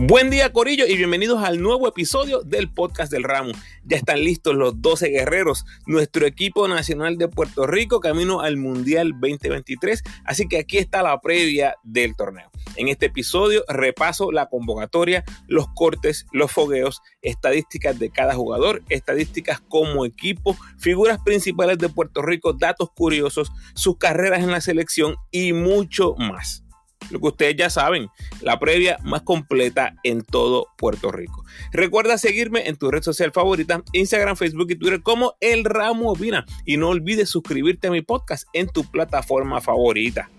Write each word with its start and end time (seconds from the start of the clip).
Buen 0.00 0.30
día 0.30 0.52
Corillo 0.52 0.86
y 0.86 0.96
bienvenidos 0.96 1.42
al 1.42 1.60
nuevo 1.60 1.88
episodio 1.88 2.42
del 2.42 2.72
podcast 2.72 3.10
del 3.10 3.24
ramo. 3.24 3.50
Ya 3.82 3.96
están 3.96 4.20
listos 4.20 4.54
los 4.54 4.80
12 4.80 5.08
guerreros, 5.08 5.64
nuestro 5.86 6.24
equipo 6.24 6.68
nacional 6.68 7.18
de 7.18 7.26
Puerto 7.26 7.66
Rico 7.66 7.98
camino 7.98 8.40
al 8.40 8.58
Mundial 8.58 9.10
2023, 9.14 10.04
así 10.24 10.46
que 10.46 10.58
aquí 10.58 10.78
está 10.78 11.02
la 11.02 11.20
previa 11.20 11.74
del 11.82 12.14
torneo. 12.14 12.48
En 12.76 12.86
este 12.86 13.06
episodio 13.06 13.64
repaso 13.66 14.30
la 14.30 14.46
convocatoria, 14.46 15.24
los 15.48 15.66
cortes, 15.74 16.26
los 16.30 16.52
fogueos, 16.52 17.02
estadísticas 17.20 17.98
de 17.98 18.10
cada 18.10 18.34
jugador, 18.34 18.84
estadísticas 18.90 19.60
como 19.68 20.04
equipo, 20.04 20.56
figuras 20.78 21.18
principales 21.24 21.76
de 21.78 21.88
Puerto 21.88 22.22
Rico, 22.22 22.52
datos 22.52 22.90
curiosos, 22.94 23.50
sus 23.74 23.98
carreras 23.98 24.44
en 24.44 24.52
la 24.52 24.60
selección 24.60 25.16
y 25.32 25.52
mucho 25.54 26.14
más 26.14 26.62
lo 27.10 27.20
que 27.20 27.28
ustedes 27.28 27.56
ya 27.56 27.70
saben, 27.70 28.08
la 28.40 28.58
previa 28.58 28.98
más 29.02 29.22
completa 29.22 29.94
en 30.02 30.22
todo 30.22 30.68
Puerto 30.76 31.10
Rico. 31.10 31.44
Recuerda 31.72 32.18
seguirme 32.18 32.68
en 32.68 32.76
tu 32.76 32.90
red 32.90 33.02
social 33.02 33.32
favorita, 33.32 33.82
Instagram, 33.92 34.36
Facebook 34.36 34.70
y 34.70 34.76
Twitter 34.76 35.02
como 35.02 35.34
El 35.40 35.64
Ramo 35.64 36.12
Opina. 36.12 36.44
Y 36.64 36.76
no 36.76 36.88
olvides 36.88 37.30
suscribirte 37.30 37.88
a 37.88 37.90
mi 37.90 38.02
podcast 38.02 38.46
en 38.52 38.68
tu 38.68 38.84
plataforma 38.84 39.60
favorita. 39.60 40.30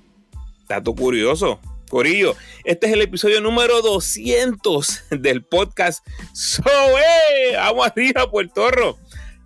Dato 0.68 0.94
curioso. 0.94 1.60
Corillo, 1.90 2.36
este 2.66 2.86
es 2.86 2.94
el 2.94 3.02
episodio 3.02 3.42
número 3.42 3.82
200 3.82 5.06
del 5.10 5.44
podcast 5.44 6.06
Soe. 6.34 7.56
Vamos 7.56 7.88
arriba, 7.88 8.30
Puerto 8.30 8.70
Rico. 8.70 9.00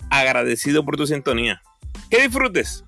Agradecido 0.09 0.83
por 0.83 0.97
tu 0.97 1.07
sintonía. 1.07 1.61
Que 2.09 2.23
disfrutes. 2.23 2.83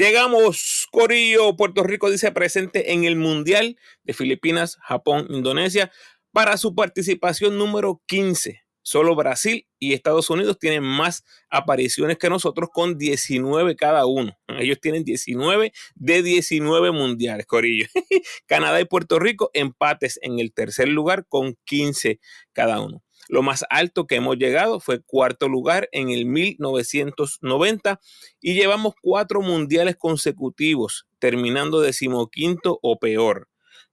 Llegamos, 0.00 0.88
Corillo, 0.90 1.54
Puerto 1.56 1.82
Rico 1.82 2.10
dice 2.10 2.32
presente 2.32 2.94
en 2.94 3.04
el 3.04 3.16
Mundial 3.16 3.76
de 4.02 4.14
Filipinas, 4.14 4.78
Japón, 4.80 5.26
Indonesia 5.28 5.92
para 6.32 6.56
su 6.56 6.74
participación 6.74 7.58
número 7.58 8.00
15. 8.06 8.62
Solo 8.80 9.14
Brasil 9.14 9.66
y 9.78 9.92
Estados 9.92 10.30
Unidos 10.30 10.58
tienen 10.58 10.84
más 10.84 11.22
apariciones 11.50 12.16
que 12.16 12.30
nosotros 12.30 12.70
con 12.72 12.96
19 12.96 13.76
cada 13.76 14.06
uno. 14.06 14.38
Ellos 14.48 14.78
tienen 14.80 15.04
19 15.04 15.70
de 15.96 16.22
19 16.22 16.92
mundiales, 16.92 17.44
Corillo. 17.44 17.84
Canadá 18.46 18.80
y 18.80 18.86
Puerto 18.86 19.18
Rico 19.18 19.50
empates 19.52 20.18
en 20.22 20.38
el 20.38 20.54
tercer 20.54 20.88
lugar 20.88 21.26
con 21.28 21.58
15 21.66 22.20
cada 22.54 22.80
uno. 22.80 23.02
Lo 23.30 23.42
más 23.42 23.64
alto 23.70 24.08
que 24.08 24.16
hemos 24.16 24.38
llegado 24.38 24.80
fue 24.80 25.02
cuarto 25.02 25.48
lugar 25.48 25.88
en 25.92 26.10
el 26.10 26.26
1990 26.26 28.00
y 28.40 28.54
llevamos 28.54 28.94
cuatro 29.00 29.40
mundiales 29.40 29.94
consecutivos, 29.96 31.06
terminando 31.20 31.80
decimoquinto 31.80 32.80
o 32.82 32.98
peor. 32.98 33.48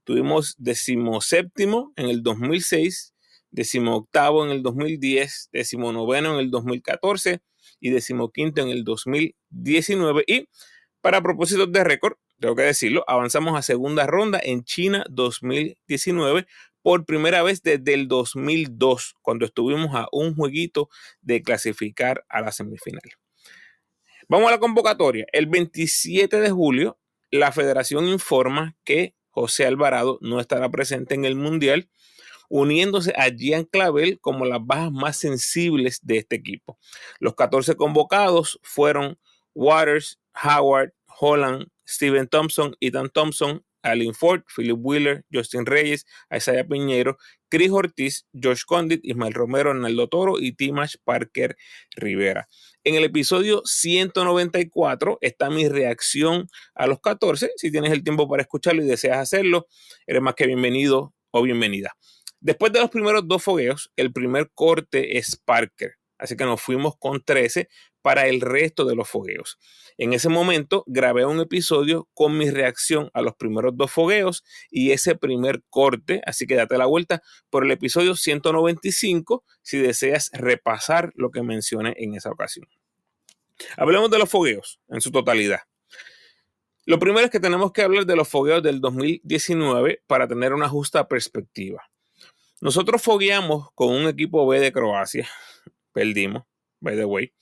Tuvimos 0.05 0.55
decimoséptimo 0.57 1.93
en 1.97 2.09
el 2.09 2.23
2006, 2.23 3.13
decimoctavo 3.51 4.43
en 4.43 4.49
el 4.49 4.63
2010, 4.63 5.49
decimonoveno 5.51 6.33
en 6.33 6.39
el 6.39 6.49
2014 6.49 7.39
y 7.79 7.91
decimoquinto 7.91 8.63
en 8.63 8.69
el 8.69 8.83
2019. 8.83 10.23
Y 10.25 10.49
para 10.99 11.21
propósitos 11.21 11.71
de 11.71 11.83
récord, 11.83 12.13
tengo 12.39 12.55
que 12.55 12.63
decirlo, 12.63 13.03
avanzamos 13.07 13.55
a 13.55 13.61
segunda 13.61 14.07
ronda 14.07 14.39
en 14.43 14.63
China 14.63 15.05
2019 15.09 16.47
por 16.87 17.03
primera 17.03 17.43
vez 17.43 17.61
desde 17.63 17.93
el 17.93 18.07
2002, 18.07 19.15
cuando 19.21 19.45
estuvimos 19.45 19.93
a 19.93 20.07
un 20.13 20.33
jueguito 20.33 20.87
de 21.19 21.41
clasificar 21.41 22.23
a 22.29 22.39
la 22.39 22.53
semifinal. 22.53 23.01
Vamos 24.29 24.47
a 24.47 24.51
la 24.51 24.59
convocatoria. 24.59 25.25
El 25.33 25.47
27 25.47 26.39
de 26.39 26.49
julio, 26.49 26.97
la 27.29 27.51
federación 27.51 28.05
informa 28.05 28.77
que 28.85 29.15
José 29.27 29.65
Alvarado 29.65 30.17
no 30.21 30.39
estará 30.39 30.71
presente 30.71 31.13
en 31.13 31.25
el 31.25 31.35
Mundial, 31.35 31.89
uniéndose 32.47 33.11
a 33.17 33.31
Gian 33.35 33.65
Clavel 33.65 34.21
como 34.21 34.45
las 34.45 34.65
bajas 34.65 34.93
más 34.93 35.17
sensibles 35.17 35.99
de 36.03 36.19
este 36.19 36.37
equipo. 36.37 36.79
Los 37.19 37.35
14 37.35 37.75
convocados 37.75 38.61
fueron 38.63 39.19
Waters, 39.53 40.21
Howard, 40.41 40.93
Holland, 41.19 41.67
Steven 41.85 42.29
Thompson, 42.29 42.77
Ethan 42.79 43.09
Thompson, 43.09 43.65
Alin 43.91 44.13
Ford, 44.13 44.43
Philip 44.55 44.77
Wheeler, 44.79 45.25
Justin 45.31 45.65
Reyes, 45.65 46.05
Isaiah 46.35 46.67
Piñero, 46.67 47.17
Chris 47.49 47.71
Ortiz, 47.71 48.25
Josh 48.33 48.63
Condit, 48.65 49.01
Ismael 49.03 49.33
Romero, 49.33 49.71
Arnaldo 49.71 50.07
Toro 50.07 50.39
y 50.39 50.53
Timash 50.53 50.95
Parker 51.03 51.57
Rivera. 51.95 52.47
En 52.83 52.95
el 52.95 53.03
episodio 53.03 53.61
194 53.65 55.17
está 55.21 55.49
mi 55.49 55.67
reacción 55.67 56.47
a 56.75 56.87
los 56.87 56.99
14. 56.99 57.51
Si 57.55 57.71
tienes 57.71 57.91
el 57.91 58.03
tiempo 58.03 58.27
para 58.27 58.41
escucharlo 58.41 58.83
y 58.83 58.87
deseas 58.87 59.17
hacerlo, 59.17 59.67
eres 60.05 60.21
más 60.21 60.35
que 60.35 60.47
bienvenido 60.47 61.13
o 61.31 61.41
bienvenida. 61.41 61.93
Después 62.39 62.71
de 62.71 62.79
los 62.79 62.89
primeros 62.89 63.27
dos 63.27 63.43
fogueos, 63.43 63.91
el 63.95 64.13
primer 64.13 64.51
corte 64.53 65.17
es 65.17 65.41
Parker. 65.43 65.95
Así 66.17 66.35
que 66.35 66.45
nos 66.45 66.61
fuimos 66.61 66.95
con 66.97 67.23
13 67.23 67.69
para 68.07 68.27
el 68.27 68.39
resto 68.39 68.85
de 68.85 68.95
los 68.95 69.09
fogueos. 69.09 69.59
En 69.97 70.13
ese 70.13 70.29
momento 70.29 70.85
grabé 70.87 71.25
un 71.25 71.41
episodio 71.41 72.07
con 72.13 72.37
mi 72.37 72.49
reacción 72.49 73.11
a 73.13 73.21
los 73.21 73.35
primeros 73.35 73.75
dos 73.75 73.91
fogueos 73.91 74.45
y 74.71 74.91
ese 74.91 75.15
primer 75.15 75.61
corte, 75.69 76.21
así 76.25 76.47
que 76.47 76.55
date 76.55 76.77
la 76.77 76.85
vuelta 76.85 77.21
por 77.49 77.65
el 77.65 77.71
episodio 77.71 78.15
195 78.15 79.43
si 79.61 79.79
deseas 79.79 80.29
repasar 80.31 81.11
lo 81.15 81.31
que 81.31 81.43
mencioné 81.43 81.95
en 81.97 82.15
esa 82.15 82.31
ocasión. 82.31 82.69
Hablemos 83.75 84.09
de 84.09 84.19
los 84.19 84.29
fogueos 84.29 84.79
en 84.87 85.01
su 85.01 85.11
totalidad. 85.11 85.63
Lo 86.85 86.99
primero 86.99 87.25
es 87.25 87.29
que 87.29 87.41
tenemos 87.41 87.73
que 87.73 87.81
hablar 87.81 88.05
de 88.05 88.15
los 88.15 88.29
fogueos 88.29 88.63
del 88.63 88.79
2019 88.79 90.01
para 90.07 90.29
tener 90.29 90.53
una 90.53 90.69
justa 90.69 91.09
perspectiva. 91.09 91.83
Nosotros 92.61 93.01
fogueamos 93.01 93.69
con 93.75 93.89
un 93.93 94.07
equipo 94.07 94.47
B 94.47 94.61
de 94.61 94.71
Croacia, 94.71 95.27
perdimos, 95.91 96.43
by 96.79 96.95
the 96.95 97.03
way. 97.03 97.33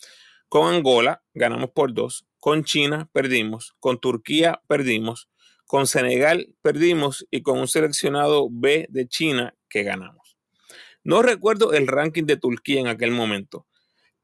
Con 0.50 0.73
Angola 0.73 1.23
ganamos 1.33 1.72
por 1.72 1.94
dos. 1.94 2.25
Con 2.39 2.63
China 2.63 3.09
perdimos. 3.11 3.75
Con 3.79 4.00
Turquía 4.00 4.61
perdimos. 4.67 5.29
Con 5.66 5.88
Senegal 5.88 6.53
perdimos. 6.61 7.28
Y 7.31 7.41
con 7.41 7.59
un 7.59 7.67
seleccionado 7.67 8.47
B 8.51 8.88
de 8.89 9.07
China 9.07 9.56
que 9.69 9.83
ganamos. 9.83 10.38
No 11.03 11.22
recuerdo 11.22 11.73
el 11.73 11.88
ranking 11.88 12.25
de 12.25 12.38
Turquía 12.38 12.79
en 12.79 12.88
aquel 12.88 13.11
momento. 13.11 13.67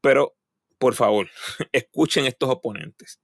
Pero, 0.00 0.34
por 0.78 0.94
favor, 0.94 1.30
escuchen 1.72 2.26
estos 2.26 2.50
oponentes. 2.50 3.20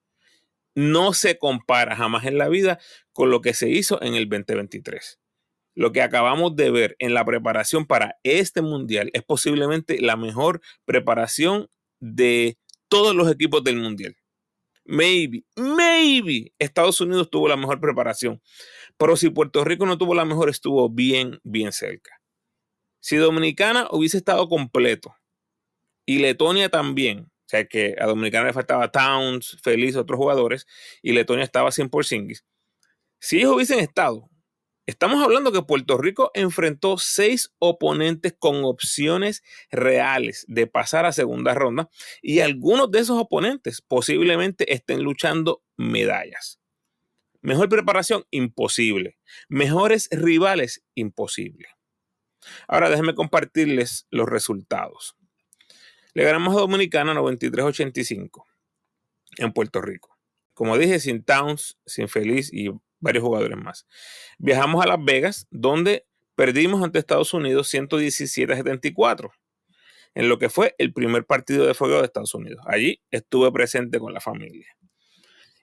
No 0.75 1.12
se 1.12 1.38
compara 1.38 1.97
jamás 1.97 2.25
en 2.25 2.38
la 2.38 2.48
vida 2.48 2.78
con 3.12 3.30
lo 3.30 3.41
que 3.41 3.54
se 3.54 3.69
hizo 3.69 4.00
en 4.03 4.15
el 4.15 4.28
2023 4.28 5.19
lo 5.78 5.92
que 5.92 6.03
acabamos 6.03 6.56
de 6.56 6.72
ver 6.72 6.97
en 6.98 7.15
la 7.15 7.25
preparación 7.25 7.86
para 7.86 8.19
este 8.25 8.62
mundial 8.62 9.10
es 9.12 9.22
posiblemente 9.22 10.00
la 10.00 10.16
mejor 10.16 10.60
preparación 10.84 11.70
de 12.00 12.59
todos 12.88 13.15
los 13.15 13.31
equipos 13.31 13.62
del 13.65 13.76
mundial. 13.76 14.16
Maybe, 14.84 15.44
maybe 15.56 16.53
Estados 16.59 17.00
Unidos 17.00 17.28
tuvo 17.31 17.47
la 17.47 17.56
mejor 17.56 17.78
preparación, 17.78 18.41
pero 18.97 19.16
si 19.16 19.28
Puerto 19.28 19.62
Rico 19.62 19.84
no 19.84 19.99
tuvo 19.99 20.15
la 20.15 20.25
mejor, 20.25 20.49
estuvo 20.49 20.88
bien, 20.88 21.38
bien 21.44 21.72
cerca. 21.72 22.19
Si 23.00 23.16
Dominicana 23.16 23.87
hubiese 23.91 24.16
estado 24.16 24.48
completo 24.48 25.15
y 26.06 26.21
Letonia 26.21 26.71
también, 26.71 27.21
o 27.21 27.48
sea 27.48 27.66
que 27.66 27.97
a 27.98 28.06
Dominicana 28.06 28.47
le 28.47 28.53
faltaba 28.54 28.91
Towns, 28.91 29.59
Feliz, 29.62 29.94
otros 29.94 30.16
jugadores, 30.16 30.66
y 31.03 31.12
Letonia 31.12 31.44
estaba 31.44 31.71
100%, 31.71 32.43
si 33.21 33.38
ellos 33.38 33.54
hubiesen 33.54 33.81
estado, 33.81 34.31
Estamos 34.88 35.22
hablando 35.22 35.53
que 35.53 35.60
Puerto 35.60 35.99
Rico 35.99 36.31
enfrentó 36.32 36.97
seis 36.97 37.53
oponentes 37.59 38.34
con 38.38 38.65
opciones 38.65 39.43
reales 39.71 40.47
de 40.49 40.66
pasar 40.66 41.04
a 41.04 41.12
segunda 41.12 41.53
ronda 41.53 41.91
y 42.22 42.41
algunos 42.41 42.91
de 42.91 43.01
esos 43.01 43.21
oponentes 43.21 43.83
posiblemente 43.83 44.72
estén 44.72 45.03
luchando 45.03 45.62
medallas. 45.77 46.59
Mejor 47.42 47.68
preparación, 47.68 48.24
imposible. 48.30 49.18
Mejores 49.51 50.09
rivales, 50.10 50.83
imposible. 50.95 51.68
Ahora 52.66 52.89
déjenme 52.89 53.15
compartirles 53.15 54.07
los 54.10 54.27
resultados. 54.27 55.16
Le 56.15 56.24
ganamos 56.24 56.57
a 56.57 56.60
Dominicana 56.60 57.12
93-85 57.12 58.45
en 59.36 59.53
Puerto 59.53 59.83
Rico. 59.83 60.16
Como 60.54 60.78
dije, 60.78 60.98
sin 60.98 61.22
Towns, 61.22 61.78
sin 61.84 62.09
Feliz 62.09 62.51
y 62.51 62.71
varios 63.00 63.24
jugadores 63.24 63.59
más. 63.59 63.86
Viajamos 64.39 64.84
a 64.84 64.89
Las 64.89 65.04
Vegas, 65.04 65.47
donde 65.50 66.06
perdimos 66.34 66.83
ante 66.83 66.98
Estados 66.98 67.34
Unidos 67.34 67.68
117 67.68 68.53
a 68.53 68.56
74, 68.56 69.33
en 70.15 70.28
lo 70.28 70.39
que 70.39 70.48
fue 70.48 70.74
el 70.78 70.92
primer 70.92 71.24
partido 71.24 71.66
de 71.66 71.74
fuego 71.74 71.98
de 71.98 72.04
Estados 72.04 72.34
Unidos. 72.34 72.60
Allí 72.66 73.03
estuve 73.10 73.50
presente 73.53 73.98
con 73.98 74.12
la 74.12 74.21
familia. 74.21 74.66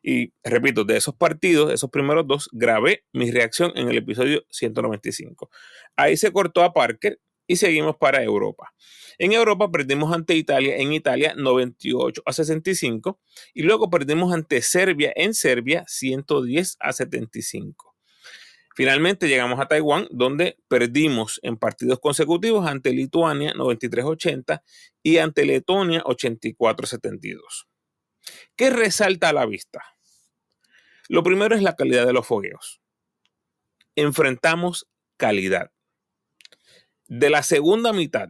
Y 0.07 0.33
repito, 0.43 0.83
de 0.83 0.97
esos 0.97 1.15
partidos, 1.15 1.73
esos 1.73 1.89
primeros 1.89 2.27
dos, 2.27 2.47
grabé 2.51 3.03
mi 3.11 3.31
reacción 3.31 3.71
en 3.75 3.89
el 3.89 3.97
episodio 3.97 4.45
195. 4.51 5.49
Ahí 5.95 6.15
se 6.15 6.31
cortó 6.31 6.61
a 6.61 6.73
Parker 6.73 7.19
y 7.47 7.57
seguimos 7.57 7.97
para 7.97 8.23
Europa. 8.23 8.73
En 9.17 9.31
Europa 9.31 9.71
perdimos 9.71 10.13
ante 10.13 10.35
Italia 10.35 10.77
en 10.77 10.93
Italia 10.93 11.33
98 11.37 12.21
a 12.25 12.33
65 12.33 13.19
y 13.53 13.63
luego 13.63 13.89
perdimos 13.89 14.33
ante 14.33 14.61
Serbia 14.61 15.13
en 15.15 15.33
Serbia 15.33 15.85
110 15.87 16.77
a 16.79 16.93
75. 16.93 17.95
Finalmente 18.75 19.29
llegamos 19.29 19.59
a 19.61 19.67
Taiwán 19.67 20.07
donde 20.11 20.57
perdimos 20.67 21.39
en 21.43 21.55
partidos 21.55 21.99
consecutivos 21.99 22.67
ante 22.67 22.91
Lituania 22.91 23.53
93-80 23.53 24.61
y 25.01 25.17
ante 25.17 25.45
Letonia 25.45 26.03
84-72. 26.03 27.39
¿Qué 28.57 28.69
resalta 28.69 29.29
a 29.29 29.33
la 29.33 29.45
vista? 29.45 29.81
Lo 31.07 31.23
primero 31.23 31.55
es 31.55 31.61
la 31.61 31.75
calidad 31.77 32.05
de 32.05 32.11
los 32.11 32.27
fogueos. 32.27 32.81
Enfrentamos 33.95 34.87
calidad. 35.15 35.71
De 37.07 37.29
la 37.29 37.43
segunda 37.43 37.93
mitad 37.93 38.29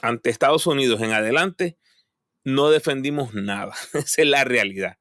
ante 0.00 0.30
Estados 0.30 0.66
Unidos 0.66 1.00
en 1.00 1.12
adelante, 1.12 1.78
no 2.44 2.70
defendimos 2.70 3.34
nada. 3.34 3.74
Esa 3.94 4.22
es 4.22 4.28
la 4.28 4.44
realidad. 4.44 4.98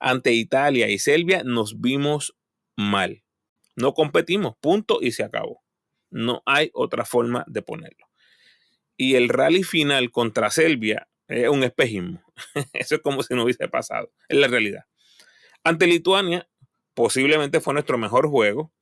Ante 0.00 0.32
Italia 0.32 0.88
y 0.88 0.98
Serbia 0.98 1.42
nos 1.44 1.80
vimos 1.80 2.36
mal. 2.76 3.24
No 3.76 3.94
competimos, 3.94 4.56
punto 4.60 4.98
y 5.00 5.12
se 5.12 5.24
acabó. 5.24 5.62
No 6.10 6.42
hay 6.46 6.70
otra 6.72 7.04
forma 7.04 7.44
de 7.48 7.62
ponerlo. 7.62 8.06
Y 8.96 9.14
el 9.14 9.28
rally 9.28 9.62
final 9.62 10.10
contra 10.10 10.50
Serbia 10.50 11.08
es 11.28 11.48
un 11.48 11.62
espejismo. 11.62 12.22
Eso 12.72 12.96
es 12.96 13.00
como 13.02 13.22
si 13.22 13.34
no 13.34 13.44
hubiese 13.44 13.68
pasado. 13.68 14.12
Es 14.28 14.36
la 14.36 14.48
realidad. 14.48 14.84
Ante 15.62 15.86
Lituania, 15.86 16.48
posiblemente 16.94 17.60
fue 17.60 17.74
nuestro 17.74 17.98
mejor 17.98 18.28
juego. 18.28 18.72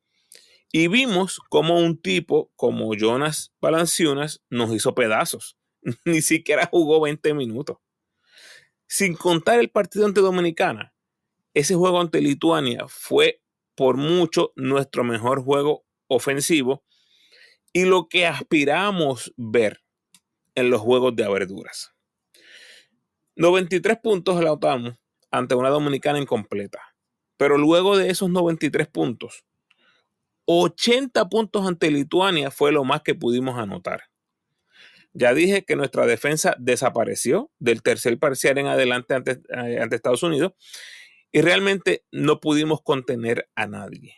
Y 0.72 0.88
vimos 0.88 1.40
como 1.48 1.78
un 1.78 2.00
tipo 2.00 2.50
como 2.56 2.94
Jonas 2.94 3.52
Balanciunas 3.60 4.42
nos 4.50 4.72
hizo 4.72 4.94
pedazos. 4.94 5.56
Ni 6.04 6.22
siquiera 6.22 6.68
jugó 6.70 7.00
20 7.00 7.34
minutos. 7.34 7.78
Sin 8.88 9.14
contar 9.14 9.58
el 9.58 9.70
partido 9.70 10.06
ante 10.06 10.20
Dominicana, 10.20 10.94
ese 11.54 11.74
juego 11.74 12.00
ante 12.00 12.20
Lituania 12.20 12.84
fue 12.88 13.42
por 13.74 13.96
mucho 13.96 14.52
nuestro 14.56 15.04
mejor 15.04 15.42
juego 15.42 15.84
ofensivo 16.08 16.84
y 17.72 17.84
lo 17.84 18.08
que 18.08 18.26
aspiramos 18.26 19.32
ver 19.36 19.82
en 20.54 20.70
los 20.70 20.80
juegos 20.80 21.14
de 21.16 21.24
aberturas. 21.24 21.92
93 23.36 23.98
puntos 23.98 24.42
la 24.42 24.52
OTAN 24.52 24.98
ante 25.30 25.54
una 25.54 25.68
dominicana 25.68 26.18
incompleta. 26.18 26.80
Pero 27.36 27.58
luego 27.58 27.96
de 27.98 28.08
esos 28.10 28.30
93 28.30 28.88
puntos, 28.88 29.44
80 30.46 31.28
puntos 31.28 31.66
ante 31.66 31.90
Lituania 31.90 32.50
fue 32.50 32.72
lo 32.72 32.84
más 32.84 33.02
que 33.02 33.14
pudimos 33.14 33.58
anotar. 33.58 34.04
Ya 35.12 35.34
dije 35.34 35.64
que 35.64 35.76
nuestra 35.76 36.06
defensa 36.06 36.54
desapareció 36.58 37.50
del 37.58 37.82
tercer 37.82 38.18
parcial 38.18 38.58
en 38.58 38.66
adelante 38.66 39.14
ante, 39.14 39.40
eh, 39.48 39.80
ante 39.80 39.96
Estados 39.96 40.22
Unidos 40.22 40.52
y 41.32 41.40
realmente 41.40 42.04
no 42.12 42.40
pudimos 42.40 42.82
contener 42.82 43.48
a 43.54 43.66
nadie. 43.66 44.14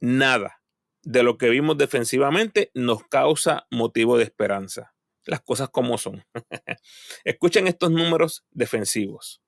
Nada 0.00 0.62
de 1.02 1.22
lo 1.22 1.38
que 1.38 1.48
vimos 1.50 1.78
defensivamente 1.78 2.70
nos 2.74 3.06
causa 3.06 3.66
motivo 3.70 4.18
de 4.18 4.24
esperanza. 4.24 4.94
Las 5.24 5.40
cosas 5.40 5.68
como 5.68 5.98
son. 5.98 6.24
Escuchen 7.24 7.66
estos 7.66 7.90
números 7.90 8.44
defensivos. 8.50 9.42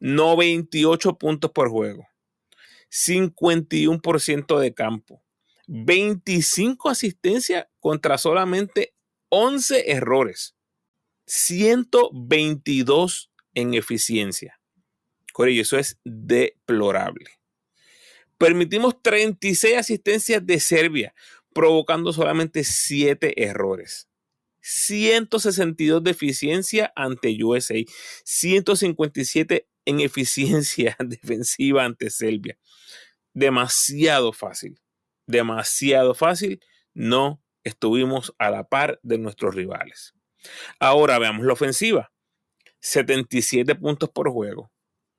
98 0.00 1.16
puntos 1.16 1.50
por 1.52 1.70
juego. 1.70 2.06
51% 2.90 4.58
de 4.58 4.74
campo, 4.74 5.22
25 5.66 6.88
asistencias 6.88 7.66
contra 7.80 8.18
solamente 8.18 8.94
11 9.28 9.90
errores, 9.90 10.54
122 11.26 13.30
en 13.54 13.74
eficiencia. 13.74 14.60
Corillo, 15.32 15.62
eso 15.62 15.78
es 15.78 15.98
deplorable. 16.04 17.30
Permitimos 18.38 19.02
36 19.02 19.76
asistencias 19.76 20.46
de 20.46 20.60
Serbia, 20.60 21.14
provocando 21.52 22.12
solamente 22.12 22.62
7 22.64 23.42
errores. 23.42 24.08
162 24.60 26.02
de 26.02 26.10
eficiencia 26.10 26.92
ante 26.96 27.36
USA, 27.42 27.76
157 28.24 29.68
en 29.86 30.00
eficiencia 30.00 30.96
defensiva 31.00 31.84
ante 31.84 32.10
Serbia. 32.10 32.58
Demasiado 33.32 34.32
fácil, 34.32 34.78
demasiado 35.26 36.14
fácil. 36.14 36.60
No 36.92 37.42
estuvimos 37.64 38.34
a 38.38 38.50
la 38.50 38.64
par 38.68 39.00
de 39.02 39.18
nuestros 39.18 39.54
rivales. 39.54 40.14
Ahora 40.78 41.18
veamos 41.18 41.46
la 41.46 41.54
ofensiva. 41.54 42.12
77 42.80 43.74
puntos 43.74 44.10
por 44.10 44.30
juego, 44.30 44.70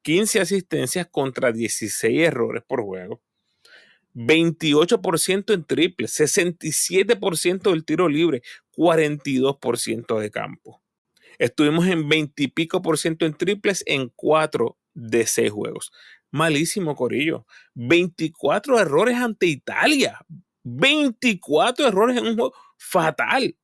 15 0.03 0.39
asistencias 0.39 1.07
contra 1.11 1.51
16 1.51 2.21
errores 2.21 2.63
por 2.65 2.81
juego, 2.81 3.21
28% 4.13 5.53
en 5.53 5.65
triple, 5.65 6.07
67% 6.07 7.71
del 7.71 7.83
tiro 7.83 8.07
libre, 8.07 8.41
42% 8.71 10.19
de 10.19 10.31
campo. 10.31 10.81
Estuvimos 11.39 11.85
en 11.87 12.07
20 12.09 12.43
y 12.43 12.47
pico 12.47 12.81
por 12.81 12.97
ciento 12.97 13.25
en 13.25 13.35
triples 13.35 13.83
en 13.85 14.11
4 14.15 14.77
de 14.93 15.27
6 15.27 15.51
juegos. 15.51 15.91
Malísimo, 16.31 16.95
Corillo. 16.95 17.45
24 17.75 18.79
errores 18.79 19.17
ante 19.17 19.45
Italia. 19.45 20.19
24 20.63 21.87
errores 21.87 22.17
en 22.17 22.27
un 22.27 22.35
juego 22.35 22.53
fatal. 22.77 23.55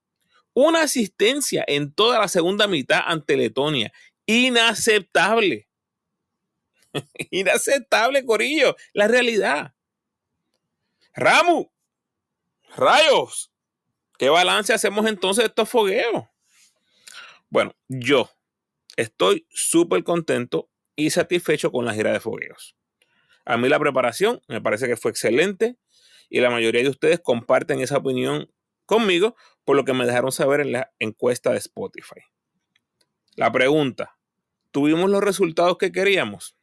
Una 0.54 0.84
asistencia 0.84 1.64
en 1.68 1.92
toda 1.94 2.20
la 2.20 2.28
segunda 2.28 2.68
mitad 2.68 3.02
ante 3.06 3.36
Letonia. 3.36 3.92
Inaceptable. 4.26 5.68
Inaceptable, 7.32 8.24
Corillo. 8.26 8.76
La 8.94 9.08
realidad. 9.08 9.74
Ramu. 11.16 11.72
Rayos. 12.76 13.52
¿Qué 14.18 14.30
balance 14.30 14.74
hacemos 14.74 15.06
entonces 15.08 15.44
de 15.44 15.48
estos 15.48 15.70
fogueos? 15.70 16.26
Bueno, 17.54 17.76
yo 17.88 18.32
estoy 18.98 19.46
súper 19.52 20.04
contento 20.04 20.72
y 20.96 21.12
satisfecho 21.12 21.72
con 21.72 21.86
la 21.86 21.94
gira 21.94 22.12
de 22.12 22.20
fogueos. 22.20 22.76
A 23.46 23.58
mí 23.58 23.70
la 23.70 23.78
preparación 23.78 24.42
me 24.48 24.60
parece 24.60 24.88
que 24.88 24.98
fue 24.98 25.12
excelente 25.12 25.78
y 26.32 26.40
la 26.40 26.50
mayoría 26.50 26.82
de 26.82 26.90
ustedes 26.90 27.20
comparten 27.20 27.80
esa 27.80 27.98
opinión 27.98 28.52
conmigo 28.88 29.36
por 29.66 29.76
lo 29.76 29.86
que 29.86 29.94
me 29.94 30.08
dejaron 30.08 30.32
saber 30.32 30.62
en 30.62 30.72
la 30.72 30.94
encuesta 30.98 31.52
de 31.52 31.60
Spotify. 31.60 32.22
La 33.36 33.52
pregunta, 33.52 34.18
¿tuvimos 34.72 35.12
los 35.12 35.24
resultados 35.24 35.78
que 35.78 35.92
queríamos? 35.92 36.58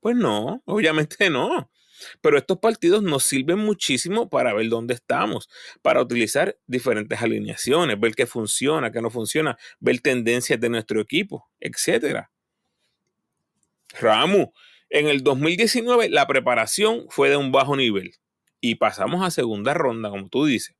Pues 0.00 0.16
no, 0.16 0.62
obviamente 0.64 1.28
no. 1.28 1.70
Pero 2.20 2.38
estos 2.38 2.58
partidos 2.58 3.02
nos 3.02 3.24
sirven 3.24 3.58
muchísimo 3.58 4.28
para 4.28 4.54
ver 4.54 4.68
dónde 4.68 4.94
estamos, 4.94 5.48
para 5.82 6.00
utilizar 6.00 6.58
diferentes 6.66 7.20
alineaciones, 7.20 7.98
ver 7.98 8.14
qué 8.14 8.26
funciona, 8.26 8.90
qué 8.90 9.02
no 9.02 9.10
funciona, 9.10 9.58
ver 9.78 10.00
tendencias 10.00 10.60
de 10.60 10.68
nuestro 10.68 11.00
equipo, 11.00 11.48
etc. 11.60 12.26
Ramu, 13.98 14.52
en 14.88 15.08
el 15.08 15.22
2019 15.22 16.08
la 16.08 16.26
preparación 16.26 17.06
fue 17.10 17.30
de 17.30 17.36
un 17.36 17.52
bajo 17.52 17.76
nivel 17.76 18.14
y 18.60 18.76
pasamos 18.76 19.24
a 19.24 19.30
segunda 19.30 19.74
ronda, 19.74 20.10
como 20.10 20.28
tú 20.28 20.44
dices. 20.44 20.76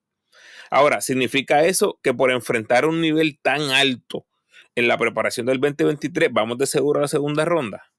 Ahora, 0.70 1.00
¿significa 1.00 1.64
eso 1.64 1.98
que 2.02 2.14
por 2.14 2.30
enfrentar 2.30 2.86
un 2.86 3.00
nivel 3.00 3.38
tan 3.40 3.70
alto 3.70 4.26
en 4.76 4.86
la 4.86 4.96
preparación 4.98 5.46
del 5.46 5.60
2023 5.60 6.30
vamos 6.32 6.58
de 6.58 6.66
seguro 6.66 7.00
a 7.00 7.02
la 7.02 7.08
segunda 7.08 7.44
ronda? 7.44 7.90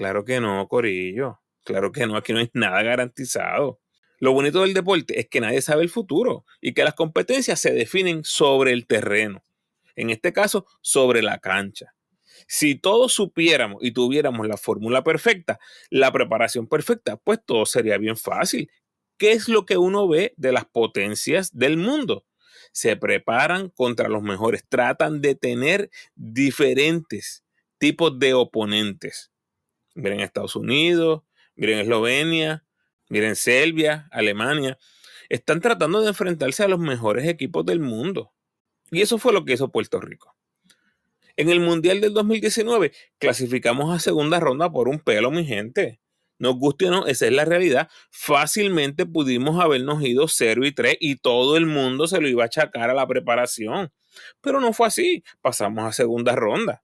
Claro 0.00 0.24
que 0.24 0.40
no, 0.40 0.66
Corillo. 0.66 1.42
Claro 1.62 1.92
que 1.92 2.06
no, 2.06 2.16
aquí 2.16 2.32
no 2.32 2.38
hay 2.38 2.48
nada 2.54 2.82
garantizado. 2.82 3.82
Lo 4.18 4.32
bonito 4.32 4.62
del 4.62 4.72
deporte 4.72 5.20
es 5.20 5.28
que 5.28 5.42
nadie 5.42 5.60
sabe 5.60 5.82
el 5.82 5.90
futuro 5.90 6.46
y 6.62 6.72
que 6.72 6.84
las 6.84 6.94
competencias 6.94 7.60
se 7.60 7.70
definen 7.72 8.24
sobre 8.24 8.72
el 8.72 8.86
terreno. 8.86 9.44
En 9.96 10.08
este 10.08 10.32
caso, 10.32 10.64
sobre 10.80 11.20
la 11.20 11.38
cancha. 11.38 11.94
Si 12.48 12.76
todos 12.76 13.12
supiéramos 13.12 13.84
y 13.84 13.90
tuviéramos 13.92 14.48
la 14.48 14.56
fórmula 14.56 15.04
perfecta, 15.04 15.58
la 15.90 16.10
preparación 16.10 16.66
perfecta, 16.66 17.18
pues 17.18 17.38
todo 17.44 17.66
sería 17.66 17.98
bien 17.98 18.16
fácil. 18.16 18.70
¿Qué 19.18 19.32
es 19.32 19.50
lo 19.50 19.66
que 19.66 19.76
uno 19.76 20.08
ve 20.08 20.32
de 20.38 20.52
las 20.52 20.64
potencias 20.64 21.54
del 21.54 21.76
mundo? 21.76 22.24
Se 22.72 22.96
preparan 22.96 23.68
contra 23.68 24.08
los 24.08 24.22
mejores, 24.22 24.64
tratan 24.66 25.20
de 25.20 25.34
tener 25.34 25.90
diferentes 26.14 27.44
tipos 27.76 28.18
de 28.18 28.32
oponentes 28.32 29.30
miren 29.94 30.20
Estados 30.20 30.56
Unidos, 30.56 31.22
miren 31.54 31.80
Eslovenia, 31.80 32.64
miren 33.08 33.36
Serbia, 33.36 34.08
Alemania. 34.10 34.78
Están 35.28 35.60
tratando 35.60 36.00
de 36.00 36.08
enfrentarse 36.08 36.64
a 36.64 36.68
los 36.68 36.78
mejores 36.78 37.26
equipos 37.28 37.64
del 37.64 37.80
mundo. 37.80 38.32
Y 38.90 39.02
eso 39.02 39.18
fue 39.18 39.32
lo 39.32 39.44
que 39.44 39.52
hizo 39.52 39.70
Puerto 39.70 40.00
Rico. 40.00 40.36
En 41.36 41.48
el 41.48 41.60
Mundial 41.60 42.00
del 42.00 42.12
2019 42.12 42.92
clasificamos 43.18 43.94
a 43.94 43.98
segunda 43.98 44.40
ronda 44.40 44.70
por 44.70 44.88
un 44.88 44.98
pelo, 44.98 45.30
mi 45.30 45.46
gente. 45.46 46.00
nos 46.38 46.56
guste 46.56 46.86
o 46.88 46.90
no, 46.90 47.06
esa 47.06 47.26
es 47.26 47.32
la 47.32 47.44
realidad. 47.44 47.88
Fácilmente 48.10 49.06
pudimos 49.06 49.62
habernos 49.62 50.02
ido 50.02 50.26
0 50.26 50.66
y 50.66 50.72
3 50.72 50.96
y 51.00 51.16
todo 51.16 51.56
el 51.56 51.66
mundo 51.66 52.06
se 52.06 52.20
lo 52.20 52.28
iba 52.28 52.42
a 52.42 52.46
achacar 52.46 52.90
a 52.90 52.94
la 52.94 53.06
preparación. 53.06 53.92
Pero 54.40 54.60
no 54.60 54.72
fue 54.72 54.86
así. 54.88 55.22
Pasamos 55.40 55.84
a 55.84 55.92
segunda 55.92 56.34
ronda. 56.34 56.82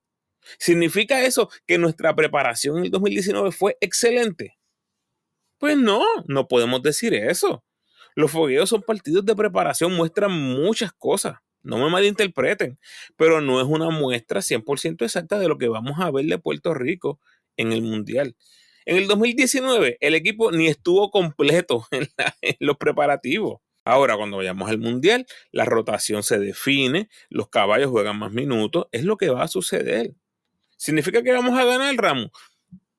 ¿Significa 0.59 1.25
eso 1.25 1.51
que 1.67 1.79
nuestra 1.79 2.15
preparación 2.15 2.79
en 2.79 2.85
el 2.85 2.91
2019 2.91 3.53
fue 3.53 3.77
excelente? 3.81 4.57
Pues 5.59 5.77
no, 5.77 6.05
no 6.27 6.49
podemos 6.49 6.83
decir 6.83 7.15
eso. 7.15 7.65
Los 8.15 8.31
fogueos 8.31 8.69
son 8.71 8.83
partidos 8.83 9.25
de 9.25 9.37
preparación, 9.37 9.95
muestran 9.95 10.33
muchas 10.33 10.93
cosas. 10.93 11.39
No 11.63 11.79
me 11.79 11.91
malinterpreten, 11.91 12.79
pero 13.17 13.41
no 13.41 13.61
es 13.61 13.67
una 13.67 13.91
muestra 13.91 14.41
100% 14.41 15.05
exacta 15.05 15.39
de 15.39 15.49
lo 15.49 15.59
que 15.59 15.69
vamos 15.69 15.99
a 15.99 16.11
ver 16.11 16.27
de 16.27 16.39
Puerto 16.39 16.75
Rico 16.75 17.21
en 17.57 17.73
el 17.73 17.83
Mundial. 17.83 18.37
En 18.85 18.97
el 18.97 19.09
2019, 19.09 19.99
el 20.01 20.15
equipo 20.15 20.53
ni 20.53 20.69
estuvo 20.69 21.11
completo 21.11 21.87
en, 21.91 22.09
en 22.41 22.57
los 22.61 22.77
preparativos. 22.77 23.61
Ahora, 23.85 24.17
cuando 24.17 24.39
vayamos 24.39 24.69
al 24.69 24.79
Mundial, 24.79 25.27
la 25.53 25.65
rotación 25.65 26.23
se 26.23 26.39
define, 26.39 27.09
los 27.29 27.49
caballos 27.49 27.91
juegan 27.91 28.19
más 28.19 28.33
minutos, 28.33 28.87
es 28.93 29.05
lo 29.05 29.17
que 29.17 29.31
va 29.31 29.43
a 29.43 29.49
suceder. 29.49 30.15
¿Significa 30.77 31.23
que 31.23 31.33
vamos 31.33 31.59
a 31.59 31.65
ganar 31.65 31.91
el 31.91 31.99
ramo? 31.99 32.31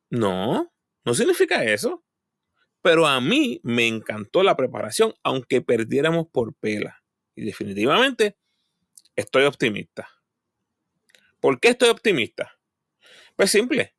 No, 0.09 0.71
no 1.05 1.13
significa 1.13 1.63
eso. 1.63 2.03
Pero 2.81 3.07
a 3.07 3.19
mí 3.19 3.59
me 3.63 3.87
encantó 3.87 4.43
la 4.43 4.55
preparación, 4.55 5.13
aunque 5.23 5.61
perdiéramos 5.61 6.27
por 6.31 6.53
pela. 6.55 7.03
Y 7.35 7.43
definitivamente 7.43 8.37
estoy 9.15 9.43
optimista. 9.43 10.07
¿Por 11.39 11.59
qué 11.59 11.69
estoy 11.69 11.89
optimista? 11.89 12.57
Pues 13.35 13.51
simple. 13.51 13.95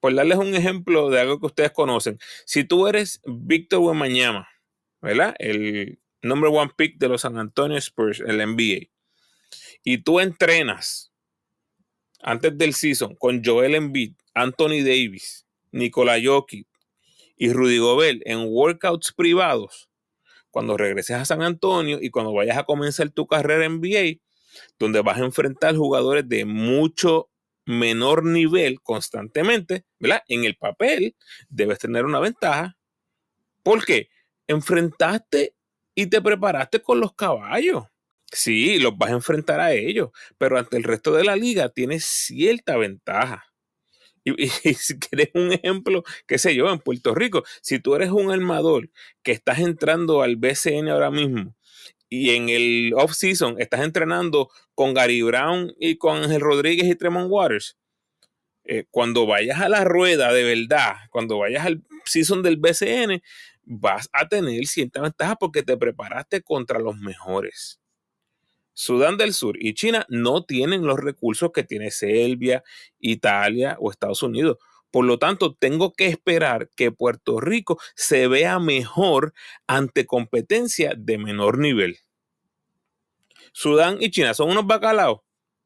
Por 0.00 0.14
darles 0.14 0.38
un 0.38 0.54
ejemplo 0.54 1.10
de 1.10 1.20
algo 1.20 1.38
que 1.38 1.46
ustedes 1.46 1.70
conocen. 1.72 2.18
Si 2.44 2.64
tú 2.64 2.88
eres 2.88 3.20
Víctor 3.24 3.80
Wembanyama, 3.80 4.48
¿verdad? 5.00 5.34
El 5.38 6.00
number 6.22 6.50
one 6.52 6.72
pick 6.76 6.98
de 6.98 7.08
los 7.08 7.20
San 7.20 7.38
Antonio 7.38 7.76
Spurs, 7.78 8.20
el 8.20 8.38
NBA, 8.38 8.88
y 9.84 9.98
tú 9.98 10.20
entrenas 10.20 11.11
antes 12.22 12.56
del 12.56 12.74
season 12.74 13.16
con 13.16 13.42
Joel 13.44 13.74
Embiid, 13.74 14.14
Anthony 14.34 14.82
Davis, 14.84 15.46
Nikola 15.72 16.18
Jokic 16.22 16.66
y 17.36 17.52
Rudy 17.52 17.78
Gobert 17.78 18.22
en 18.24 18.46
workouts 18.46 19.12
privados, 19.12 19.90
cuando 20.50 20.76
regreses 20.76 21.16
a 21.16 21.24
San 21.24 21.42
Antonio 21.42 21.98
y 22.00 22.10
cuando 22.10 22.32
vayas 22.32 22.58
a 22.58 22.64
comenzar 22.64 23.10
tu 23.10 23.26
carrera 23.26 23.64
en 23.64 23.80
NBA, 23.80 24.20
donde 24.78 25.02
vas 25.02 25.18
a 25.18 25.24
enfrentar 25.24 25.76
jugadores 25.76 26.28
de 26.28 26.44
mucho 26.44 27.30
menor 27.64 28.24
nivel 28.24 28.80
constantemente, 28.80 29.84
¿verdad? 29.98 30.22
En 30.28 30.44
el 30.44 30.56
papel 30.56 31.16
debes 31.48 31.78
tener 31.78 32.04
una 32.04 32.20
ventaja. 32.20 32.76
porque 33.62 34.08
Enfrentaste 34.48 35.54
y 35.94 36.06
te 36.06 36.20
preparaste 36.20 36.82
con 36.82 37.00
los 37.00 37.14
caballos. 37.14 37.84
Sí, 38.32 38.78
los 38.78 38.96
vas 38.96 39.10
a 39.10 39.14
enfrentar 39.14 39.60
a 39.60 39.74
ellos, 39.74 40.10
pero 40.38 40.58
ante 40.58 40.78
el 40.78 40.84
resto 40.84 41.12
de 41.12 41.22
la 41.22 41.36
liga 41.36 41.68
tienes 41.68 42.04
cierta 42.04 42.76
ventaja. 42.76 43.44
Y, 44.24 44.46
si 44.74 45.00
quieres 45.00 45.30
un 45.34 45.52
ejemplo, 45.52 46.04
qué 46.28 46.38
sé 46.38 46.54
yo, 46.54 46.70
en 46.70 46.78
Puerto 46.78 47.12
Rico, 47.12 47.42
si 47.60 47.80
tú 47.80 47.96
eres 47.96 48.10
un 48.10 48.30
armador 48.30 48.88
que 49.24 49.32
estás 49.32 49.58
entrando 49.58 50.22
al 50.22 50.36
BCN 50.36 50.88
ahora 50.88 51.10
mismo 51.10 51.56
y 52.08 52.30
en 52.30 52.48
el 52.48 52.94
off-season 52.94 53.56
estás 53.58 53.80
entrenando 53.80 54.48
con 54.76 54.94
Gary 54.94 55.22
Brown 55.22 55.74
y 55.76 55.96
con 55.96 56.22
Ángel 56.22 56.40
Rodríguez 56.40 56.86
y 56.86 56.94
Tremont 56.94 57.28
Waters, 57.32 57.76
eh, 58.64 58.84
cuando 58.90 59.26
vayas 59.26 59.60
a 59.60 59.68
la 59.68 59.82
rueda 59.82 60.32
de 60.32 60.44
verdad, 60.44 60.94
cuando 61.10 61.38
vayas 61.38 61.66
al 61.66 61.82
season 62.04 62.42
del 62.42 62.58
BCN, 62.58 63.22
vas 63.64 64.08
a 64.12 64.28
tener 64.28 64.66
cierta 64.66 65.00
ventaja 65.02 65.34
porque 65.34 65.64
te 65.64 65.76
preparaste 65.76 66.42
contra 66.42 66.78
los 66.78 66.96
mejores. 66.96 67.81
Sudán 68.74 69.16
del 69.16 69.34
Sur 69.34 69.56
y 69.60 69.74
China 69.74 70.06
no 70.08 70.44
tienen 70.44 70.86
los 70.86 70.98
recursos 70.98 71.50
que 71.52 71.64
tiene 71.64 71.90
Serbia, 71.90 72.62
Italia 72.98 73.76
o 73.80 73.90
Estados 73.90 74.22
Unidos. 74.22 74.58
Por 74.90 75.06
lo 75.06 75.18
tanto, 75.18 75.54
tengo 75.54 75.94
que 75.94 76.06
esperar 76.06 76.68
que 76.76 76.92
Puerto 76.92 77.40
Rico 77.40 77.78
se 77.94 78.28
vea 78.28 78.58
mejor 78.58 79.32
ante 79.66 80.06
competencia 80.06 80.92
de 80.96 81.18
menor 81.18 81.58
nivel. 81.58 81.98
Sudán 83.52 83.98
y 84.00 84.10
China 84.10 84.34
son 84.34 84.50
unos 84.50 84.66
bacalaos. 84.66 85.20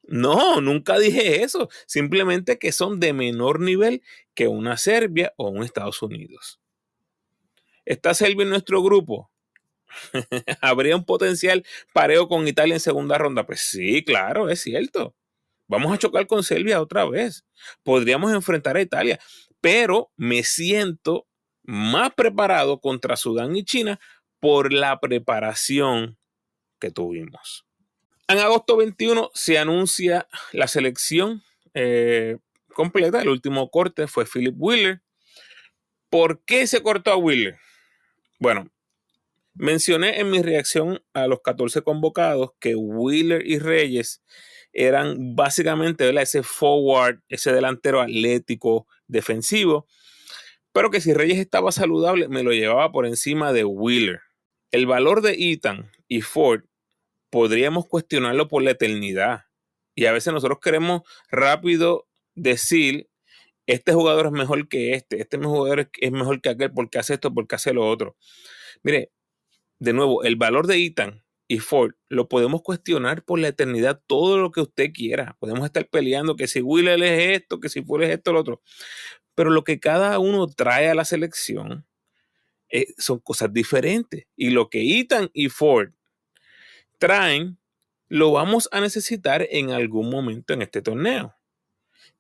No, 0.05 0.61
nunca 0.61 0.99
dije 0.99 1.43
eso. 1.43 1.69
Simplemente 1.87 2.59
que 2.59 2.71
son 2.71 3.01
de 3.01 3.13
menor 3.13 3.61
nivel 3.61 4.03
que 4.35 4.47
una 4.47 4.77
Serbia 4.77 5.33
o 5.37 5.49
un 5.49 5.65
Estados 5.65 6.01
Unidos. 6.03 6.61
¿Está 7.85 8.15
Serbia 8.15 8.45
en 8.45 8.51
nuestro 8.51 8.83
grupo? 8.83 9.31
¿Habría 10.61 10.97
un 10.97 11.05
potencial 11.05 11.65
pareo 11.93 12.29
con 12.29 12.47
Italia 12.49 12.75
en 12.75 12.81
segunda 12.81 13.19
ronda? 13.19 13.47
Pues 13.47 13.61
sí, 13.61 14.05
claro, 14.05 14.49
es 14.49 14.61
cierto. 14.61 15.15
Vamos 15.69 15.93
a 15.93 15.99
chocar 15.99 16.27
con 16.27 16.45
Serbia 16.45 16.81
otra 16.81 17.05
vez. 17.09 17.45
Podríamos 17.83 18.33
enfrentar 18.33 18.77
a 18.77 18.83
Italia, 18.83 19.19
pero 19.61 20.13
me 20.17 20.43
siento 20.45 21.27
más 21.65 22.15
preparado 22.15 22.81
contra 22.81 23.17
Sudán 23.17 23.57
y 23.57 23.65
China 23.65 23.99
por 24.39 24.73
la 24.73 25.01
preparación 25.01 26.19
que 26.79 26.91
tuvimos. 26.91 27.67
En 28.29 28.39
agosto 28.39 28.77
21 28.77 29.31
se 29.35 29.59
anuncia 29.59 30.29
la 30.53 30.69
selección 30.69 31.43
eh, 31.75 32.39
completa. 32.75 33.23
El 33.23 33.29
último 33.29 33.71
corte 33.71 34.07
fue 34.07 34.27
Philip 34.27 34.55
Wheeler. 34.57 35.03
¿Por 36.11 36.45
qué 36.45 36.67
se 36.67 36.83
cortó 36.83 37.13
a 37.13 37.17
Wheeler? 37.17 37.59
Bueno, 38.39 38.71
Mencioné 39.59 40.21
en 40.21 40.31
mi 40.31 40.43
reacción 40.43 41.03
a 41.15 41.27
los 41.27 41.41
14 41.41 41.83
convocados 41.83 42.51
que 42.61 42.77
Wheeler 42.77 43.47
y 43.47 43.59
Reyes 43.59 44.23
eran 44.73 45.35
básicamente 45.35 46.09
ese 46.21 46.43
forward, 46.43 47.21
ese 47.29 47.53
delantero 47.53 48.03
atlético 48.03 48.87
defensivo, 49.07 49.87
pero 50.73 50.91
que 50.91 51.01
si 51.01 51.15
Reyes 51.15 51.39
estaba 51.39 51.73
saludable 51.73 52.29
me 52.29 52.43
lo 52.43 52.53
llevaba 52.53 52.93
por 52.93 53.07
encima 53.07 53.55
de 53.55 53.65
Wheeler. 53.65 54.21
El 54.73 54.87
valor 54.87 55.23
de 55.23 55.37
Ethan 55.39 55.91
y 56.07 56.21
Ford 56.21 56.65
podríamos 57.31 57.87
cuestionarlo 57.87 58.49
por 58.49 58.63
la 58.63 58.73
eternidad. 58.73 59.45
Y 59.95 60.05
a 60.05 60.13
veces 60.13 60.35
nosotros 60.35 60.59
queremos 60.61 61.03
rápido 61.31 62.07
decir, 62.35 63.09
este 63.67 63.95
jugador 63.95 64.27
es 64.27 64.33
mejor 64.33 64.69
que 64.69 64.93
este, 64.93 65.23
este 65.23 65.39
jugador 65.39 65.91
es 65.99 66.13
mejor 66.13 66.43
que 66.43 66.51
aquel 66.51 66.73
porque 66.73 66.99
hace 66.99 67.15
esto, 67.15 67.33
porque 67.33 67.55
hace 67.55 67.73
lo 67.73 67.89
otro. 67.89 68.17
Mire, 68.83 69.11
de 69.79 69.93
nuevo, 69.93 70.25
el 70.25 70.37
valor 70.37 70.67
de 70.67 70.85
Ethan 70.85 71.23
y 71.49 71.59
Ford 71.59 71.93
lo 72.09 72.29
podemos 72.29 72.63
cuestionar 72.63 73.25
por 73.25 73.39
la 73.39 73.49
eternidad 73.49 74.01
todo 74.07 74.39
lo 74.39 74.51
que 74.51 74.61
usted 74.61 74.93
quiera. 74.93 75.37
Podemos 75.39 75.65
estar 75.65 75.89
peleando 75.89 76.37
que 76.37 76.49
si 76.49 76.61
Wheeler 76.61 77.03
es 77.03 77.41
esto, 77.41 77.61
que 77.61 77.69
si 77.69 77.83
Ford 77.83 78.03
es 78.03 78.11
esto, 78.11 78.33
lo 78.33 78.41
otro. 78.41 78.63
Pero 79.35 79.51
lo 79.51 79.65
que 79.65 79.79
cada 79.79 80.19
uno 80.19 80.47
trae 80.49 80.89
a 80.89 80.95
la 80.95 81.05
selección 81.05 81.87
eh, 82.69 82.95
son 82.99 83.21
cosas 83.21 83.53
diferentes. 83.53 84.27
Y 84.35 84.51
lo 84.51 84.71
que 84.71 84.99
Ethan 84.99 85.31
y 85.33 85.49
Ford 85.49 85.93
traen, 86.99 87.59
lo 88.09 88.33
vamos 88.33 88.69
a 88.73 88.81
necesitar 88.81 89.47
en 89.51 89.71
algún 89.71 90.11
momento 90.11 90.55
en 90.55 90.63
este 90.63 90.83
torneo. 90.83 91.35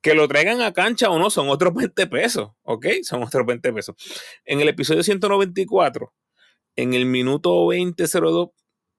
Que 0.02 0.14
lo 0.14 0.28
traigan 0.28 0.60
a 0.60 0.72
cancha 0.72 1.10
o 1.10 1.18
no, 1.18 1.30
son 1.30 1.48
otros 1.48 1.74
20 1.74 2.06
pesos, 2.06 2.50
¿ok? 2.62 2.86
Son 3.02 3.22
otros 3.22 3.46
20 3.46 3.72
pesos. 3.72 3.96
En 4.44 4.60
el 4.60 4.68
episodio 4.68 5.02
194 5.02 6.12
en 6.76 6.94
el 6.94 7.06
minuto 7.06 7.66
20.02, 7.66 8.52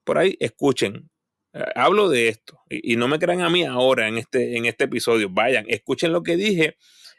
por 0.04 0.18
ahí, 0.18 0.36
escuchen. 0.40 1.10
Eh, 1.54 1.64
hablo 1.74 2.08
de 2.08 2.28
esto 2.28 2.60
y, 2.68 2.96
no 2.96 3.08
me 3.08 3.18
crean 3.18 3.40
a 3.40 3.48
mí 3.48 3.64
ahora 3.64 4.08
en 4.08 4.18
este, 4.18 4.56
en 4.56 4.66
este 4.66 4.84
episodio. 4.84 5.30
Vayan, 5.30 5.64
escuchen 5.68 6.12
lo 6.12 6.22
que 6.22 6.36
dije 6.36 6.76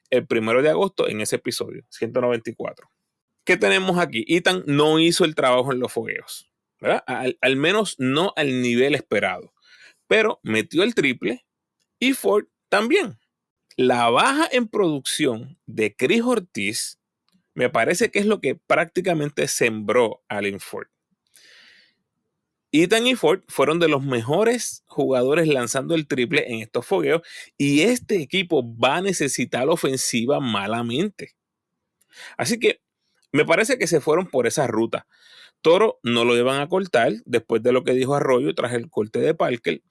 el 0.10 0.28
primero 0.28 0.62
de 0.62 0.70
agosto 0.70 1.08
en 1.08 1.22
ese 1.22 1.38
episodio, 1.38 1.84
194. 1.90 2.90
¿Qué 3.44 3.58
tenemos 3.58 3.98
aquí? 3.98 4.26
Ethan 4.28 4.64
no 4.68 5.00
hizo 5.00 5.26
el 5.26 5.36
trabajo 5.36 5.72
en 5.72 5.80
los 5.80 5.92
fogueos, 5.92 6.52
¿verdad? 6.80 7.04
Al, 7.08 7.38
al 7.42 7.56
menos 7.56 7.96
no 7.98 8.34
al 8.36 8.62
nivel 8.62 8.96
esperado, 8.96 9.54
pero 10.08 10.40
metió 10.44 10.84
el 10.84 10.94
triple 10.94 11.46
y 12.00 12.14
Ford 12.14 12.46
también. 12.70 13.18
La 13.78 14.10
baja 14.10 14.48
en 14.52 14.68
producción 14.68 15.58
de 15.66 15.96
Chris 15.96 16.22
Ortiz 16.22 16.99
me 17.54 17.70
parece 17.70 18.12
que 18.12 18.20
es 18.20 18.26
lo 18.26 18.40
que 18.40 18.56
prácticamente 18.56 19.48
sembró 19.48 20.24
Allen 20.30 20.60
Ford. 20.60 20.88
Ethan 22.72 23.08
y 23.08 23.16
Ford 23.16 23.42
fueron 23.48 23.80
de 23.80 23.88
los 23.88 24.04
mejores 24.04 24.84
jugadores 24.86 25.48
lanzando 25.48 25.96
el 25.96 26.08
triple 26.08 26.46
en 26.54 26.60
estos 26.62 26.86
fogueos 26.86 27.22
y 27.58 27.82
este 27.82 28.22
equipo 28.22 28.64
va 28.78 28.98
a 28.98 29.02
necesitar 29.02 29.66
la 29.66 29.74
ofensiva 29.74 30.40
malamente. 30.40 31.36
Así 32.38 32.60
que 32.60 32.82
me 33.32 33.46
parece 33.46 33.78
que 33.78 33.88
se 33.88 34.02
fueron 34.02 34.28
por 34.28 34.46
esa 34.46 34.68
ruta. 34.68 35.08
Toro 35.62 36.00
no 36.04 36.26
lo 36.26 36.38
iban 36.38 36.62
a 36.62 36.70
cortar 36.70 37.14
después 37.26 37.62
de 37.64 37.72
lo 37.72 37.84
que 37.84 37.94
dijo 37.94 38.16
Arroyo 38.16 38.54
tras 38.56 38.74
el 38.74 38.90
corte 38.90 39.20
de 39.20 39.34
Parker. 39.34 39.82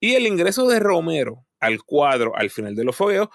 Y 0.00 0.14
el 0.14 0.26
ingreso 0.26 0.66
de 0.68 0.80
Romero 0.80 1.46
al 1.60 1.82
cuadro 1.82 2.36
al 2.36 2.50
final 2.50 2.74
de 2.76 2.84
los 2.84 2.96
fogueos, 2.96 3.28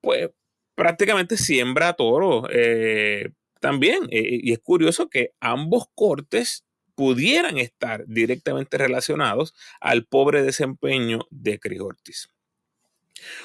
pues 0.00 0.30
prácticamente 0.78 1.36
siembra 1.36 1.88
a 1.88 1.92
Toro 1.94 2.48
eh, 2.52 3.30
también, 3.58 4.04
eh, 4.12 4.38
y 4.42 4.52
es 4.52 4.60
curioso 4.60 5.08
que 5.08 5.32
ambos 5.40 5.86
cortes 5.96 6.64
pudieran 6.94 7.58
estar 7.58 8.04
directamente 8.06 8.78
relacionados 8.78 9.54
al 9.80 10.06
pobre 10.06 10.44
desempeño 10.44 11.26
de 11.30 11.58
Chris 11.58 11.80
Ortiz. 11.80 12.28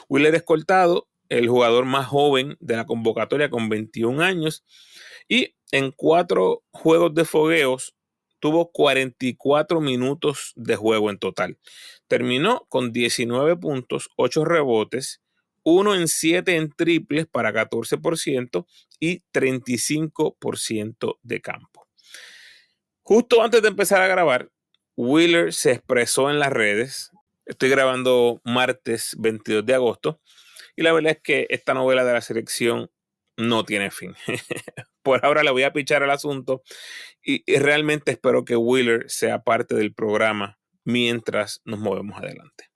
Wheeler 0.07 0.35
escoltado, 0.35 1.07
el 1.27 1.49
jugador 1.49 1.85
más 1.85 2.05
joven 2.05 2.55
de 2.59 2.75
la 2.75 2.85
convocatoria 2.85 3.49
con 3.49 3.67
21 3.67 4.21
años, 4.21 4.63
y 5.27 5.55
en 5.71 5.91
cuatro 5.91 6.61
juegos 6.69 7.15
de 7.15 7.25
fogueos 7.25 7.95
tuvo 8.39 8.71
44 8.71 9.81
minutos 9.81 10.53
de 10.55 10.75
juego 10.75 11.09
en 11.09 11.17
total. 11.17 11.57
Terminó 12.07 12.67
con 12.69 12.93
19 12.93 13.55
puntos, 13.55 14.11
8 14.17 14.45
rebotes, 14.45 15.22
1 15.63 15.96
en 15.96 16.08
7 16.08 16.55
en 16.55 16.72
triples 16.72 17.25
para 17.25 17.53
14% 17.53 18.65
y 19.00 19.24
35% 19.34 21.17
de 21.22 21.41
campo. 21.41 21.88
Justo 23.01 23.43
antes 23.43 23.62
de 23.62 23.67
empezar 23.67 24.01
a 24.01 24.08
grabar, 24.08 24.50
Wheeler 24.96 25.53
se 25.53 25.72
expresó 25.72 26.29
en 26.29 26.39
las 26.39 26.51
redes. 26.51 27.12
Estoy 27.46 27.70
grabando 27.70 28.41
martes 28.46 29.15
22 29.20 29.65
de 29.65 29.74
agosto 29.74 30.22
y 30.75 30.84
la 30.84 30.93
verdad 30.93 31.13
es 31.13 31.22
que 31.22 31.48
esta 31.50 31.74
novela 31.74 32.05
de 32.05 32.13
la 32.13 32.22
selección 32.22 32.89
no 33.38 33.65
tiene 33.65 33.91
fin. 33.91 34.15
Por 35.03 35.25
ahora 35.25 35.43
le 35.43 35.51
voy 35.51 35.63
a 35.63 35.74
pichar 35.74 36.03
el 36.03 36.12
asunto 36.12 36.63
y, 37.22 37.43
realmente 37.60 38.12
espero 38.12 38.46
que 38.46 38.55
Wheeler 38.55 39.10
sea 39.10 39.43
parte 39.43 39.75
del 39.75 39.93
programa 39.93 40.60
mientras 40.84 41.62
nos 41.65 41.79
movemos 41.79 42.17
adelante. 42.17 42.72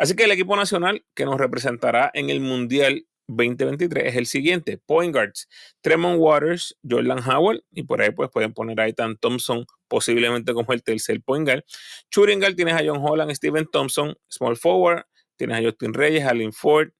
Así 0.00 0.16
que 0.16 0.24
el 0.24 0.30
equipo 0.30 0.56
nacional 0.56 1.04
que 1.14 1.26
nos 1.26 1.36
representará 1.36 2.10
en 2.14 2.30
el 2.30 2.40
Mundial 2.40 3.06
2023 3.26 4.06
es 4.06 4.16
el 4.16 4.24
siguiente: 4.24 4.78
Point 4.78 5.14
Guards, 5.14 5.46
Tremont 5.82 6.18
Waters, 6.18 6.74
Jordan 6.88 7.18
Howell, 7.18 7.62
y 7.70 7.82
por 7.82 8.00
ahí 8.00 8.10
pues 8.10 8.30
pueden 8.30 8.54
poner 8.54 8.80
a 8.80 8.88
Ethan 8.88 9.18
Thompson 9.18 9.66
posiblemente 9.88 10.54
como 10.54 10.72
el 10.72 10.82
tercer 10.82 11.20
point 11.20 11.46
guard. 11.46 11.64
Shooting 12.10 12.40
tienes 12.56 12.76
a 12.76 12.82
John 12.82 13.00
Holland, 13.02 13.30
Steven 13.34 13.66
Thompson, 13.70 14.16
Small 14.30 14.56
Forward, 14.56 15.04
tienes 15.36 15.58
a 15.58 15.62
Justin 15.62 15.92
Reyes, 15.92 16.24
Alin 16.24 16.54
Ford, 16.54 16.92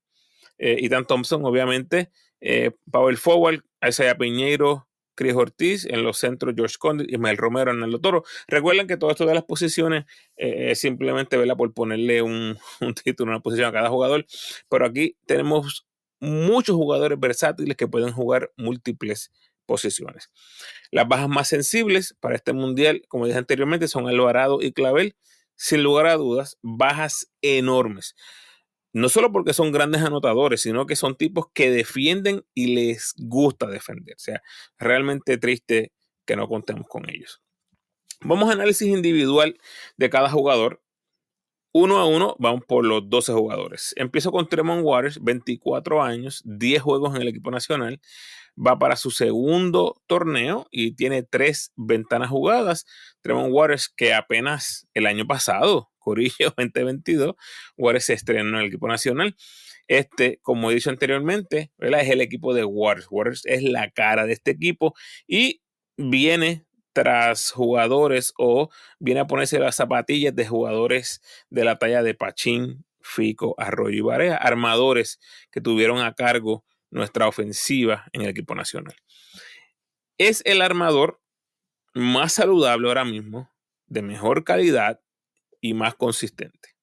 eh, 0.59 0.77
Ethan 0.81 1.07
Thompson, 1.07 1.43
obviamente, 1.47 2.11
eh, 2.43 2.71
Power 2.93 3.17
Forward, 3.17 3.63
Isaiah 3.83 4.15
Piñeiro, 4.15 4.90
Chris 5.15 5.35
Ortiz, 5.35 5.87
en 5.87 6.03
los 6.03 6.19
centros 6.19 6.55
George 6.57 6.77
Condit, 6.79 7.11
Ismael 7.11 7.37
Romero 7.37 7.73
en 7.73 7.83
el 7.83 8.01
Toro. 8.01 8.25
Recuerden 8.49 8.87
que 8.87 8.97
todo 8.97 9.11
esto 9.11 9.27
de 9.27 9.35
las 9.35 9.45
posiciones 9.45 10.05
eh, 10.37 10.71
es 10.71 10.81
simplemente 10.81 11.37
¿verdad? 11.37 11.57
por 11.57 11.73
ponerle 11.73 12.23
un, 12.23 12.59
un 12.81 12.95
título, 12.95 13.31
una 13.31 13.41
posición 13.41 13.69
a 13.69 13.73
cada 13.73 13.89
jugador, 13.89 14.27
pero 14.69 14.87
aquí 14.87 15.17
tenemos 15.27 15.87
muchos 16.21 16.77
jugadores 16.77 17.19
versátiles 17.19 17.77
que 17.77 17.89
pueden 17.89 18.13
jugar 18.13 18.53
múltiples 18.57 19.31
posiciones. 19.67 20.31
Las 20.91 21.07
bajas 21.09 21.29
más 21.29 21.49
sensibles 21.49 22.17
para 22.21 22.35
este 22.35 22.53
mundial, 22.53 23.03
como 23.09 23.27
dije 23.27 23.39
anteriormente, 23.39 23.89
son 23.89 24.09
Alvarado 24.09 24.61
y 24.61 24.73
Clavel. 24.73 25.15
Sin 25.57 25.83
lugar 25.83 26.07
a 26.07 26.17
dudas, 26.17 26.59
bajas 26.63 27.31
enormes 27.43 28.15
no 28.93 29.09
solo 29.09 29.33
porque 29.33 29.53
son 29.53 29.73
grandes 29.73 30.03
anotadores, 30.03 30.63
sino 30.63 30.87
que 30.87 30.97
son 30.97 31.17
tipos 31.17 31.47
que 31.53 31.71
defienden 31.71 32.45
y 32.55 32.75
les 32.75 33.15
gusta 33.19 33.67
defender. 33.67 34.17
O 34.17 34.21
sea, 34.21 34.43
realmente 34.79 35.39
triste 35.39 35.93
que 36.27 36.37
no 36.37 36.49
contemos 36.49 36.87
con 36.89 37.09
ellos. 37.09 37.41
Vamos 38.23 38.51
a 38.51 38.53
análisis 38.53 38.89
individual 38.89 39.59
de 39.97 40.11
cada 40.11 40.29
jugador. 40.31 40.83
Uno 41.73 41.99
a 41.99 42.07
uno 42.07 42.35
vamos 42.41 42.65
por 42.67 42.85
los 42.85 43.09
12 43.09 43.33
jugadores. 43.33 43.95
Empiezo 43.97 44.33
con 44.33 44.49
Tremont 44.49 44.83
Waters, 44.85 45.23
24 45.23 46.03
años, 46.03 46.43
10 46.45 46.83
juegos 46.83 47.15
en 47.15 47.23
el 47.23 47.29
equipo 47.29 47.53
nacional. 47.53 48.01
Va 48.59 48.77
para 48.77 48.97
su 48.97 49.13
segundo 49.13 50.03
torneo 50.09 50.67
y 50.73 50.97
tiene 50.97 51.23
tres 51.23 51.73
ventanas 51.77 52.29
jugadas. 52.29 52.87
Tremont 53.23 53.53
Waters, 53.53 53.89
que 53.89 54.13
apenas 54.15 54.89
el 54.95 55.07
año 55.07 55.27
pasado 55.29 55.91
Corillo 56.01 56.53
2022, 56.57 57.37
Warriors 57.77 58.07
se 58.07 58.15
estrenó 58.15 58.49
en 58.49 58.65
el 58.65 58.67
equipo 58.67 58.89
nacional. 58.89 59.37
Este, 59.87 60.41
como 60.43 60.71
he 60.71 60.75
dicho 60.75 60.91
anteriormente, 60.91 61.71
es 61.79 62.09
el 62.09 62.21
equipo 62.21 62.53
de 62.53 62.65
Warriors. 62.65 63.07
Warriors 63.11 63.47
es 63.47 63.63
la 63.63 63.91
cara 63.91 64.27
de 64.27 64.33
este 64.33 64.51
equipo 64.51 64.95
y 65.29 65.63
viene 65.97 66.65
tras 66.93 67.53
jugadores 67.53 68.33
o 68.39 68.71
viene 68.99 69.21
a 69.21 69.27
ponerse 69.27 69.59
las 69.59 69.77
zapatillas 69.77 70.35
de 70.35 70.47
jugadores 70.47 71.23
de 71.51 71.65
la 71.65 71.79
talla 71.79 72.03
de 72.03 72.15
Pachín, 72.15 72.85
Fico, 73.01 73.55
Arroyo 73.59 73.97
y 73.97 74.01
Barea, 74.01 74.37
armadores 74.37 75.21
que 75.51 75.61
tuvieron 75.61 76.01
a 76.01 76.15
cargo 76.15 76.65
nuestra 76.91 77.29
ofensiva 77.29 78.07
en 78.13 78.23
el 78.23 78.29
equipo 78.29 78.55
nacional. 78.55 78.97
Es 80.19 80.43
el 80.45 80.61
armador 80.61 81.21
más 81.95 82.35
saludable 82.35 82.89
ahora 82.89 83.05
mismo, 83.05 83.51
de 83.87 84.03
mejor 84.03 84.45
calidad 84.45 85.01
y 85.61 85.75
más 85.75 85.95
consistente. 85.95 86.77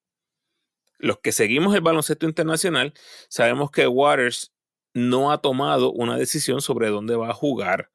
Los 0.98 1.20
que 1.20 1.32
seguimos 1.32 1.76
el 1.76 1.82
baloncesto 1.82 2.26
internacional 2.26 2.94
sabemos 3.30 3.70
que 3.72 3.88
Waters 3.88 4.54
no 4.94 5.32
ha 5.32 5.42
tomado 5.42 5.92
una 5.92 6.18
decisión 6.18 6.62
sobre 6.62 6.90
dónde 6.90 7.16
va 7.16 7.30
a 7.30 7.34
jugar. 7.34 7.92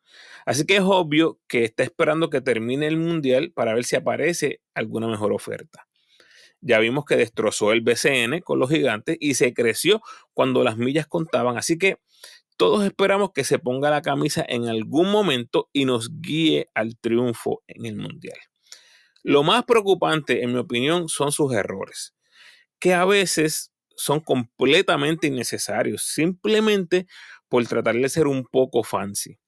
Así 0.46 0.66
que 0.66 0.76
es 0.76 0.82
obvio 0.82 1.40
que 1.48 1.64
está 1.64 1.82
esperando 1.82 2.30
que 2.30 2.40
termine 2.40 2.86
el 2.86 2.96
mundial 2.96 3.52
para 3.52 3.74
ver 3.74 3.84
si 3.84 3.96
aparece 3.96 4.60
alguna 4.74 5.08
mejor 5.08 5.32
oferta. 5.32 5.86
Ya 6.60 6.78
vimos 6.78 7.04
que 7.04 7.16
destrozó 7.16 7.72
el 7.72 7.80
BCN 7.80 8.40
con 8.40 8.58
los 8.58 8.70
gigantes 8.70 9.16
y 9.20 9.34
se 9.34 9.52
creció 9.52 10.00
cuando 10.32 10.62
las 10.62 10.76
millas 10.76 11.06
contaban. 11.06 11.58
Así 11.58 11.76
que 11.76 11.98
todos 12.56 12.84
esperamos 12.84 13.32
que 13.32 13.42
se 13.42 13.58
ponga 13.58 13.90
la 13.90 14.02
camisa 14.02 14.44
en 14.48 14.68
algún 14.68 15.10
momento 15.10 15.68
y 15.72 15.84
nos 15.84 16.20
guíe 16.20 16.68
al 16.74 16.96
triunfo 16.96 17.62
en 17.66 17.86
el 17.86 17.96
mundial. 17.96 18.38
Lo 19.24 19.42
más 19.42 19.64
preocupante, 19.64 20.42
en 20.42 20.52
mi 20.52 20.58
opinión, 20.58 21.08
son 21.08 21.32
sus 21.32 21.52
errores, 21.52 22.14
que 22.78 22.94
a 22.94 23.04
veces 23.04 23.72
son 23.96 24.20
completamente 24.20 25.26
innecesarios, 25.26 26.02
simplemente 26.02 27.06
por 27.48 27.66
tratar 27.66 27.96
de 27.96 28.08
ser 28.08 28.26
un 28.26 28.44
poco 28.44 28.82
fancy. 28.82 29.38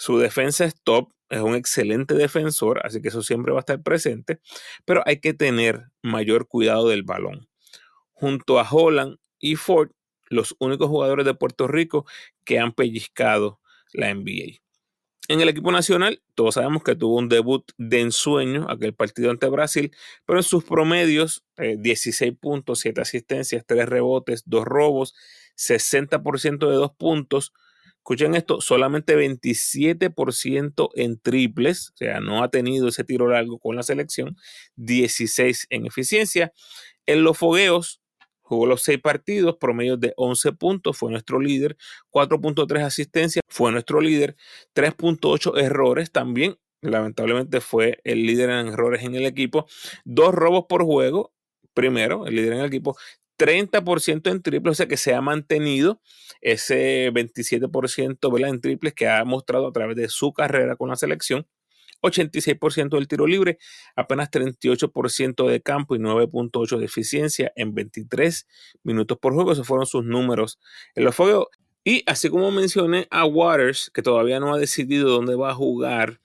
Su 0.00 0.16
defensa 0.16 0.64
es 0.64 0.74
top, 0.82 1.12
es 1.28 1.42
un 1.42 1.54
excelente 1.54 2.14
defensor, 2.14 2.80
así 2.86 3.02
que 3.02 3.08
eso 3.08 3.20
siempre 3.20 3.52
va 3.52 3.58
a 3.58 3.60
estar 3.60 3.82
presente, 3.82 4.40
pero 4.86 5.02
hay 5.04 5.20
que 5.20 5.34
tener 5.34 5.88
mayor 6.00 6.48
cuidado 6.48 6.88
del 6.88 7.02
balón. 7.02 7.50
Junto 8.12 8.58
a 8.58 8.66
Holland 8.66 9.18
y 9.38 9.56
Ford, 9.56 9.90
los 10.30 10.56
únicos 10.58 10.88
jugadores 10.88 11.26
de 11.26 11.34
Puerto 11.34 11.68
Rico 11.68 12.06
que 12.44 12.58
han 12.58 12.72
pellizcado 12.72 13.60
la 13.92 14.14
NBA. 14.14 14.62
En 15.28 15.42
el 15.42 15.50
equipo 15.50 15.70
nacional, 15.70 16.22
todos 16.34 16.54
sabemos 16.54 16.82
que 16.82 16.96
tuvo 16.96 17.18
un 17.18 17.28
debut 17.28 17.70
de 17.76 18.00
ensueño, 18.00 18.70
aquel 18.70 18.94
partido 18.94 19.30
ante 19.30 19.48
Brasil, 19.48 19.94
pero 20.24 20.38
en 20.38 20.44
sus 20.44 20.64
promedios, 20.64 21.44
16 21.58 22.22
eh, 22.22 22.36
puntos, 22.40 22.80
7 22.80 23.02
asistencias, 23.02 23.64
3 23.66 23.86
rebotes, 23.86 24.44
2 24.46 24.64
robos, 24.64 25.14
60% 25.58 26.70
de 26.70 26.74
2 26.74 26.92
puntos. 26.96 27.52
Escuchen 28.00 28.34
esto, 28.34 28.60
solamente 28.60 29.16
27% 29.16 30.90
en 30.94 31.20
triples, 31.20 31.90
o 31.90 31.96
sea, 31.96 32.20
no 32.20 32.42
ha 32.42 32.50
tenido 32.50 32.88
ese 32.88 33.04
tiro 33.04 33.28
largo 33.28 33.58
con 33.58 33.76
la 33.76 33.82
selección, 33.82 34.36
16 34.76 35.66
en 35.70 35.86
eficiencia. 35.86 36.52
En 37.06 37.22
los 37.22 37.38
fogueos, 37.38 38.00
Jugó 38.50 38.66
los 38.66 38.82
seis 38.82 38.98
partidos, 39.00 39.58
promedio 39.58 39.96
de 39.96 40.12
11 40.16 40.50
puntos, 40.54 40.98
fue 40.98 41.12
nuestro 41.12 41.38
líder. 41.38 41.76
4.3 42.10 42.82
asistencias, 42.82 43.42
fue 43.48 43.70
nuestro 43.70 44.00
líder. 44.00 44.34
3.8 44.74 45.56
errores 45.56 46.10
también, 46.10 46.58
lamentablemente 46.82 47.60
fue 47.60 48.00
el 48.02 48.26
líder 48.26 48.50
en 48.50 48.66
errores 48.66 49.04
en 49.04 49.14
el 49.14 49.24
equipo. 49.26 49.66
Dos 50.04 50.34
robos 50.34 50.64
por 50.68 50.82
juego, 50.82 51.32
primero, 51.74 52.26
el 52.26 52.34
líder 52.34 52.54
en 52.54 52.58
el 52.58 52.66
equipo. 52.66 52.96
30% 53.40 54.30
en 54.30 54.42
triples, 54.42 54.72
o 54.72 54.74
sea 54.74 54.86
que 54.86 54.98
se 54.98 55.14
ha 55.14 55.22
mantenido 55.22 56.02
ese 56.42 57.10
27% 57.10 58.46
en 58.46 58.60
triples 58.60 58.92
que 58.92 59.08
ha 59.08 59.24
mostrado 59.24 59.68
a 59.68 59.72
través 59.72 59.96
de 59.96 60.10
su 60.10 60.34
carrera 60.34 60.76
con 60.76 60.90
la 60.90 60.96
selección. 60.96 61.46
86% 62.02 62.90
del 62.90 63.08
tiro 63.08 63.26
libre, 63.26 63.58
apenas 63.96 64.30
38% 64.30 65.48
de 65.48 65.62
campo 65.62 65.96
y 65.96 65.98
9.8% 65.98 66.78
de 66.78 66.84
eficiencia 66.84 67.52
en 67.56 67.74
23 67.74 68.46
minutos 68.82 69.18
por 69.18 69.32
juego. 69.32 69.52
Esos 69.52 69.66
fueron 69.66 69.86
sus 69.86 70.04
números 70.04 70.58
en 70.94 71.04
los 71.04 71.14
fuegos. 71.14 71.46
Y 71.82 72.02
así 72.06 72.28
como 72.28 72.50
mencioné 72.50 73.06
a 73.10 73.24
Waters, 73.24 73.90
que 73.92 74.02
todavía 74.02 74.38
no 74.38 74.52
ha 74.54 74.58
decidido 74.58 75.08
dónde 75.08 75.34
va 75.34 75.50
a 75.50 75.54
jugar 75.54 76.20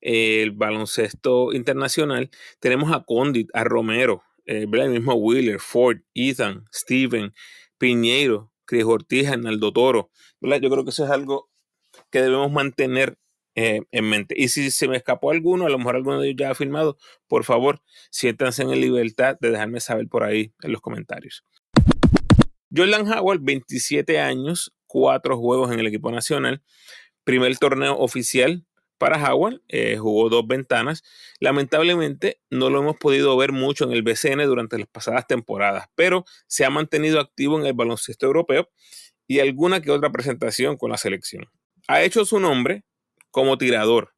el 0.00 0.52
baloncesto 0.52 1.52
internacional, 1.52 2.30
tenemos 2.60 2.92
a 2.92 3.02
Condit, 3.04 3.50
a 3.54 3.64
Romero, 3.64 4.22
eh, 4.46 4.66
el 4.70 4.90
mismo 4.90 5.14
Wheeler, 5.14 5.60
Ford, 5.60 5.98
Ethan, 6.14 6.64
Steven, 6.72 7.32
Piñeiro, 7.78 8.52
Cris 8.64 8.84
Ortiz, 8.84 9.28
Arnaldo 9.28 9.72
Toro. 9.72 10.10
Yo 10.40 10.70
creo 10.70 10.84
que 10.84 10.90
eso 10.90 11.04
es 11.04 11.10
algo 11.10 11.50
que 12.10 12.22
debemos 12.22 12.50
mantener 12.52 13.18
eh, 13.56 13.82
en 13.90 14.04
mente. 14.08 14.34
Y 14.38 14.48
si 14.48 14.70
se 14.70 14.86
me 14.86 14.96
escapó 14.96 15.30
alguno, 15.30 15.66
a 15.66 15.70
lo 15.70 15.78
mejor 15.78 15.96
alguno 15.96 16.20
de 16.20 16.28
ellos 16.28 16.38
ya 16.38 16.50
ha 16.50 16.54
filmado, 16.54 16.96
por 17.26 17.44
favor, 17.44 17.82
siéntanse 18.10 18.62
en 18.62 18.70
libertad 18.80 19.36
de 19.40 19.50
dejarme 19.50 19.80
saber 19.80 20.08
por 20.08 20.22
ahí 20.22 20.54
en 20.62 20.72
los 20.72 20.80
comentarios. 20.80 21.44
Jordan 22.74 23.10
Howard, 23.10 23.40
27 23.42 24.20
años, 24.20 24.72
cuatro 24.86 25.36
juegos 25.36 25.72
en 25.72 25.80
el 25.80 25.86
equipo 25.88 26.12
nacional. 26.12 26.62
Primer 27.24 27.56
torneo 27.58 27.98
oficial 27.98 28.64
para 29.00 29.16
Howard, 29.16 29.62
eh, 29.68 29.96
jugó 29.96 30.28
dos 30.28 30.46
ventanas. 30.46 31.02
Lamentablemente 31.40 32.42
no 32.50 32.68
lo 32.68 32.80
hemos 32.80 32.96
podido 32.98 33.34
ver 33.34 33.50
mucho 33.50 33.84
en 33.84 33.92
el 33.92 34.02
BCN 34.02 34.44
durante 34.44 34.76
las 34.76 34.88
pasadas 34.88 35.26
temporadas, 35.26 35.86
pero 35.94 36.26
se 36.46 36.66
ha 36.66 36.70
mantenido 36.70 37.18
activo 37.18 37.58
en 37.58 37.64
el 37.64 37.72
baloncesto 37.72 38.26
europeo 38.26 38.68
y 39.26 39.40
alguna 39.40 39.80
que 39.80 39.90
otra 39.90 40.12
presentación 40.12 40.76
con 40.76 40.90
la 40.90 40.98
selección. 40.98 41.50
Ha 41.88 42.02
hecho 42.02 42.26
su 42.26 42.40
nombre 42.40 42.84
como 43.30 43.56
tirador, 43.56 44.12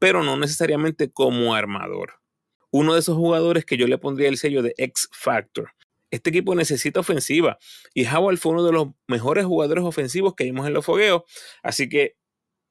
pero 0.00 0.24
no 0.24 0.36
necesariamente 0.36 1.12
como 1.12 1.54
armador. 1.54 2.14
Uno 2.72 2.94
de 2.94 3.00
esos 3.00 3.16
jugadores 3.16 3.64
que 3.64 3.76
yo 3.76 3.86
le 3.86 3.98
pondría 3.98 4.28
el 4.28 4.36
sello 4.36 4.62
de 4.62 4.74
X 4.78 5.08
Factor. 5.12 5.70
Este 6.10 6.30
equipo 6.30 6.56
necesita 6.56 6.98
ofensiva 6.98 7.56
y 7.94 8.04
Howard 8.06 8.38
fue 8.38 8.50
uno 8.50 8.64
de 8.64 8.72
los 8.72 8.88
mejores 9.06 9.44
jugadores 9.44 9.84
ofensivos 9.84 10.34
que 10.34 10.42
vimos 10.42 10.66
en 10.66 10.74
los 10.74 10.84
fogueos, 10.84 11.22
así 11.62 11.88
que 11.88 12.16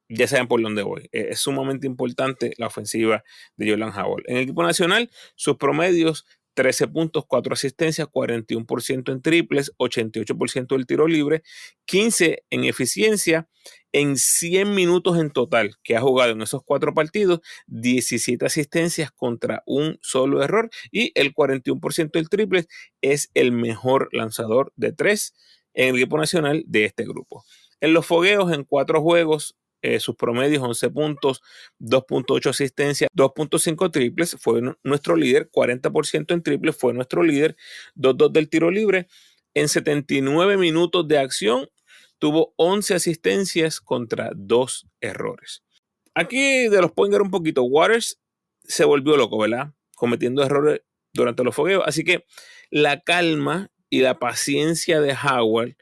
ya 0.09 0.27
saben 0.27 0.47
por 0.47 0.61
dónde 0.61 0.83
voy. 0.83 1.09
E, 1.11 1.29
es 1.31 1.39
sumamente 1.39 1.87
importante 1.87 2.53
la 2.57 2.67
ofensiva 2.67 3.23
de 3.57 3.69
Jordan 3.69 3.97
Howard. 3.97 4.23
En 4.27 4.37
el 4.37 4.43
equipo 4.43 4.63
nacional, 4.63 5.09
sus 5.35 5.57
promedios 5.57 6.25
13 6.55 6.87
puntos, 6.87 7.25
4 7.27 7.53
asistencias, 7.53 8.07
41% 8.07 9.11
en 9.11 9.21
triples, 9.21 9.73
88% 9.77 10.75
del 10.75 10.87
tiro 10.87 11.07
libre, 11.07 11.43
15 11.85 12.43
en 12.49 12.63
eficiencia, 12.63 13.47
en 13.91 14.17
100 14.17 14.73
minutos 14.73 15.17
en 15.19 15.31
total 15.31 15.75
que 15.83 15.95
ha 15.95 16.01
jugado 16.01 16.31
en 16.31 16.41
esos 16.41 16.63
cuatro 16.63 16.93
partidos, 16.93 17.39
17 17.67 18.45
asistencias 18.45 19.11
contra 19.11 19.63
un 19.65 19.99
solo 20.01 20.43
error 20.43 20.69
y 20.91 21.11
el 21.15 21.33
41% 21.33 22.11
del 22.11 22.29
triple 22.29 22.65
es 23.01 23.29
el 23.33 23.51
mejor 23.51 24.09
lanzador 24.11 24.73
de 24.75 24.91
tres 24.91 25.33
en 25.73 25.89
el 25.89 25.95
equipo 26.01 26.17
nacional 26.17 26.63
de 26.67 26.85
este 26.85 27.03
grupo. 27.03 27.43
En 27.81 27.93
los 27.93 28.05
fogueos, 28.05 28.51
en 28.53 28.63
cuatro 28.63 29.01
juegos, 29.01 29.55
eh, 29.85 29.99
sus 29.99 30.15
promedios 30.15 30.63
11 30.63 30.89
puntos, 30.89 31.43
2.8 31.79 32.49
asistencias, 32.49 33.07
2.5 33.15 33.91
triples, 33.91 34.35
fue 34.39 34.59
nuestro 34.83 35.15
líder, 35.15 35.51
40% 35.51 36.33
en 36.33 36.41
triples, 36.41 36.75
fue 36.75 36.91
nuestro 36.93 37.21
líder, 37.21 37.55
2-2 37.95 38.31
del 38.31 38.49
tiro 38.49 38.71
libre. 38.71 39.07
En 39.53 39.69
79 39.69 40.57
minutos 40.57 41.07
de 41.07 41.19
acción, 41.19 41.69
tuvo 42.17 42.55
11 42.57 42.95
asistencias 42.95 43.79
contra 43.79 44.31
2 44.35 44.87
errores. 45.01 45.63
Aquí 46.15 46.67
de 46.67 46.81
los 46.81 46.91
pointer 46.91 47.21
un 47.21 47.29
poquito, 47.29 47.61
Waters 47.61 48.19
se 48.63 48.85
volvió 48.85 49.15
loco, 49.17 49.37
¿verdad? 49.37 49.71
Cometiendo 49.95 50.43
errores 50.43 50.81
durante 51.13 51.43
los 51.43 51.53
fogueos. 51.53 51.83
Así 51.85 52.03
que 52.03 52.25
la 52.71 53.01
calma 53.01 53.69
y 53.91 54.01
la 54.01 54.17
paciencia 54.17 54.99
de 54.99 55.13
Howard 55.13 55.75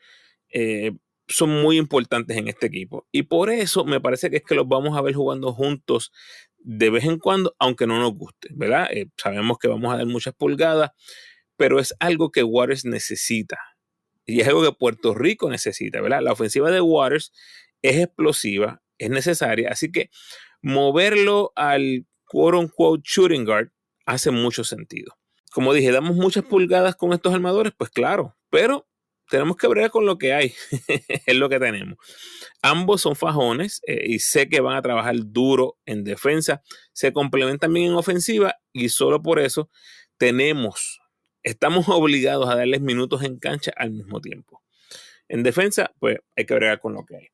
eh, 0.49 0.91
son 1.27 1.61
muy 1.61 1.77
importantes 1.77 2.37
en 2.37 2.47
este 2.47 2.67
equipo. 2.67 3.07
Y 3.11 3.23
por 3.23 3.49
eso 3.49 3.85
me 3.85 4.01
parece 4.01 4.29
que 4.29 4.37
es 4.37 4.43
que 4.43 4.55
los 4.55 4.67
vamos 4.67 4.97
a 4.97 5.01
ver 5.01 5.13
jugando 5.13 5.53
juntos 5.53 6.11
de 6.57 6.89
vez 6.89 7.03
en 7.05 7.19
cuando, 7.19 7.55
aunque 7.59 7.87
no 7.87 7.99
nos 7.99 8.13
guste, 8.13 8.49
¿verdad? 8.53 8.87
Eh, 8.91 9.07
sabemos 9.17 9.57
que 9.57 9.67
vamos 9.67 9.93
a 9.93 9.97
dar 9.97 10.05
muchas 10.05 10.33
pulgadas, 10.33 10.91
pero 11.57 11.79
es 11.79 11.93
algo 11.99 12.31
que 12.31 12.43
Waters 12.43 12.85
necesita. 12.85 13.59
Y 14.25 14.41
es 14.41 14.47
algo 14.47 14.63
que 14.63 14.71
Puerto 14.71 15.13
Rico 15.13 15.49
necesita, 15.49 16.01
¿verdad? 16.01 16.21
La 16.21 16.31
ofensiva 16.31 16.71
de 16.71 16.79
Waters 16.79 17.33
es 17.81 17.97
explosiva, 17.97 18.81
es 18.97 19.09
necesaria, 19.09 19.69
así 19.69 19.91
que 19.91 20.09
moverlo 20.61 21.51
al 21.55 22.07
quote 22.25 22.57
unquote 22.57 23.03
shooting 23.05 23.43
guard 23.43 23.71
hace 24.05 24.31
mucho 24.31 24.63
sentido. 24.63 25.17
Como 25.51 25.73
dije, 25.73 25.91
damos 25.91 26.15
muchas 26.15 26.45
pulgadas 26.45 26.95
con 26.95 27.13
estos 27.13 27.33
armadores, 27.33 27.73
pues 27.77 27.89
claro, 27.89 28.37
pero 28.49 28.87
tenemos 29.29 29.57
que 29.57 29.67
bregar 29.67 29.91
con 29.91 30.05
lo 30.05 30.17
que 30.17 30.33
hay, 30.33 30.53
es 31.25 31.35
lo 31.35 31.49
que 31.49 31.59
tenemos. 31.59 31.97
Ambos 32.61 33.01
son 33.01 33.15
fajones 33.15 33.81
eh, 33.87 34.03
y 34.05 34.19
sé 34.19 34.49
que 34.49 34.61
van 34.61 34.75
a 34.75 34.81
trabajar 34.81 35.15
duro 35.17 35.77
en 35.85 36.03
defensa, 36.03 36.61
se 36.93 37.13
complementan 37.13 37.73
bien 37.73 37.91
en 37.91 37.95
ofensiva 37.95 38.55
y 38.71 38.89
solo 38.89 39.21
por 39.21 39.39
eso 39.39 39.69
tenemos, 40.17 40.99
estamos 41.41 41.85
obligados 41.89 42.49
a 42.49 42.55
darles 42.55 42.81
minutos 42.81 43.23
en 43.23 43.39
cancha 43.39 43.71
al 43.75 43.91
mismo 43.91 44.21
tiempo. 44.21 44.61
En 45.27 45.43
defensa, 45.43 45.93
pues 45.99 46.19
hay 46.35 46.45
que 46.45 46.53
bregar 46.53 46.79
con 46.79 46.93
lo 46.93 47.05
que 47.05 47.15
hay. 47.15 47.27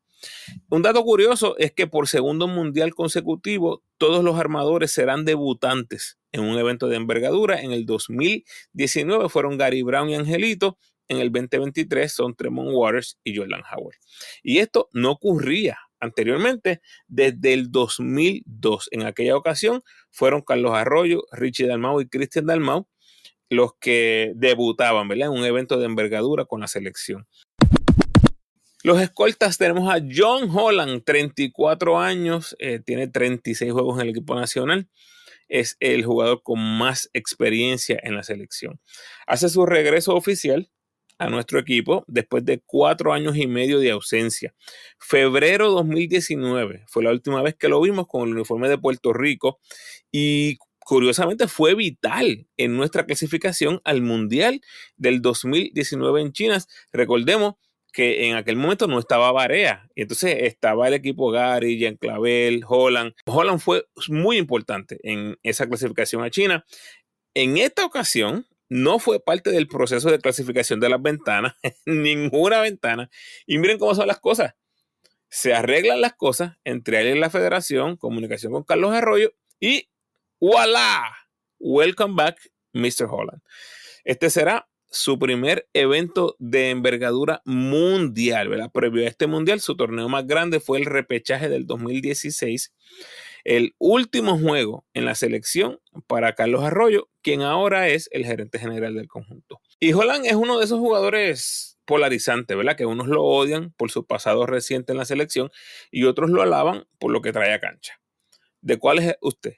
Un 0.70 0.82
dato 0.82 1.04
curioso 1.04 1.58
es 1.58 1.72
que 1.72 1.88
por 1.88 2.08
segundo 2.08 2.48
mundial 2.48 2.94
consecutivo, 2.94 3.84
todos 3.98 4.24
los 4.24 4.38
armadores 4.38 4.92
serán 4.92 5.26
debutantes 5.26 6.20
en 6.32 6.42
un 6.42 6.58
evento 6.58 6.88
de 6.88 6.98
envergadura. 6.98 7.62
En 7.62 7.72
el 7.72 7.86
2019 7.86 9.30
fueron 9.30 9.58
Gary 9.58 9.82
Brown 9.82 10.10
y 10.10 10.16
Angelito, 10.16 10.78
en 11.10 11.18
el 11.18 11.32
2023 11.32 12.12
son 12.12 12.36
Tremont 12.36 12.70
Waters 12.72 13.20
y 13.24 13.36
Jordan 13.36 13.64
Howard. 13.72 13.98
Y 14.42 14.60
esto 14.60 14.88
no 14.94 15.12
ocurría 15.12 15.78
anteriormente 16.00 16.82
desde 17.08 17.54
el 17.54 17.72
2002. 17.72 18.88
En 18.92 19.04
aquella 19.04 19.36
ocasión 19.36 19.84
fueron 20.12 20.42
Carlos 20.42 20.74
Arroyo, 20.74 21.24
Richie 21.32 21.68
Dalmau 21.68 22.00
y 22.00 22.08
Cristian 22.08 22.46
Dalmau 22.46 22.88
los 23.52 23.72
que 23.80 24.32
debutaban 24.36 25.12
en 25.12 25.30
un 25.30 25.44
evento 25.44 25.80
de 25.80 25.86
envergadura 25.86 26.46
con 26.46 26.62
la 26.62 26.68
selección. 26.68 27.28
Los 28.84 29.02
escoltas 29.02 29.58
tenemos 29.58 29.92
a 29.92 30.00
John 30.00 30.50
Holland, 30.56 31.04
34 31.04 32.00
años, 32.00 32.56
eh, 32.60 32.80
tiene 32.80 33.08
36 33.08 33.72
juegos 33.74 33.98
en 33.98 34.04
el 34.04 34.10
equipo 34.10 34.36
nacional 34.36 34.88
es 35.50 35.76
el 35.80 36.06
jugador 36.06 36.42
con 36.44 36.60
más 36.60 37.10
experiencia 37.14 38.00
en 38.02 38.16
la 38.16 38.24
selección. 38.24 38.80
Hace 39.28 39.50
su 39.50 39.66
regreso 39.66 40.16
oficial 40.16 40.72
a 41.20 41.30
nuestro 41.30 41.60
equipo 41.60 42.04
después 42.08 42.44
de 42.46 42.62
cuatro 42.66 43.14
años 43.14 43.38
y 43.38 43.46
medio 43.46 43.80
de 43.80 43.92
ausencia. 43.92 44.56
Febrero 44.98 45.70
2019 45.70 46.86
fue 46.88 47.04
la 47.04 47.12
última 47.12 47.44
vez 47.44 47.56
que 47.56 47.68
lo 47.68 47.82
vimos 47.82 48.08
con 48.08 48.28
el 48.28 48.36
uniforme 48.36 48.70
de 48.70 48.78
Puerto 48.78 49.14
Rico 49.14 49.60
y 50.12 50.58
curiosamente 50.80 51.48
fue 51.48 51.76
vital 51.76 52.48
en 52.58 52.76
nuestra 52.76 53.06
clasificación 53.06 53.82
al 53.84 54.02
Mundial 54.02 54.62
del 54.98 55.22
2019 55.22 56.22
en 56.22 56.32
China. 56.32 56.58
Recordemos 56.92 57.56
que 57.92 58.28
en 58.28 58.36
aquel 58.36 58.56
momento 58.56 58.88
no 58.88 59.00
estaba 59.00 59.32
Barea. 59.32 59.88
Y 59.96 60.04
entonces 60.04 60.36
estaba 60.42 60.88
el 60.88 60.94
equipo 60.94 61.32
Gary, 61.32 61.78
Jean 61.78 61.98
Clavel, 61.98 62.64
Holland. 62.68 63.14
Holland 63.26 63.60
fue 63.60 63.86
muy 64.08 64.38
importante 64.38 65.00
en 65.04 65.38
esa 65.44 65.68
clasificación 65.68 66.24
a 66.24 66.30
China. 66.30 66.66
En 67.34 67.58
esta 67.58 67.86
ocasión, 67.86 68.46
no 68.70 69.00
fue 69.00 69.20
parte 69.20 69.50
del 69.52 69.68
proceso 69.68 70.10
de 70.10 70.20
clasificación 70.20 70.80
de 70.80 70.90
las 70.90 71.02
ventanas, 71.02 71.56
ninguna 71.86 72.62
ventana. 72.62 73.10
Y 73.46 73.58
miren 73.58 73.80
cómo 73.80 73.96
son 73.96 74.08
las 74.08 74.20
cosas. 74.20 74.54
Se 75.28 75.54
arreglan 75.54 76.02
las 76.02 76.14
cosas 76.14 76.58
entre 76.64 77.02
él 77.02 77.18
y 77.18 77.20
la 77.20 77.30
federación, 77.30 77.98
comunicación 77.98 78.54
con 78.54 78.64
Carlos 78.64 78.94
Arroyo 78.94 79.34
y 79.60 79.90
¡voilà! 80.40 81.04
Welcome 81.60 82.16
back, 82.16 82.40
Mr. 82.74 83.08
Holland. 83.10 83.42
Este 84.06 84.30
será 84.30 84.70
su 84.92 85.20
primer 85.20 85.70
evento 85.74 86.36
de 86.40 86.72
envergadura 86.72 87.42
mundial, 87.46 88.50
¿verdad? 88.50 88.72
Previo 88.72 89.04
a 89.06 89.08
este 89.08 89.28
mundial, 89.28 89.60
su 89.60 89.76
torneo 89.76 90.10
más 90.10 90.26
grande 90.26 90.60
fue 90.60 90.80
el 90.80 90.86
repechaje 90.86 91.48
del 91.48 91.68
2016 91.68 92.74
el 93.44 93.76
último 93.78 94.38
juego 94.38 94.86
en 94.94 95.06
la 95.06 95.16
selección 95.16 95.80
para 96.08 96.36
Carlos 96.36 96.64
Arroyo, 96.64 97.10
quien 97.22 97.42
ahora 97.42 97.88
es 97.90 98.10
el 98.12 98.26
gerente 98.26 98.60
general 98.60 98.96
del 98.96 99.08
conjunto. 99.08 99.62
Y 99.80 99.94
Holland 99.94 100.26
es 100.26 100.36
uno 100.36 100.60
de 100.60 100.66
esos 100.66 100.80
jugadores 100.80 101.80
polarizantes, 101.86 102.56
¿verdad? 102.56 102.76
Que 102.76 102.86
unos 102.86 103.08
lo 103.08 103.24
odian 103.24 103.74
por 103.74 103.90
su 103.92 104.06
pasado 104.06 104.46
reciente 104.46 104.92
en 104.92 104.98
la 104.98 105.06
selección 105.06 105.50
y 105.90 106.04
otros 106.04 106.30
lo 106.30 106.42
alaban 106.42 106.86
por 107.00 107.12
lo 107.12 107.22
que 107.22 107.34
trae 107.34 107.54
a 107.54 107.60
cancha. 107.60 108.00
¿De 108.62 108.78
cuál 108.78 109.00
es 109.00 109.16
usted? 109.22 109.56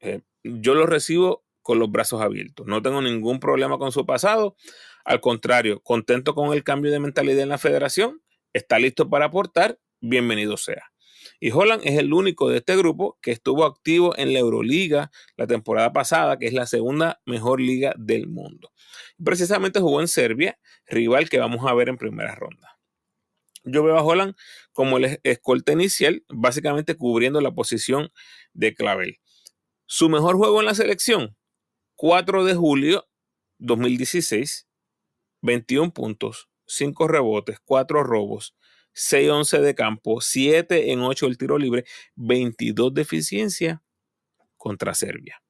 Eh, 0.00 0.22
yo 0.42 0.74
lo 0.74 0.86
recibo 0.86 1.44
con 1.60 1.78
los 1.78 1.90
brazos 1.90 2.20
abiertos. 2.20 2.66
No 2.66 2.82
tengo 2.82 3.02
ningún 3.02 3.40
problema 3.40 3.78
con 3.78 3.92
su 3.92 4.06
pasado. 4.06 4.56
Al 5.04 5.20
contrario, 5.20 5.80
contento 5.82 6.34
con 6.34 6.52
el 6.52 6.64
cambio 6.64 6.90
de 6.90 7.00
mentalidad 7.00 7.42
en 7.42 7.48
la 7.48 7.58
federación. 7.58 8.22
Está 8.52 8.78
listo 8.78 9.10
para 9.10 9.26
aportar. 9.26 9.78
Bienvenido 10.00 10.56
sea. 10.56 10.93
Y 11.44 11.50
Holland 11.50 11.82
es 11.84 11.98
el 11.98 12.10
único 12.14 12.48
de 12.48 12.56
este 12.56 12.74
grupo 12.74 13.18
que 13.20 13.30
estuvo 13.30 13.66
activo 13.66 14.16
en 14.16 14.32
la 14.32 14.38
Euroliga 14.38 15.10
la 15.36 15.46
temporada 15.46 15.92
pasada, 15.92 16.38
que 16.38 16.46
es 16.46 16.54
la 16.54 16.64
segunda 16.64 17.20
mejor 17.26 17.60
liga 17.60 17.94
del 17.98 18.28
mundo. 18.28 18.72
Precisamente 19.22 19.78
jugó 19.78 20.00
en 20.00 20.08
Serbia, 20.08 20.58
rival 20.86 21.28
que 21.28 21.38
vamos 21.38 21.66
a 21.66 21.74
ver 21.74 21.90
en 21.90 21.98
primera 21.98 22.34
ronda. 22.34 22.78
Yo 23.62 23.82
veo 23.82 23.98
a 23.98 24.02
Holland 24.02 24.34
como 24.72 24.96
el 24.96 25.20
escolta 25.22 25.72
inicial, 25.72 26.24
básicamente 26.30 26.96
cubriendo 26.96 27.42
la 27.42 27.52
posición 27.52 28.08
de 28.54 28.72
Clavel. 28.72 29.20
Su 29.84 30.08
mejor 30.08 30.36
juego 30.36 30.60
en 30.60 30.66
la 30.66 30.74
selección, 30.74 31.36
4 31.96 32.46
de 32.46 32.54
julio 32.54 33.06
2016, 33.58 34.66
21 35.42 35.92
puntos, 35.92 36.48
5 36.68 37.06
rebotes, 37.06 37.58
4 37.66 38.02
robos, 38.02 38.56
6-11 38.94 39.60
de 39.60 39.74
campo, 39.74 40.20
7 40.20 40.92
en 40.92 41.00
8 41.00 41.26
el 41.26 41.38
tiro 41.38 41.58
libre, 41.58 41.84
22 42.16 42.94
de 42.94 43.02
eficiencia 43.02 43.82
contra 44.56 44.94
Serbia. 44.94 45.42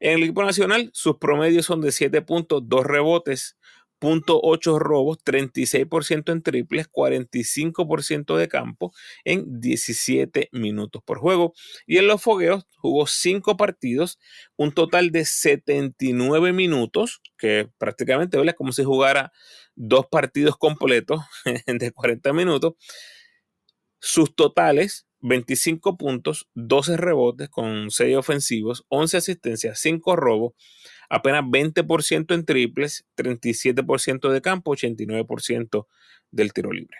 En 0.00 0.18
el 0.18 0.24
equipo 0.24 0.42
nacional, 0.42 0.90
sus 0.92 1.18
promedios 1.18 1.66
son 1.66 1.80
de 1.80 1.92
7 1.92 2.22
puntos, 2.22 2.62
2 2.66 2.84
rebotes, 2.84 3.56
.8 4.00 4.78
robos, 4.78 5.18
36% 5.24 6.32
en 6.32 6.42
triples, 6.42 6.90
45% 6.90 8.36
de 8.36 8.48
campo 8.48 8.92
en 9.24 9.60
17 9.60 10.48
minutos 10.52 11.02
por 11.04 11.18
juego. 11.18 11.54
Y 11.86 11.98
en 11.98 12.06
los 12.06 12.22
fogueos 12.22 12.66
jugó 12.76 13.06
5 13.06 13.56
partidos, 13.56 14.18
un 14.56 14.72
total 14.72 15.10
de 15.10 15.24
79 15.24 16.52
minutos, 16.52 17.20
que 17.38 17.68
prácticamente 17.78 18.40
es 18.40 18.54
como 18.54 18.72
si 18.72 18.84
jugara 18.84 19.32
dos 19.74 20.06
partidos 20.10 20.56
completos 20.56 21.20
de 21.66 21.90
40 21.90 22.32
minutos. 22.32 22.74
Sus 24.00 24.34
totales 24.34 25.06
25 25.24 25.96
puntos, 25.96 26.50
12 26.54 26.98
rebotes 26.98 27.48
con 27.48 27.90
6 27.90 28.16
ofensivos, 28.16 28.84
11 28.88 29.16
asistencias, 29.16 29.80
5 29.80 30.16
robos, 30.16 30.52
apenas 31.08 31.44
20% 31.44 32.34
en 32.34 32.44
triples, 32.44 33.04
37% 33.16 34.30
de 34.30 34.40
campo, 34.40 34.74
89% 34.74 35.86
del 36.30 36.52
tiro 36.52 36.72
libre. 36.72 36.98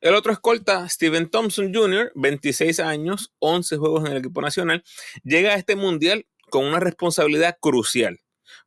El 0.00 0.14
otro 0.14 0.32
escolta, 0.32 0.88
Steven 0.88 1.28
Thompson 1.28 1.74
Jr., 1.74 2.10
26 2.14 2.80
años, 2.80 3.34
11 3.38 3.76
juegos 3.76 4.06
en 4.06 4.12
el 4.12 4.18
equipo 4.18 4.40
nacional, 4.40 4.82
llega 5.24 5.50
a 5.50 5.56
este 5.56 5.76
mundial 5.76 6.26
con 6.48 6.64
una 6.64 6.80
responsabilidad 6.80 7.58
crucial, 7.60 8.18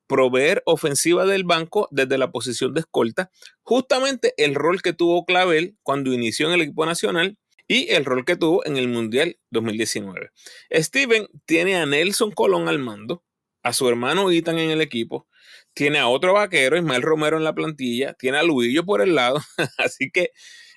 proveer 0.06 0.62
ofensiva 0.66 1.26
del 1.26 1.44
banco 1.44 1.88
desde 1.90 2.20
la 2.20 2.32
posición 2.32 2.76
de 2.76 2.82
escolta, 2.82 3.32
justamente 3.64 4.36
el 4.38 4.54
rol 4.54 4.84
que 4.84 4.94
tuvo 4.94 5.26
Clavel 5.26 5.76
cuando 5.82 6.14
inició 6.14 6.48
en 6.48 6.54
el 6.54 6.62
equipo 6.62 6.86
nacional 6.86 7.38
y 7.68 7.92
el 7.92 8.06
rol 8.06 8.26
que 8.26 8.36
tuvo 8.36 8.66
en 8.66 8.78
el 8.78 8.88
Mundial 8.88 9.40
2019. 9.50 10.30
Steven 10.72 11.28
tiene 11.46 11.78
a 11.78 11.86
Nelson 11.86 12.32
Colón 12.32 12.68
al 12.68 12.78
mando, 12.78 13.24
a 13.64 13.74
su 13.74 13.88
hermano 13.90 14.30
Ethan 14.32 14.60
en 14.60 14.72
el 14.72 14.82
equipo, 14.82 15.28
tiene 15.74 16.00
a 16.00 16.08
otro 16.08 16.34
vaquero, 16.34 16.78
Ismael 16.78 17.02
Romero 17.02 17.38
en 17.38 17.44
la 17.44 17.54
plantilla, 17.54 18.14
tiene 18.14 18.38
a 18.38 18.44
Luillo 18.44 18.86
por 18.86 19.02
el 19.02 19.16
lado, 19.16 19.40
así 19.78 20.12
que 20.12 20.30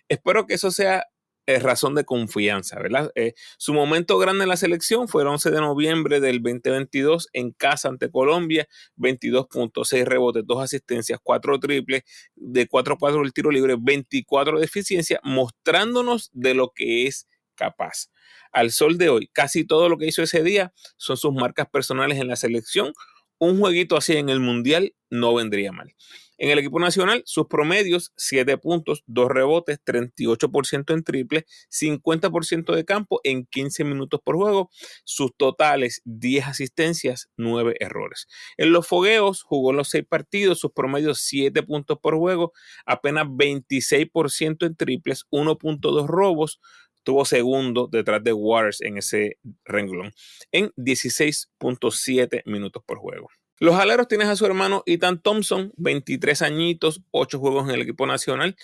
espero 0.09 0.47
que 0.47 0.55
eso 0.55 0.71
sea 0.71 1.05
es 1.47 1.63
razón 1.63 1.95
de 1.95 2.05
confianza, 2.05 2.79
¿verdad? 2.79 3.13
Eh, 3.15 3.35
su 3.57 3.73
momento 3.73 4.19
grande 4.19 4.43
en 4.43 4.49
la 4.49 4.57
selección 4.57 5.09
fue 5.09 5.23
el 5.23 5.29
11 5.29 5.51
de 5.53 5.61
noviembre 5.61 6.21
del 6.21 6.43
2022 6.43 7.29
en 7.33 7.53
casa 7.53 7.89
ante 7.89 8.11
Colombia, 8.11 8.67
22.6 8.97 10.05
rebotes, 10.05 10.43
2 10.45 10.63
asistencias, 10.63 11.21
4 11.23 11.61
triples, 11.61 12.03
de 12.35 12.69
4-4 12.69 13.25
el 13.25 13.33
tiro 13.33 13.51
libre, 13.51 13.77
24 13.79 14.59
de 14.59 14.65
eficiencia, 14.65 15.21
mostrándonos 15.23 16.31
de 16.33 16.55
lo 16.55 16.73
que 16.75 17.07
es 17.07 17.29
capaz. 17.57 18.11
Al 18.53 18.71
sol 18.71 18.99
de 18.99 19.09
hoy, 19.09 19.29
casi 19.33 19.65
todo 19.65 19.89
lo 19.89 19.99
que 19.99 20.07
hizo 20.07 20.23
ese 20.23 20.43
día 20.43 20.73
son 20.97 21.17
sus 21.17 21.33
marcas 21.33 21.69
personales 21.69 22.19
en 22.19 22.29
la 22.29 22.37
selección. 22.37 22.93
Un 23.39 23.59
jueguito 23.59 23.97
así 23.97 24.17
en 24.17 24.29
el 24.29 24.41
Mundial 24.41 24.95
no 25.11 25.35
vendría 25.35 25.73
mal. 25.73 25.95
En 26.39 26.51
el 26.51 26.59
equipo 26.59 26.79
nacional, 26.79 27.23
sus 27.25 27.47
promedios, 27.47 28.13
7 28.17 28.59
puntos, 28.59 29.03
2 29.07 29.31
rebotes, 29.31 29.79
38% 29.83 30.93
en 30.93 31.03
triple, 31.03 31.47
50% 31.71 32.75
de 32.75 32.85
campo 32.85 33.21
en 33.25 33.47
15 33.47 33.85
minutos 33.85 34.21
por 34.23 34.37
juego. 34.37 34.71
Sus 35.05 35.35
totales, 35.35 36.03
10 36.05 36.47
asistencias, 36.47 37.31
9 37.39 37.77
errores. 37.81 38.27
En 38.59 38.73
los 38.73 38.87
fogueos, 38.87 39.43
jugó 39.43 39.73
los 39.73 39.89
6 39.89 40.05
partidos, 40.07 40.61
sus 40.61 40.73
promedios, 40.73 41.21
7 41.23 41.63
puntos 41.63 41.99
por 42.03 42.17
juego, 42.17 42.53
apenas 42.85 43.27
26% 43.27 44.67
en 44.67 44.77
triples, 44.77 45.25
1.2 45.31 46.07
robos, 46.07 46.61
tuvo 47.07 47.25
segundo 47.25 47.87
detrás 47.87 48.23
de 48.25 48.33
Waters 48.33 48.81
en 48.81 48.99
ese 48.99 49.39
renglón 49.65 50.13
en 50.51 50.73
16.7 50.73 52.43
minutos 52.47 52.83
por 52.85 52.99
juego. 52.99 53.29
Los 53.61 53.77
aleros 53.77 54.09
tienes 54.09 54.27
a 54.27 54.35
su 54.35 54.45
hermano 54.45 54.83
Ethan 54.87 55.23
Thompson, 55.23 55.73
23 55.77 56.43
añitos, 56.43 57.01
8 57.13 57.39
juegos 57.39 57.69
en 57.69 57.77
el 57.77 57.83
equipo 57.83 58.07
nacional. 58.09 58.57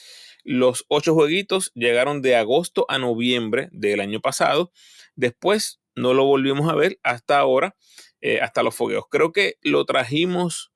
Los 0.43 0.85
8 0.89 1.15
jueguitos 1.15 1.71
llegaron 1.75 2.21
de 2.21 2.35
agosto 2.35 2.85
a 2.89 2.99
noviembre 2.99 3.69
del 3.71 4.01
año 4.01 4.21
pasado. 4.21 4.73
Después 5.15 5.81
no 5.95 6.13
lo 6.13 6.25
volvimos 6.25 6.69
a 6.69 6.75
ver 6.75 6.99
hasta 7.05 7.39
ahora, 7.39 7.77
eh, 8.21 8.41
hasta 8.41 8.65
los 8.65 8.75
fogueos. 8.75 9.05
Creo 9.09 9.31
que 9.31 9.55
lo 9.63 9.85
trajimos 9.85 10.73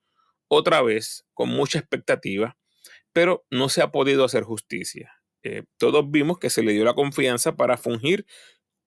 otra 0.46 0.82
vez 0.82 1.26
con 1.34 1.48
mucha 1.48 1.80
expectativa, 1.80 2.56
pero 3.12 3.44
no 3.50 3.68
se 3.68 3.82
ha 3.82 3.90
podido 3.90 4.24
hacer 4.24 4.44
justicia. 4.44 5.15
Eh, 5.46 5.62
todos 5.78 6.10
vimos 6.10 6.38
que 6.38 6.50
se 6.50 6.64
le 6.64 6.72
dio 6.72 6.84
la 6.84 6.94
confianza 6.94 7.54
para 7.54 7.76
fungir 7.76 8.26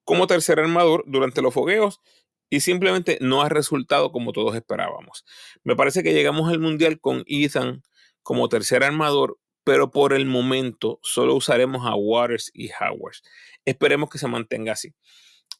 como 0.03 0.27
tercer 0.27 0.59
armador 0.59 1.05
durante 1.07 1.41
los 1.41 1.53
fogueos 1.53 2.01
y 2.49 2.59
simplemente 2.59 3.17
no 3.21 3.41
ha 3.41 3.49
resultado 3.49 4.11
como 4.11 4.33
todos 4.33 4.55
esperábamos. 4.55 5.23
Me 5.63 5.77
parece 5.77 6.03
que 6.03 6.13
llegamos 6.13 6.49
al 6.49 6.59
Mundial 6.59 6.99
con 6.99 7.23
Ethan 7.27 7.83
como 8.23 8.49
tercer 8.49 8.83
armador, 8.83 9.39
pero 9.63 9.89
por 9.89 10.11
el 10.11 10.25
momento 10.25 10.99
solo 11.01 11.35
usaremos 11.35 11.85
a 11.85 11.95
Waters 11.95 12.51
y 12.53 12.69
Howard. 12.71 13.15
Esperemos 13.63 14.09
que 14.09 14.17
se 14.17 14.27
mantenga 14.27 14.73
así. 14.73 14.93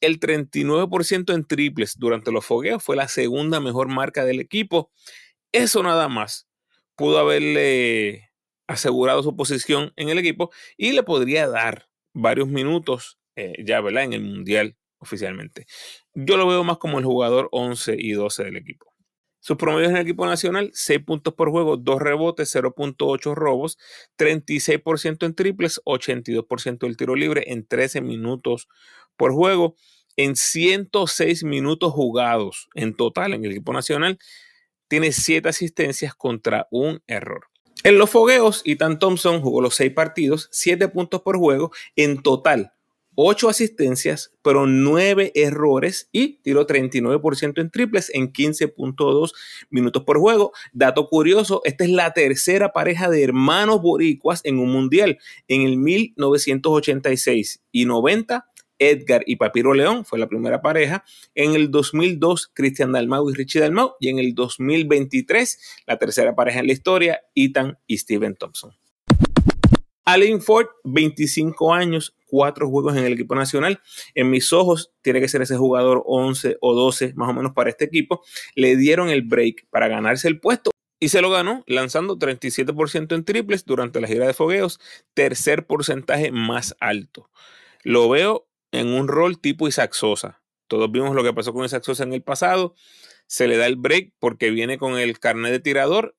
El 0.02 0.20
39% 0.20 1.34
en 1.34 1.46
triples 1.46 1.98
durante 1.98 2.32
los 2.32 2.46
fogueos 2.46 2.84
fue 2.84 2.98
la 2.98 3.08
segunda 3.08 3.62
mejor 3.62 3.88
marca 3.88 4.26
del 4.26 4.42
equipo. 4.42 4.92
Eso 5.54 5.82
nada 5.82 6.10
más 6.10 6.50
pudo 6.96 7.20
haberle 7.20 8.29
asegurado 8.70 9.24
su 9.24 9.36
posición 9.36 9.92
en 9.96 10.10
el 10.10 10.20
equipo 10.20 10.52
y 10.78 10.92
le 10.92 11.04
podría 11.04 11.48
dar 11.48 11.90
varios 12.14 12.48
minutos 12.48 13.20
eh, 13.36 13.64
ya, 13.66 13.82
¿verdad? 13.82 14.04
En 14.04 14.14
el 14.14 14.22
Mundial 14.22 14.78
oficialmente. 15.00 15.66
Yo 16.14 16.38
lo 16.38 16.48
veo 16.48 16.64
más 16.64 16.78
como 16.78 17.00
el 17.00 17.06
jugador 17.06 17.50
11 17.52 17.96
y 17.98 18.12
12 18.12 18.44
del 18.44 18.58
equipo. 18.58 18.94
Sus 19.40 19.58
promedios 19.58 19.92
en 19.92 19.96
el 19.96 20.04
equipo 20.04 20.26
nacional, 20.26 20.70
6 20.74 21.00
puntos 21.06 21.34
por 21.34 21.50
juego, 21.50 21.78
2 21.78 22.02
rebotes, 22.02 22.54
0.8 22.54 23.34
robos, 23.34 23.78
36% 24.18 25.26
en 25.26 25.34
triples, 25.34 25.82
82% 25.86 26.80
del 26.80 26.98
tiro 26.98 27.16
libre 27.16 27.46
en 27.48 27.66
13 27.66 28.02
minutos 28.02 28.68
por 29.16 29.32
juego, 29.32 29.76
en 30.18 30.36
106 30.36 31.46
minutos 31.46 31.94
jugados 31.94 32.68
en 32.76 32.94
total 32.94 33.34
en 33.34 33.46
el 33.46 33.52
equipo 33.52 33.72
nacional, 33.72 34.20
tiene 34.90 35.14
7 35.14 35.48
asistencias 35.48 36.14
contra 36.14 36.68
un 36.70 37.02
error. 37.08 37.46
En 37.84 37.98
los 37.98 38.10
fogueos, 38.10 38.62
Ethan 38.66 39.00
Thompson 39.00 39.42
jugó 39.42 39.62
los 39.62 39.76
6 39.76 39.94
partidos, 39.94 40.50
7 40.52 40.90
puntos 40.90 41.22
por 41.22 41.38
juego 41.38 41.72
en 41.96 42.22
total, 42.22 42.74
8 43.16 43.48
asistencias, 43.48 44.34
pero 44.42 44.66
9 44.66 45.32
errores 45.34 46.10
y 46.12 46.42
tiró 46.42 46.68
39% 46.68 47.62
en 47.62 47.70
triples 47.70 48.12
en 48.14 48.34
15.2 48.34 49.32
minutos 49.70 50.04
por 50.04 50.20
juego. 50.20 50.52
Dato 50.74 51.08
curioso, 51.08 51.62
esta 51.64 51.86
es 51.86 51.90
la 51.90 52.12
tercera 52.12 52.74
pareja 52.74 53.10
de 53.10 53.24
hermanos 53.24 53.82
boricuas 53.82 54.42
en 54.44 54.60
un 54.60 54.72
mundial. 54.72 55.18
En 55.48 55.62
el 55.62 55.78
1986 55.78 57.62
y 57.72 57.86
90, 57.86 58.49
Edgar 58.80 59.24
y 59.26 59.36
Papiro 59.36 59.74
León 59.74 60.06
fue 60.06 60.18
la 60.18 60.28
primera 60.28 60.62
pareja. 60.62 61.04
En 61.36 61.54
el 61.54 61.70
2002, 61.70 62.52
Cristian 62.54 62.94
Dalmau 62.94 63.30
y 63.30 63.34
Richie 63.34 63.60
Dalmau. 63.60 63.94
Y 64.00 64.10
en 64.10 64.20
el 64.20 64.34
2023, 64.34 65.84
la 65.86 65.98
tercera 65.98 66.36
pareja 66.36 66.62
en 66.62 66.68
la 66.68 66.74
historia, 66.74 67.22
Ethan 67.36 67.78
y 67.86 67.98
Steven 67.98 68.36
Thompson. 68.36 68.74
Allen 70.06 70.42
Ford, 70.42 70.66
25 70.86 71.72
años, 71.72 72.16
cuatro 72.26 72.68
juegos 72.68 72.98
en 72.98 73.04
el 73.04 73.14
equipo 73.14 73.36
nacional. 73.36 73.80
En 74.16 74.32
mis 74.32 74.52
ojos, 74.54 74.92
tiene 75.04 75.20
que 75.22 75.28
ser 75.28 75.44
ese 75.44 75.56
jugador 75.56 76.02
11 76.08 76.58
o 76.62 76.74
12 76.74 77.14
más 77.16 77.30
o 77.30 77.34
menos 77.34 77.54
para 77.54 77.70
este 77.70 77.86
equipo. 77.86 78.24
Le 78.56 78.76
dieron 78.76 79.10
el 79.10 79.22
break 79.22 79.68
para 79.70 79.88
ganarse 79.88 80.28
el 80.28 80.40
puesto. 80.40 80.72
Y 81.00 81.10
se 81.10 81.22
lo 81.22 81.30
ganó 81.30 81.64
lanzando 81.68 82.18
37% 82.18 83.16
en 83.16 83.24
triples 83.24 83.66
durante 83.66 84.02
la 84.02 84.08
gira 84.08 84.26
de 84.28 84.34
fogueos, 84.34 84.80
tercer 85.14 85.66
porcentaje 85.66 86.32
más 86.32 86.76
alto. 86.80 87.30
Lo 87.84 88.10
veo 88.10 88.49
en 88.72 88.88
un 88.88 89.08
rol 89.08 89.40
tipo 89.40 89.68
Isaac 89.68 89.94
Sosa. 89.94 90.42
Todos 90.68 90.92
vimos 90.92 91.16
lo 91.16 91.24
que 91.24 91.34
pasó 91.34 91.54
con 91.54 91.66
Isaac 91.66 91.84
Sosa 91.84 92.04
en 92.04 92.14
el 92.14 92.22
pasado. 92.22 92.76
Se 93.28 93.48
le 93.48 93.58
da 93.58 93.66
el 93.66 93.76
break 93.76 94.14
porque 94.20 94.52
viene 94.52 94.78
con 94.78 94.98
el 94.98 95.20
carnet 95.20 95.52
de 95.52 95.60
tirador 95.60 96.16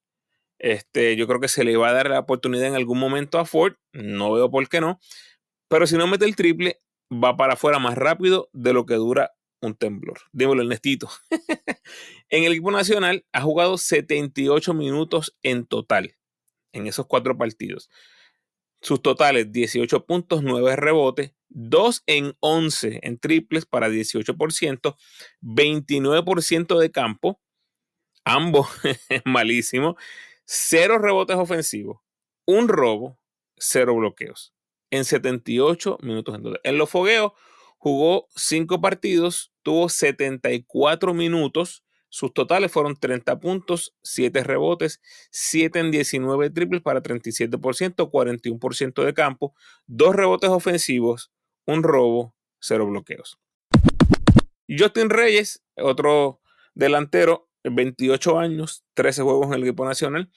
este, 0.61 1.17
yo 1.17 1.27
creo 1.27 1.41
que 1.41 1.49
se 1.49 1.65
le 1.65 1.77
va 1.79 1.89
a 1.89 1.95
dar 1.95 2.11
la 2.11 2.21
oportunidad 2.21 2.69
en 2.69 2.75
algún 2.75 2.99
momento 2.99 3.39
a 3.39 3.47
Ford. 3.47 3.75
No 3.93 4.31
veo 4.33 4.51
por 4.51 4.69
qué 4.69 4.81
no. 4.81 5.01
Pero 5.69 5.87
si 5.87 5.97
no 5.97 6.07
mete 6.07 6.27
el 6.27 6.37
triple, 6.37 6.79
va 7.11 7.37
para 7.37 7.55
afuera 7.55 7.79
más 7.79 7.97
rápido 7.97 8.51
de 8.53 8.75
lo 8.75 8.85
que 8.85 8.95
dura 8.95 9.33
un 9.63 9.75
temblor. 9.75 10.21
Dímelo, 10.33 10.63
Ernestito. 10.63 11.09
en 12.29 12.45
el 12.45 12.53
equipo 12.53 12.71
nacional 12.71 13.25
ha 13.33 13.41
jugado 13.41 13.79
78 13.79 14.75
minutos 14.75 15.37
en 15.43 15.67
total 15.67 16.17
en 16.73 16.87
esos 16.87 17.07
cuatro 17.07 17.37
partidos. 17.39 17.91
Sus 18.81 19.03
totales 19.03 19.53
18 19.53 20.07
puntos, 20.07 20.43
9 20.43 20.77
rebotes, 20.77 21.33
2 21.49 22.03
en 22.07 22.37
11 22.41 23.01
en 23.03 23.19
triples 23.19 23.67
para 23.67 23.89
18%, 23.89 24.97
29% 25.43 26.79
de 26.79 26.91
campo, 26.91 27.41
ambos 28.25 28.69
malísimos, 29.25 29.97
Cero 30.53 30.99
rebotes 30.99 31.37
ofensivos, 31.37 32.01
un 32.45 32.67
robo, 32.67 33.21
cero 33.57 33.95
bloqueos. 33.95 34.53
En 34.91 35.05
78 35.05 35.99
minutos 36.03 36.41
en 36.65 36.77
los 36.77 36.91
fogueos 36.91 37.31
jugó 37.79 38.27
cinco 38.35 38.81
partidos, 38.81 39.53
tuvo 39.63 39.89
74 39.89 41.15
minutos, 41.15 41.85
Sus 42.11 42.35
totales 42.35 42.71
fueron 42.73 42.97
30 42.97 43.39
puntos, 43.41 43.97
7 44.03 44.43
rebotes, 44.43 45.01
7 45.31 45.79
en 45.79 45.91
19 45.91 46.51
triples 46.51 46.83
para 46.83 47.03
37%, 47.03 48.11
41% 48.11 49.05
de 49.05 49.15
campo, 49.15 49.55
2 49.87 50.15
rebotes 50.15 50.51
ofensivos, 50.51 51.33
un 51.67 51.83
robo, 51.85 52.35
0 52.61 52.87
bloqueos. 52.87 53.39
Justin 54.69 55.09
Reyes, 55.09 55.65
otro 55.77 56.41
delantero, 56.75 57.49
28 57.65 58.39
años, 58.39 58.85
13 58.95 59.23
juegos 59.23 59.47
en 59.47 59.55
el 59.55 59.63
equipo 59.63 59.85
nacional, 59.85 60.31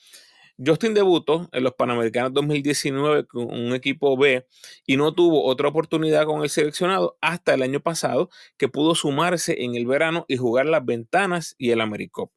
Justin 0.63 0.93
debutó 0.93 1.49
en 1.51 1.63
los 1.63 1.73
Panamericanos 1.73 2.33
2019 2.33 3.25
con 3.25 3.45
un 3.45 3.73
equipo 3.73 4.15
B 4.17 4.45
y 4.85 4.97
no 4.97 5.13
tuvo 5.13 5.45
otra 5.45 5.69
oportunidad 5.69 6.25
con 6.25 6.43
el 6.43 6.49
seleccionado 6.49 7.17
hasta 7.21 7.53
el 7.53 7.63
año 7.63 7.79
pasado 7.79 8.29
que 8.57 8.69
pudo 8.69 8.93
sumarse 8.93 9.63
en 9.63 9.75
el 9.75 9.85
verano 9.87 10.25
y 10.27 10.37
jugar 10.37 10.67
las 10.67 10.85
ventanas 10.85 11.55
y 11.57 11.71
el 11.71 11.81
AmeriCup. 11.81 12.31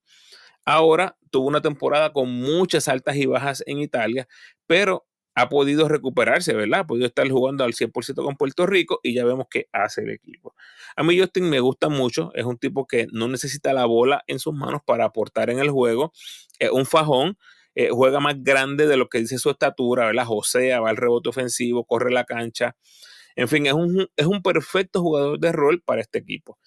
Ahora 0.64 1.16
tuvo 1.30 1.48
una 1.48 1.60
temporada 1.60 2.12
con 2.12 2.30
muchas 2.30 2.88
altas 2.88 3.16
y 3.16 3.26
bajas 3.26 3.62
en 3.66 3.78
Italia, 3.78 4.26
pero 4.66 5.06
ha 5.36 5.50
podido 5.50 5.86
recuperarse, 5.86 6.54
¿verdad? 6.54 6.80
Ha 6.80 6.86
podido 6.86 7.06
estar 7.06 7.28
jugando 7.28 7.62
al 7.62 7.74
100% 7.74 8.24
con 8.24 8.36
Puerto 8.36 8.66
Rico 8.66 9.00
y 9.02 9.12
ya 9.14 9.24
vemos 9.24 9.46
que 9.50 9.68
hace 9.70 10.00
el 10.00 10.10
equipo. 10.10 10.54
A 10.96 11.02
mí 11.02 11.18
Justin 11.20 11.50
me 11.50 11.60
gusta 11.60 11.90
mucho, 11.90 12.32
es 12.34 12.46
un 12.46 12.56
tipo 12.56 12.86
que 12.86 13.06
no 13.12 13.28
necesita 13.28 13.74
la 13.74 13.84
bola 13.84 14.24
en 14.26 14.38
sus 14.38 14.54
manos 14.54 14.80
para 14.84 15.04
aportar 15.04 15.50
en 15.50 15.58
el 15.58 15.70
juego, 15.70 16.12
es 16.58 16.70
un 16.70 16.86
fajón, 16.86 17.36
eh, 17.76 17.90
juega 17.92 18.20
más 18.20 18.42
grande 18.42 18.86
de 18.86 18.96
lo 18.96 19.08
que 19.10 19.18
dice 19.18 19.38
su 19.38 19.50
estatura, 19.50 20.06
¿verdad? 20.06 20.24
Josea, 20.24 20.80
va 20.80 20.88
al 20.90 20.96
rebote 20.96 21.28
ofensivo, 21.28 21.84
corre 21.84 22.10
la 22.10 22.24
cancha. 22.24 22.74
En 23.36 23.48
fin, 23.48 23.66
es 23.66 23.74
un, 23.74 24.08
es 24.16 24.26
un 24.26 24.42
perfecto 24.42 25.02
jugador 25.02 25.38
de 25.38 25.52
rol 25.52 25.82
para 25.82 26.00
este 26.00 26.18
equipo. 26.18 26.58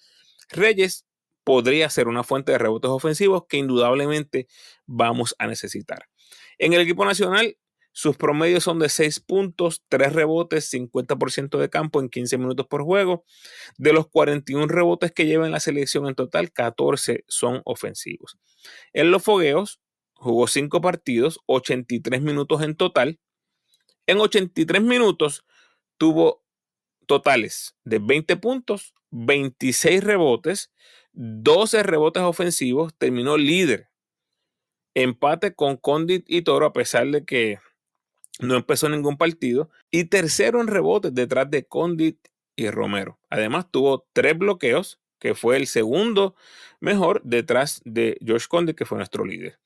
Reyes 0.50 1.04
podría 1.42 1.90
ser 1.90 2.06
una 2.06 2.22
fuente 2.22 2.52
de 2.52 2.58
rebotes 2.58 2.90
ofensivos 2.90 3.46
que 3.48 3.56
indudablemente 3.56 4.46
vamos 4.86 5.34
a 5.40 5.48
necesitar. 5.48 6.06
En 6.58 6.74
el 6.74 6.80
equipo 6.82 7.04
nacional, 7.04 7.56
sus 7.90 8.16
promedios 8.16 8.62
son 8.62 8.78
de 8.78 8.88
6 8.88 9.18
puntos, 9.18 9.82
3 9.88 10.12
rebotes, 10.12 10.72
50% 10.72 11.58
de 11.58 11.70
campo 11.70 12.00
en 12.00 12.08
15 12.08 12.38
minutos 12.38 12.68
por 12.68 12.84
juego. 12.84 13.24
De 13.78 13.92
los 13.92 14.08
41 14.08 14.68
rebotes 14.68 15.10
que 15.10 15.26
lleva 15.26 15.44
en 15.44 15.50
la 15.50 15.58
selección 15.58 16.06
en 16.06 16.14
total, 16.14 16.52
14 16.52 17.24
son 17.26 17.62
ofensivos. 17.64 18.38
En 18.92 19.10
los 19.10 19.24
fogueos, 19.24 19.80
jugó 20.20 20.46
cinco 20.46 20.80
partidos, 20.80 21.40
83 21.46 22.20
minutos 22.20 22.62
en 22.62 22.76
total. 22.76 23.18
En 24.06 24.18
83 24.18 24.82
minutos 24.82 25.44
tuvo 25.96 26.44
totales 27.06 27.74
de 27.84 27.98
20 27.98 28.36
puntos, 28.36 28.94
26 29.10 30.04
rebotes, 30.04 30.70
12 31.12 31.82
rebotes 31.82 32.22
ofensivos, 32.22 32.94
terminó 32.96 33.36
líder. 33.36 33.88
Empate 34.94 35.54
con 35.54 35.76
Condit 35.76 36.24
y 36.28 36.42
Toro 36.42 36.66
a 36.66 36.72
pesar 36.72 37.06
de 37.08 37.24
que 37.24 37.58
no 38.40 38.56
empezó 38.56 38.88
ningún 38.88 39.16
partido. 39.16 39.70
Y 39.90 40.04
tercero 40.04 40.60
en 40.60 40.66
rebotes 40.66 41.14
detrás 41.14 41.50
de 41.50 41.64
Condit 41.64 42.18
y 42.56 42.68
Romero. 42.68 43.18
Además 43.30 43.70
tuvo 43.70 44.06
tres 44.12 44.36
bloqueos, 44.36 45.00
que 45.18 45.34
fue 45.34 45.56
el 45.56 45.66
segundo 45.66 46.34
mejor 46.80 47.22
detrás 47.24 47.80
de 47.84 48.18
George 48.24 48.46
Condit, 48.48 48.76
que 48.76 48.86
fue 48.86 48.98
nuestro 48.98 49.24
líder. 49.24 49.58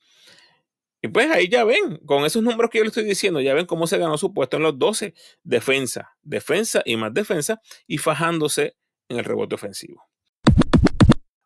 Y 1.05 1.09
pues 1.09 1.31
ahí 1.31 1.51
ya 1.51 1.65
ven, 1.65 1.99
con 2.07 2.25
esos 2.25 2.43
números 2.43 2.71
que 2.71 2.79
yo 2.79 2.85
le 2.85 2.89
estoy 2.89 3.05
diciendo, 3.05 3.39
ya 3.39 3.53
ven 3.53 3.67
cómo 3.67 3.87
se 3.87 3.99
ganó 3.99 4.17
su 4.17 4.33
puesto 4.33 4.57
en 4.57 4.63
los 4.63 4.79
12. 4.79 5.13
Defensa, 5.43 6.17
defensa 6.23 6.81
y 6.83 6.97
más 6.97 7.13
defensa 7.13 7.61
y 7.87 7.99
fajándose 7.99 8.79
en 9.11 9.19
el 9.19 9.25
rebote 9.27 9.55
ofensivo. 9.55 10.03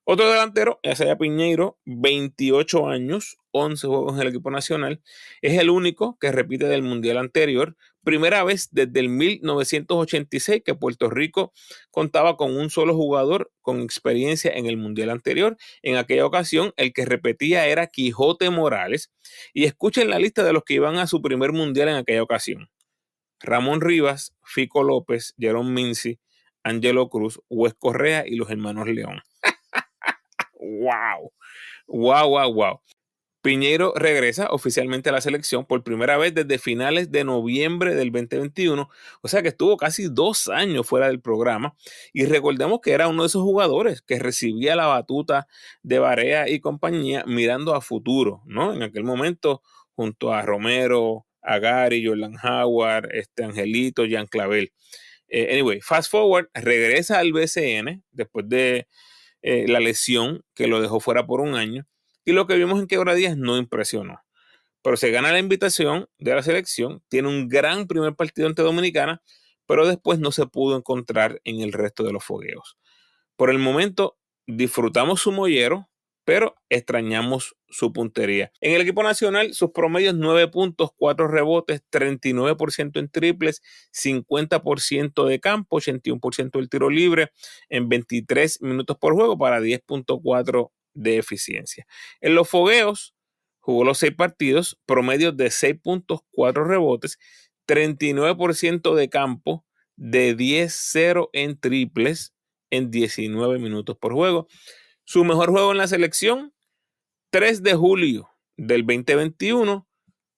Otro 0.04 0.30
delantero, 0.30 0.78
Isaiah 0.84 1.18
Piñeiro, 1.18 1.76
28 1.86 2.88
años, 2.88 3.38
11 3.50 3.88
juegos 3.88 4.14
en 4.14 4.20
el 4.20 4.28
equipo 4.28 4.52
nacional. 4.52 5.02
Es 5.42 5.58
el 5.58 5.70
único 5.70 6.16
que 6.20 6.30
repite 6.30 6.68
del 6.68 6.82
mundial 6.82 7.18
anterior. 7.18 7.76
Primera 8.08 8.42
vez 8.42 8.70
desde 8.70 9.00
el 9.00 9.10
1986 9.10 10.62
que 10.64 10.74
Puerto 10.74 11.10
Rico 11.10 11.52
contaba 11.90 12.38
con 12.38 12.56
un 12.56 12.70
solo 12.70 12.94
jugador 12.94 13.52
con 13.60 13.82
experiencia 13.82 14.50
en 14.50 14.64
el 14.64 14.78
mundial 14.78 15.10
anterior. 15.10 15.58
En 15.82 15.96
aquella 15.96 16.24
ocasión, 16.24 16.72
el 16.78 16.94
que 16.94 17.04
repetía 17.04 17.66
era 17.66 17.86
Quijote 17.86 18.48
Morales. 18.48 19.12
Y 19.52 19.64
escuchen 19.64 20.08
la 20.08 20.18
lista 20.18 20.42
de 20.42 20.54
los 20.54 20.64
que 20.64 20.72
iban 20.72 20.96
a 20.96 21.06
su 21.06 21.20
primer 21.20 21.52
mundial 21.52 21.90
en 21.90 21.96
aquella 21.96 22.22
ocasión. 22.22 22.70
Ramón 23.40 23.82
Rivas, 23.82 24.34
Fico 24.42 24.82
López, 24.82 25.34
Jerón 25.38 25.74
Minci, 25.74 26.18
Angelo 26.62 27.10
Cruz, 27.10 27.42
Wes 27.50 27.74
Correa 27.74 28.26
y 28.26 28.36
los 28.36 28.48
hermanos 28.48 28.88
León. 28.88 29.20
¡Wow! 30.58 31.34
¡Wow, 31.88 32.28
wow, 32.30 32.54
wow! 32.54 32.80
Piñero 33.40 33.92
regresa 33.94 34.48
oficialmente 34.50 35.10
a 35.10 35.12
la 35.12 35.20
selección 35.20 35.64
por 35.64 35.84
primera 35.84 36.16
vez 36.16 36.34
desde 36.34 36.58
finales 36.58 37.12
de 37.12 37.22
noviembre 37.22 37.94
del 37.94 38.10
2021, 38.10 38.88
o 39.22 39.28
sea 39.28 39.42
que 39.42 39.48
estuvo 39.48 39.76
casi 39.76 40.08
dos 40.08 40.48
años 40.48 40.86
fuera 40.86 41.06
del 41.06 41.20
programa. 41.20 41.76
Y 42.12 42.24
recordemos 42.24 42.80
que 42.80 42.92
era 42.92 43.08
uno 43.08 43.22
de 43.22 43.28
esos 43.28 43.42
jugadores 43.42 44.02
que 44.02 44.18
recibía 44.18 44.74
la 44.74 44.86
batuta 44.86 45.46
de 45.82 46.00
Barea 46.00 46.48
y 46.48 46.60
compañía 46.60 47.24
mirando 47.26 47.74
a 47.74 47.80
futuro, 47.80 48.42
¿no? 48.46 48.74
En 48.74 48.82
aquel 48.82 49.04
momento, 49.04 49.62
junto 49.94 50.32
a 50.32 50.42
Romero, 50.42 51.26
a 51.42 51.58
Gary, 51.58 52.04
Jordan 52.04 52.36
Howard, 52.42 53.08
este 53.12 53.44
Angelito, 53.44 54.04
Jean 54.04 54.26
Clavel. 54.26 54.72
Eh, 55.28 55.48
anyway, 55.52 55.80
fast 55.80 56.10
forward, 56.10 56.48
regresa 56.54 57.18
al 57.18 57.32
BCN 57.32 58.02
después 58.10 58.48
de 58.48 58.88
eh, 59.42 59.66
la 59.68 59.80
lesión 59.80 60.42
que 60.54 60.66
lo 60.66 60.80
dejó 60.80 61.00
fuera 61.00 61.26
por 61.26 61.40
un 61.40 61.54
año. 61.54 61.86
Y 62.28 62.32
lo 62.32 62.46
que 62.46 62.56
vimos 62.56 62.78
en 62.78 62.88
Quebra 62.88 63.14
Díaz 63.14 63.38
no 63.38 63.56
impresionó. 63.56 64.20
Pero 64.82 64.98
se 64.98 65.10
gana 65.10 65.32
la 65.32 65.38
invitación 65.38 66.10
de 66.18 66.34
la 66.34 66.42
selección, 66.42 67.02
tiene 67.08 67.26
un 67.26 67.48
gran 67.48 67.86
primer 67.86 68.16
partido 68.16 68.46
ante 68.46 68.60
Dominicana, 68.60 69.22
pero 69.64 69.86
después 69.86 70.18
no 70.18 70.30
se 70.30 70.44
pudo 70.44 70.76
encontrar 70.76 71.40
en 71.44 71.60
el 71.60 71.72
resto 71.72 72.02
de 72.02 72.12
los 72.12 72.22
fogueos. 72.22 72.76
Por 73.36 73.48
el 73.48 73.58
momento 73.58 74.18
disfrutamos 74.46 75.22
su 75.22 75.32
mollero, 75.32 75.88
pero 76.26 76.54
extrañamos 76.68 77.56
su 77.66 77.94
puntería. 77.94 78.52
En 78.60 78.74
el 78.74 78.82
equipo 78.82 79.02
nacional, 79.02 79.54
sus 79.54 79.70
promedios 79.70 80.14
9 80.14 80.48
puntos, 80.48 80.90
4 80.98 81.28
rebotes, 81.28 81.80
39% 81.90 82.98
en 83.00 83.08
triples, 83.08 83.62
50% 83.90 85.24
de 85.24 85.40
campo, 85.40 85.80
81% 85.80 86.58
del 86.58 86.68
tiro 86.68 86.90
libre 86.90 87.32
en 87.70 87.88
23 87.88 88.60
minutos 88.60 88.98
por 88.98 89.14
juego 89.14 89.38
para 89.38 89.60
10.4 89.60 90.72
de 90.98 91.18
eficiencia. 91.18 91.86
En 92.20 92.34
los 92.34 92.48
fogueos, 92.48 93.14
jugó 93.60 93.84
los 93.84 93.98
6 93.98 94.14
partidos, 94.16 94.78
promedios 94.84 95.36
de 95.36 95.50
6 95.50 95.76
puntos, 95.82 96.20
4 96.32 96.64
rebotes, 96.64 97.18
39% 97.66 98.94
de 98.94 99.08
campo, 99.08 99.64
de 99.96 100.36
10-0 100.36 101.28
en 101.32 101.58
triples 101.58 102.34
en 102.70 102.90
19 102.90 103.58
minutos 103.58 103.96
por 103.98 104.12
juego. 104.12 104.48
Su 105.04 105.24
mejor 105.24 105.50
juego 105.50 105.72
en 105.72 105.78
la 105.78 105.88
selección, 105.88 106.52
3 107.30 107.62
de 107.62 107.74
julio 107.74 108.30
del 108.56 108.86
2021, 108.86 109.86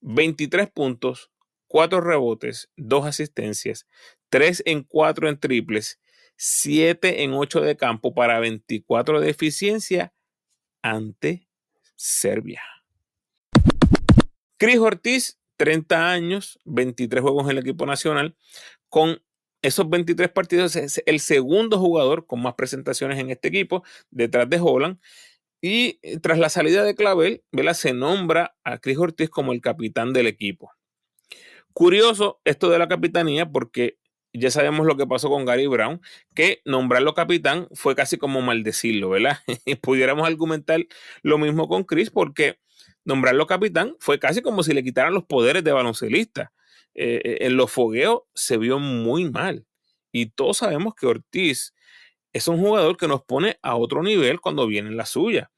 23 0.01 0.70
puntos, 0.70 1.31
4 1.68 2.01
rebotes, 2.01 2.70
2 2.77 3.07
asistencias, 3.07 3.87
3 4.29 4.62
en 4.66 4.83
4 4.83 5.29
en 5.29 5.38
triples, 5.38 6.01
7 6.37 7.23
en 7.23 7.33
8 7.33 7.61
de 7.61 7.77
campo 7.77 8.14
para 8.14 8.40
24 8.40 9.20
de 9.20 9.31
eficiencia 9.31 10.12
ante 10.83 11.49
Serbia. 11.97 12.62
Cris 14.57 14.79
Ortiz, 14.79 15.38
30 15.57 16.11
años, 16.11 16.59
23 16.64 17.23
juegos 17.23 17.45
en 17.45 17.51
el 17.51 17.59
equipo 17.59 17.87
nacional, 17.87 18.37
con 18.88 19.23
esos 19.62 19.88
23 19.88 20.31
partidos 20.31 20.77
es 20.77 21.03
el 21.05 21.21
segundo 21.21 21.79
jugador 21.79 22.27
con 22.27 22.43
más 22.43 22.55
presentaciones 22.55 23.19
en 23.19 23.31
este 23.31 23.49
equipo, 23.49 23.85
detrás 24.11 24.49
de 24.49 24.59
Holland. 24.61 24.99
Y 25.61 25.99
eh, 26.03 26.19
tras 26.19 26.38
la 26.38 26.49
salida 26.49 26.83
de 26.85 26.95
Clavel, 26.95 27.45
Vela 27.53 27.75
se 27.75 27.93
nombra 27.93 28.57
a 28.64 28.79
Chris 28.79 28.97
Ortiz 28.97 29.29
como 29.29 29.53
el 29.53 29.61
capitán 29.61 30.12
del 30.12 30.27
equipo. 30.27 30.73
Curioso 31.73 32.40
esto 32.45 32.71
de 32.71 32.79
la 32.79 32.88
capitanía 32.88 33.47
porque 33.47 33.99
ya 34.33 34.51
sabemos 34.51 34.87
lo 34.87 34.97
que 34.97 35.07
pasó 35.07 35.29
con 35.29 35.45
Gary 35.45 35.66
Brown, 35.66 36.01
que 36.35 36.62
nombrarlo 36.64 37.14
capitán 37.14 37.68
fue 37.72 37.95
casi 37.95 38.16
como 38.16 38.41
maldecirlo, 38.43 39.11
¿verdad? 39.11 39.39
Pudiéramos 39.83 40.26
argumentar 40.26 40.87
lo 41.22 41.39
mismo 41.39 41.68
con 41.68 41.85
Chris 41.85 42.11
porque 42.11 42.59
nombrarlo 43.05 43.47
capitán 43.47 43.97
fue 43.99 44.18
casi 44.18 44.43
como 44.43 44.62
si 44.62 44.72
le 44.72 44.85
quitaran 44.85 45.14
los 45.14 45.24
poderes 45.24 45.64
de 45.64 45.72
baloncelista. 45.72 46.53
Eh, 46.95 47.20
eh, 47.24 47.39
en 47.43 47.57
los 47.57 47.70
fogueos 47.70 48.22
se 48.35 48.57
vio 48.57 48.78
muy 48.78 49.31
mal. 49.31 49.66
Y 50.12 50.26
todos 50.26 50.59
sabemos 50.59 50.95
que 50.95 51.07
Ortiz 51.07 51.74
es 52.33 52.49
un 52.49 52.59
jugador 52.59 52.97
que 52.97 53.09
nos 53.09 53.22
pone 53.22 53.59
a 53.62 53.76
otro 53.76 54.03
nivel 54.03 54.41
cuando 54.41 54.66
viene 54.66 54.89
en 54.89 54.97
la 54.97 55.07
suya. 55.07 55.51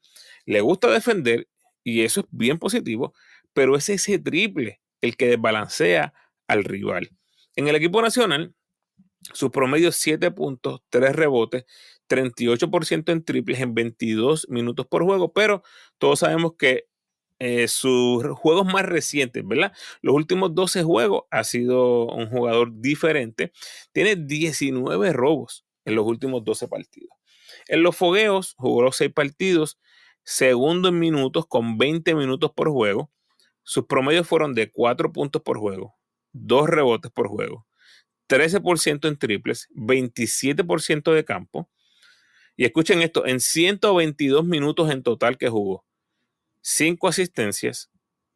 Le 0.45 0.61
gusta 0.61 0.89
defender 0.89 1.47
y 1.83 2.01
eso 2.01 2.21
es 2.21 2.27
bien 2.31 2.59
positivo, 2.59 3.13
pero 3.53 3.75
es 3.75 3.89
ese 3.89 4.19
triple 4.19 4.81
el 5.01 5.17
que 5.17 5.27
desbalancea 5.27 6.13
al 6.47 6.63
rival. 6.63 7.09
En 7.55 7.67
el 7.67 7.75
equipo 7.75 8.01
nacional, 8.01 8.53
sus 9.33 9.49
promedios 9.51 9.95
7 9.95 10.31
puntos, 10.31 10.81
3 10.89 11.15
rebotes, 11.15 11.65
38% 12.09 13.11
en 13.11 13.23
triples 13.23 13.59
en 13.59 13.73
22 13.73 14.47
minutos 14.49 14.85
por 14.87 15.03
juego, 15.03 15.31
pero 15.33 15.63
todos 15.97 16.19
sabemos 16.19 16.53
que 16.57 16.87
eh, 17.39 17.67
sus 17.67 18.25
juegos 18.37 18.65
más 18.65 18.85
recientes, 18.85 19.45
¿verdad? 19.45 19.73
Los 20.01 20.15
últimos 20.15 20.55
12 20.55 20.83
juegos 20.83 21.23
ha 21.29 21.43
sido 21.43 22.05
un 22.05 22.29
jugador 22.29 22.71
diferente. 22.79 23.51
Tiene 23.91 24.15
19 24.15 25.11
robos 25.13 25.65
en 25.85 25.95
los 25.95 26.05
últimos 26.05 26.43
12 26.43 26.67
partidos. 26.67 27.09
En 27.67 27.83
los 27.83 27.95
fogueos 27.95 28.55
jugó 28.57 28.83
los 28.83 28.95
6 28.97 29.11
partidos, 29.13 29.79
segundo 30.23 30.89
en 30.89 30.99
minutos 30.99 31.45
con 31.47 31.77
20 31.77 32.15
minutos 32.15 32.51
por 32.55 32.69
juego. 32.69 33.11
Sus 33.63 33.85
promedios 33.85 34.27
fueron 34.27 34.53
de 34.53 34.71
4 34.71 35.11
puntos 35.11 35.41
por 35.41 35.57
juego, 35.57 35.95
2 36.33 36.69
rebotes 36.69 37.11
por 37.11 37.27
juego, 37.27 37.65
13% 38.27 39.07
en 39.07 39.17
triples, 39.17 39.69
27% 39.75 41.13
de 41.13 41.25
campo. 41.25 41.69
Y 42.55 42.65
escuchen 42.65 43.01
esto, 43.01 43.25
en 43.25 43.39
122 43.39 44.45
minutos 44.45 44.91
en 44.91 45.03
total 45.03 45.37
que 45.37 45.49
jugó, 45.49 45.85
5 46.61 47.07
asistencias, 47.07 47.91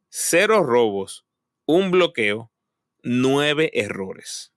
0 0.10 0.64
robos, 0.64 1.26
un 1.66 1.92
bloqueo, 1.92 2.52
9 3.04 3.72
errores. 3.74 4.54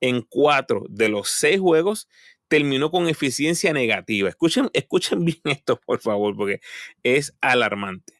En 0.00 0.22
4 0.22 0.86
de 0.88 1.08
los 1.08 1.30
6 1.30 1.60
juegos 1.60 2.08
terminó 2.48 2.90
con 2.90 3.08
eficiencia 3.08 3.72
negativa. 3.72 4.28
Escuchen, 4.28 4.70
escuchen 4.72 5.24
bien 5.24 5.40
esto, 5.44 5.80
por 5.84 6.00
favor, 6.00 6.36
porque 6.36 6.60
es 7.02 7.34
alarmante. 7.40 8.14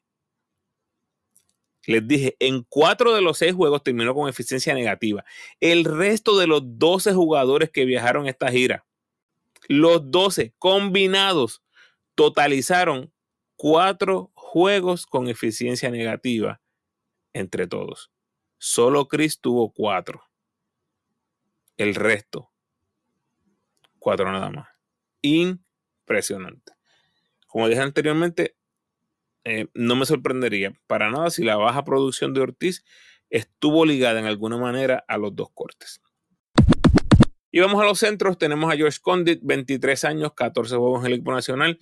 Les 1.86 2.06
dije, 2.06 2.36
en 2.40 2.64
cuatro 2.68 3.14
de 3.14 3.22
los 3.22 3.38
seis 3.38 3.54
juegos 3.54 3.82
terminó 3.82 4.14
con 4.14 4.28
eficiencia 4.28 4.74
negativa. 4.74 5.24
El 5.60 5.84
resto 5.84 6.36
de 6.36 6.46
los 6.46 6.62
12 6.64 7.12
jugadores 7.14 7.70
que 7.70 7.84
viajaron 7.84 8.26
esta 8.26 8.50
gira, 8.50 8.84
los 9.68 10.10
12 10.10 10.52
combinados, 10.58 11.62
totalizaron 12.14 13.12
cuatro 13.56 14.32
juegos 14.34 15.06
con 15.06 15.28
eficiencia 15.28 15.90
negativa 15.90 16.60
entre 17.32 17.66
todos. 17.66 18.10
Solo 18.58 19.06
Chris 19.06 19.40
tuvo 19.40 19.72
cuatro. 19.72 20.22
El 21.76 21.94
resto, 21.94 22.50
cuatro 23.98 24.32
nada 24.32 24.50
más. 24.50 24.68
Impresionante. 25.20 26.72
Como 27.46 27.68
dije 27.68 27.80
anteriormente, 27.80 28.56
eh, 29.48 29.68
no 29.74 29.94
me 29.94 30.06
sorprendería 30.06 30.72
para 30.88 31.08
nada 31.08 31.30
si 31.30 31.44
la 31.44 31.54
baja 31.54 31.84
producción 31.84 32.34
de 32.34 32.40
Ortiz 32.40 32.84
estuvo 33.30 33.86
ligada 33.86 34.18
en 34.18 34.26
alguna 34.26 34.56
manera 34.56 35.04
a 35.06 35.18
los 35.18 35.36
dos 35.36 35.50
cortes. 35.54 36.00
Y 37.52 37.60
vamos 37.60 37.80
a 37.80 37.84
los 37.84 38.00
centros. 38.00 38.38
Tenemos 38.38 38.72
a 38.72 38.76
George 38.76 38.98
Condit, 39.00 39.38
23 39.44 40.04
años, 40.04 40.32
14 40.34 40.74
juegos 40.74 41.02
en 41.02 41.06
el 41.06 41.12
equipo 41.14 41.32
nacional. 41.32 41.78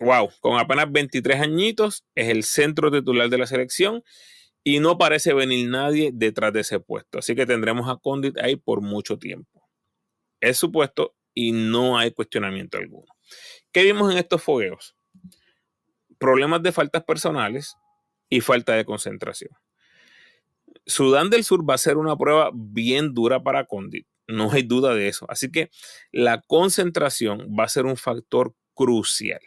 Wow, 0.00 0.30
con 0.40 0.58
apenas 0.58 0.90
23 0.90 1.38
añitos, 1.38 2.06
es 2.14 2.28
el 2.28 2.44
centro 2.44 2.90
titular 2.90 3.28
de 3.28 3.36
la 3.36 3.46
selección 3.46 4.02
y 4.64 4.80
no 4.80 4.96
parece 4.96 5.34
venir 5.34 5.68
nadie 5.68 6.12
detrás 6.14 6.54
de 6.54 6.60
ese 6.60 6.80
puesto. 6.80 7.18
Así 7.18 7.34
que 7.34 7.44
tendremos 7.44 7.90
a 7.90 7.96
Condit 7.96 8.38
ahí 8.38 8.56
por 8.56 8.80
mucho 8.80 9.18
tiempo. 9.18 9.68
Es 10.40 10.56
su 10.56 10.72
puesto 10.72 11.14
y 11.34 11.52
no 11.52 11.98
hay 11.98 12.12
cuestionamiento 12.12 12.78
alguno. 12.78 13.12
¿Qué 13.70 13.82
vimos 13.82 14.10
en 14.10 14.16
estos 14.16 14.42
fogueos? 14.42 14.97
Problemas 16.18 16.62
de 16.62 16.72
faltas 16.72 17.04
personales 17.04 17.76
y 18.28 18.40
falta 18.40 18.74
de 18.74 18.84
concentración. 18.84 19.50
Sudán 20.86 21.30
del 21.30 21.44
Sur 21.44 21.68
va 21.68 21.74
a 21.74 21.78
ser 21.78 21.96
una 21.96 22.16
prueba 22.16 22.50
bien 22.54 23.14
dura 23.14 23.42
para 23.42 23.66
Condit, 23.66 24.06
no 24.28 24.50
hay 24.52 24.62
duda 24.62 24.94
de 24.94 25.08
eso. 25.08 25.26
Así 25.28 25.50
que 25.50 25.70
la 26.12 26.42
concentración 26.42 27.48
va 27.58 27.64
a 27.64 27.68
ser 27.68 27.86
un 27.86 27.96
factor 27.96 28.54
crucial. 28.74 29.40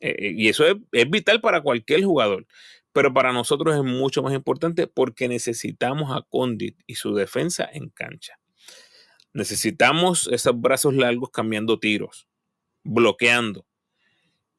Eh, 0.00 0.14
eh, 0.18 0.32
y 0.36 0.48
eso 0.48 0.64
es, 0.64 0.76
es 0.92 1.10
vital 1.10 1.40
para 1.40 1.60
cualquier 1.60 2.04
jugador, 2.04 2.46
pero 2.92 3.12
para 3.12 3.32
nosotros 3.32 3.74
es 3.74 3.82
mucho 3.82 4.22
más 4.22 4.32
importante 4.32 4.86
porque 4.86 5.28
necesitamos 5.28 6.16
a 6.16 6.22
Condit 6.22 6.78
y 6.86 6.94
su 6.94 7.14
defensa 7.14 7.68
en 7.72 7.90
cancha. 7.90 8.38
Necesitamos 9.32 10.28
esos 10.32 10.58
brazos 10.58 10.94
largos 10.94 11.30
cambiando 11.30 11.78
tiros, 11.78 12.28
bloqueando, 12.84 13.66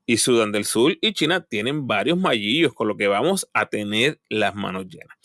y 0.10 0.18
Sudán 0.18 0.51
del 0.51 0.66
Sur 0.66 0.97
y 1.01 1.14
China 1.14 1.45
tienen 1.47 1.86
varios 1.86 2.18
mallillos, 2.18 2.74
con 2.74 2.88
lo 2.88 2.97
que 2.97 3.07
vamos 3.07 3.47
a 3.53 3.68
tener 3.68 4.20
las 4.28 4.55
manos 4.55 4.88
llenas. 4.88 5.16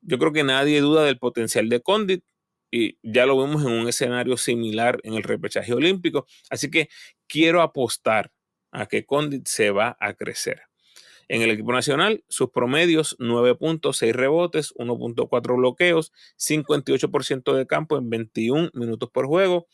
Yo 0.00 0.18
creo 0.18 0.32
que 0.32 0.42
nadie 0.42 0.80
duda 0.80 1.04
del 1.04 1.18
potencial 1.18 1.68
de 1.68 1.82
Condit 1.82 2.24
y 2.70 2.96
ya 3.02 3.26
lo 3.26 3.38
vemos 3.38 3.62
en 3.62 3.72
un 3.72 3.88
escenario 3.88 4.38
similar 4.38 5.00
en 5.02 5.12
el 5.12 5.22
repechaje 5.22 5.74
olímpico, 5.74 6.26
así 6.48 6.70
que 6.70 6.88
quiero 7.26 7.60
apostar 7.60 8.32
a 8.70 8.86
que 8.86 9.04
Condit 9.04 9.46
se 9.46 9.70
va 9.70 9.98
a 10.00 10.14
crecer. 10.14 10.62
En 11.28 11.42
el 11.42 11.50
equipo 11.50 11.72
nacional, 11.72 12.24
sus 12.26 12.48
promedios 12.48 13.18
9.6 13.18 14.12
rebotes, 14.12 14.72
1.4 14.76 15.56
bloqueos, 15.58 16.14
58% 16.38 17.52
de 17.52 17.66
campo 17.66 17.98
en 17.98 18.08
21 18.08 18.70
minutos 18.72 19.10
por 19.12 19.26
juego. 19.26 19.66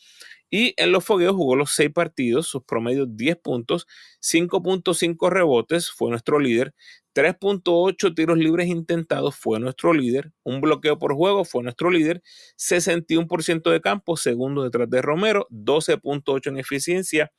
Y 0.55 0.75
en 0.77 0.93
los 0.93 1.03
fogueos 1.03 1.35
jugó 1.35 1.57
los 1.57 1.71
6 1.71 1.93
partidos, 1.95 2.47
sus 2.47 2.63
promedios 2.65 3.09
10 3.17 3.39
puntos, 3.39 3.87
5.5 4.21 5.31
rebotes, 5.31 5.91
fue 5.91 6.11
nuestro 6.11 6.39
líder, 6.39 6.75
3.8 7.15 8.15
tiros 8.15 8.37
libres 8.37 8.69
intentados, 8.69 9.35
fue 9.35 9.59
nuestro 9.61 9.95
líder, 9.95 10.31
un 10.43 10.61
bloqueo 10.61 10.99
por 10.99 11.15
juego, 11.15 11.47
fue 11.47 11.63
nuestro 11.63 11.89
líder, 11.89 12.23
61% 12.59 13.71
de 13.71 13.81
campo, 13.81 14.19
segundo 14.19 14.63
detrás 14.63 14.91
de 14.91 15.01
Romero, 15.01 15.47
12.8 15.49 16.49
en 16.49 16.59
eficiencia, 16.59 17.33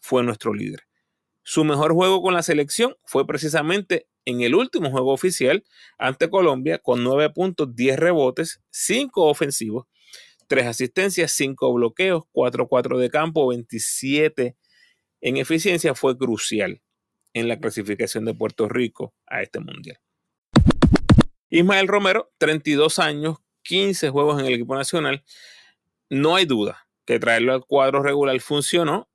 fue 0.00 0.24
nuestro 0.24 0.52
líder. 0.52 0.80
Su 1.44 1.62
mejor 1.64 1.92
juego 1.92 2.20
con 2.20 2.34
la 2.34 2.42
selección 2.42 2.96
fue 3.04 3.28
precisamente 3.28 4.08
en 4.24 4.40
el 4.40 4.56
último 4.56 4.90
juego 4.90 5.12
oficial 5.12 5.62
ante 5.98 6.28
Colombia 6.28 6.78
con 6.78 7.04
9 7.04 7.30
puntos, 7.30 7.76
10 7.76 7.96
rebotes, 7.96 8.60
5 8.70 9.22
ofensivos, 9.22 9.86
3 10.46 10.66
asistencias, 10.66 11.32
5 11.32 11.72
bloqueos, 11.72 12.24
4-4 12.32 12.98
de 12.98 13.10
campo, 13.10 13.48
27 13.48 14.56
en 15.20 15.36
eficiencia. 15.36 15.94
Fue 15.94 16.16
crucial 16.16 16.82
en 17.32 17.48
la 17.48 17.58
clasificación 17.58 18.24
de 18.24 18.34
Puerto 18.34 18.68
Rico 18.68 19.14
a 19.26 19.42
este 19.42 19.60
mundial. 19.60 19.98
Ismael 21.48 21.88
Romero, 21.88 22.32
32 22.38 22.98
años, 22.98 23.38
15 23.62 24.10
juegos 24.10 24.40
en 24.40 24.46
el 24.46 24.54
equipo 24.54 24.74
nacional. 24.74 25.24
No 26.10 26.36
hay 26.36 26.44
duda 26.44 26.88
que 27.04 27.18
traerlo 27.18 27.52
al 27.52 27.64
cuadro 27.64 28.02
regular 28.02 28.38
funcionó 28.40 29.08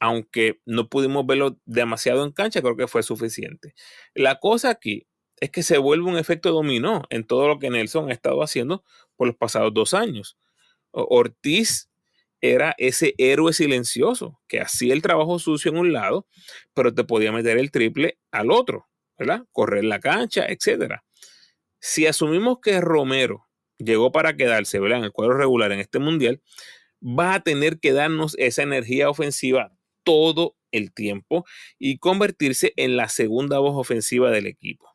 aunque 0.00 0.60
no 0.64 0.88
pudimos 0.88 1.26
verlo 1.26 1.58
demasiado 1.66 2.24
en 2.24 2.32
cancha, 2.32 2.62
creo 2.62 2.76
que 2.76 2.88
fue 2.88 3.02
suficiente. 3.02 3.74
La 4.14 4.40
cosa 4.40 4.70
aquí 4.70 5.06
es 5.40 5.50
que 5.50 5.62
se 5.62 5.78
vuelve 5.78 6.08
un 6.08 6.16
efecto 6.16 6.50
dominó 6.52 7.02
en 7.10 7.26
todo 7.26 7.46
lo 7.46 7.58
que 7.58 7.70
Nelson 7.70 8.10
ha 8.10 8.14
estado 8.14 8.42
haciendo 8.42 8.82
por 9.16 9.28
los 9.28 9.36
pasados 9.36 9.72
dos 9.74 9.94
años. 9.94 10.38
Ortiz 10.92 11.90
era 12.40 12.74
ese 12.78 13.14
héroe 13.18 13.52
silencioso 13.52 14.40
que 14.48 14.60
hacía 14.60 14.94
el 14.94 15.02
trabajo 15.02 15.38
sucio 15.38 15.70
en 15.70 15.78
un 15.78 15.92
lado, 15.92 16.26
pero 16.74 16.94
te 16.94 17.04
podía 17.04 17.32
meter 17.32 17.58
el 17.58 17.70
triple 17.70 18.18
al 18.30 18.50
otro, 18.50 18.88
¿verdad? 19.18 19.44
Correr 19.52 19.84
la 19.84 20.00
cancha, 20.00 20.46
etc. 20.46 21.00
Si 21.78 22.06
asumimos 22.06 22.58
que 22.62 22.80
Romero 22.80 23.46
llegó 23.78 24.12
para 24.12 24.36
quedarse, 24.36 24.80
¿verdad? 24.80 24.98
En 24.98 25.04
el 25.04 25.12
cuadro 25.12 25.36
regular 25.36 25.72
en 25.72 25.80
este 25.80 25.98
mundial, 25.98 26.42
va 27.02 27.34
a 27.34 27.40
tener 27.40 27.78
que 27.78 27.92
darnos 27.92 28.34
esa 28.38 28.62
energía 28.62 29.10
ofensiva 29.10 29.72
todo 30.04 30.56
el 30.72 30.92
tiempo 30.92 31.44
y 31.78 31.98
convertirse 31.98 32.72
en 32.76 32.96
la 32.96 33.08
segunda 33.08 33.58
voz 33.58 33.74
ofensiva 33.76 34.30
del 34.30 34.46
equipo. 34.46 34.89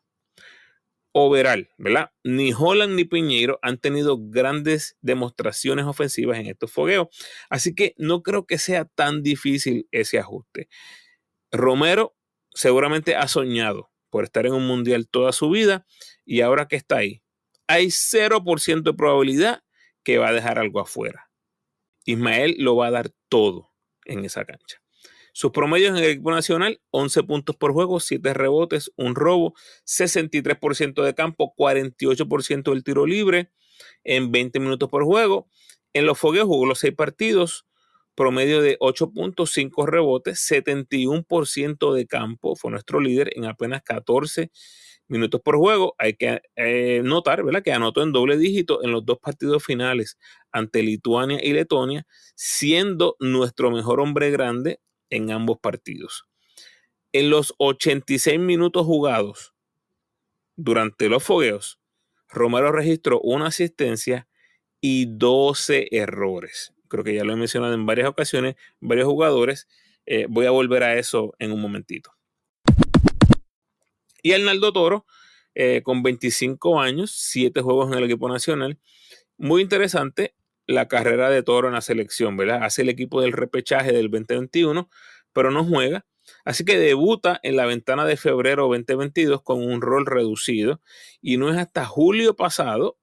¿Verdad? 1.78 2.10
Ni 2.24 2.52
Holland 2.52 2.94
ni 2.94 3.04
Piñeiro 3.04 3.58
han 3.62 3.78
tenido 3.78 4.18
grandes 4.20 4.98
demostraciones 5.00 5.86
ofensivas 5.86 6.38
en 6.38 6.46
estos 6.46 6.70
fogueos, 6.70 7.08
así 7.48 7.74
que 7.74 7.94
no 7.96 8.22
creo 8.22 8.46
que 8.46 8.58
sea 8.58 8.84
tan 8.84 9.22
difícil 9.22 9.88
ese 9.92 10.18
ajuste. 10.18 10.68
Romero 11.50 12.14
seguramente 12.52 13.16
ha 13.16 13.28
soñado 13.28 13.90
por 14.10 14.24
estar 14.24 14.44
en 14.44 14.52
un 14.52 14.66
mundial 14.66 15.08
toda 15.08 15.32
su 15.32 15.48
vida 15.48 15.86
y 16.26 16.42
ahora 16.42 16.68
que 16.68 16.76
está 16.76 16.98
ahí, 16.98 17.22
hay 17.66 17.86
0% 17.86 18.82
de 18.82 18.94
probabilidad 18.94 19.62
que 20.04 20.18
va 20.18 20.28
a 20.28 20.32
dejar 20.32 20.58
algo 20.58 20.80
afuera. 20.80 21.30
Ismael 22.04 22.56
lo 22.58 22.76
va 22.76 22.88
a 22.88 22.90
dar 22.90 23.10
todo 23.30 23.72
en 24.04 24.24
esa 24.24 24.44
cancha. 24.44 24.82
Sus 25.36 25.50
promedios 25.50 25.90
en 25.90 26.02
el 26.02 26.10
equipo 26.12 26.30
nacional, 26.30 26.80
11 26.92 27.24
puntos 27.24 27.56
por 27.56 27.74
juego, 27.74 28.00
7 28.00 28.32
rebotes, 28.32 28.90
un 28.96 29.14
robo, 29.14 29.52
63% 29.84 31.02
de 31.02 31.14
campo, 31.14 31.52
48% 31.54 32.70
del 32.70 32.82
tiro 32.82 33.04
libre 33.04 33.50
en 34.02 34.32
20 34.32 34.60
minutos 34.60 34.88
por 34.88 35.04
juego. 35.04 35.50
En 35.92 36.06
los 36.06 36.18
fogueos 36.18 36.46
jugó 36.46 36.64
los 36.64 36.78
6 36.78 36.94
partidos, 36.94 37.66
promedio 38.14 38.62
de 38.62 38.78
8 38.80 39.10
puntos, 39.10 39.50
5 39.52 39.84
rebotes, 39.84 40.38
71% 40.50 41.92
de 41.92 42.06
campo, 42.06 42.56
fue 42.56 42.70
nuestro 42.70 42.98
líder 42.98 43.30
en 43.36 43.44
apenas 43.44 43.82
14 43.82 44.50
minutos 45.06 45.42
por 45.42 45.58
juego. 45.58 45.94
Hay 45.98 46.14
que 46.14 46.40
eh, 46.56 47.02
notar 47.04 47.44
¿verdad? 47.44 47.62
que 47.62 47.74
anotó 47.74 48.02
en 48.02 48.12
doble 48.12 48.38
dígito 48.38 48.82
en 48.82 48.90
los 48.90 49.04
dos 49.04 49.18
partidos 49.18 49.62
finales 49.62 50.16
ante 50.50 50.82
Lituania 50.82 51.40
y 51.44 51.52
Letonia, 51.52 52.06
siendo 52.34 53.16
nuestro 53.20 53.70
mejor 53.70 54.00
hombre 54.00 54.30
grande 54.30 54.80
en 55.10 55.30
ambos 55.30 55.58
partidos. 55.58 56.24
En 57.12 57.30
los 57.30 57.54
86 57.58 58.38
minutos 58.38 58.84
jugados 58.84 59.54
durante 60.56 61.08
los 61.08 61.22
fogueos, 61.22 61.80
Romero 62.28 62.72
registró 62.72 63.20
una 63.20 63.46
asistencia 63.46 64.28
y 64.80 65.06
12 65.06 65.88
errores. 65.90 66.74
Creo 66.88 67.04
que 67.04 67.14
ya 67.14 67.24
lo 67.24 67.32
he 67.32 67.36
mencionado 67.36 67.74
en 67.74 67.86
varias 67.86 68.08
ocasiones, 68.08 68.56
varios 68.80 69.06
jugadores. 69.06 69.68
Eh, 70.06 70.26
voy 70.28 70.46
a 70.46 70.50
volver 70.50 70.82
a 70.82 70.98
eso 70.98 71.34
en 71.38 71.52
un 71.52 71.60
momentito. 71.60 72.12
Y 74.22 74.32
Arnaldo 74.32 74.72
Toro, 74.72 75.06
eh, 75.54 75.82
con 75.82 76.02
25 76.02 76.80
años, 76.80 77.12
7 77.12 77.62
juegos 77.62 77.90
en 77.90 77.98
el 77.98 78.04
equipo 78.04 78.28
nacional. 78.28 78.78
Muy 79.38 79.62
interesante 79.62 80.34
la 80.66 80.88
carrera 80.88 81.30
de 81.30 81.42
Toro 81.42 81.68
en 81.68 81.74
la 81.74 81.80
selección, 81.80 82.36
¿verdad? 82.36 82.62
Hace 82.62 82.82
el 82.82 82.88
equipo 82.88 83.20
del 83.20 83.32
repechaje 83.32 83.92
del 83.92 84.10
2021, 84.10 84.88
pero 85.32 85.50
no 85.50 85.64
juega. 85.64 86.04
Así 86.44 86.64
que 86.64 86.78
debuta 86.78 87.38
en 87.42 87.56
la 87.56 87.66
ventana 87.66 88.04
de 88.04 88.16
febrero 88.16 88.64
2022 88.64 89.42
con 89.42 89.62
un 89.62 89.80
rol 89.80 90.06
reducido 90.06 90.80
y 91.20 91.36
no 91.36 91.50
es 91.50 91.56
hasta 91.56 91.84
julio 91.84 92.34
pasado 92.34 92.98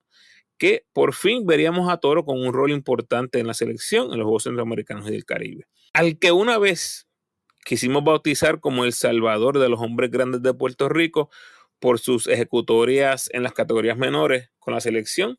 que 0.57 0.85
por 0.93 1.13
fin 1.13 1.45
veríamos 1.45 1.89
a 1.89 1.97
Toro 1.97 2.25
con 2.25 2.39
un 2.39 2.53
rol 2.53 2.71
importante 2.71 3.39
en 3.39 3.47
la 3.47 3.53
selección 3.53 4.11
en 4.11 4.19
los 4.19 4.25
Juegos 4.25 4.43
Centroamericanos 4.43 5.07
y 5.07 5.11
del 5.11 5.25
Caribe. 5.25 5.65
Al 5.93 6.19
que 6.19 6.31
una 6.31 6.57
vez 6.57 7.07
quisimos 7.65 8.03
bautizar 8.03 8.59
como 8.59 8.85
el 8.85 8.93
salvador 8.93 9.59
de 9.59 9.69
los 9.69 9.79
hombres 9.79 10.11
grandes 10.11 10.41
de 10.41 10.53
Puerto 10.53 10.89
Rico 10.89 11.29
por 11.79 11.99
sus 11.99 12.27
ejecutorias 12.27 13.29
en 13.33 13.43
las 13.43 13.53
categorías 13.53 13.97
menores 13.97 14.51
con 14.59 14.73
la 14.73 14.79
selección, 14.79 15.37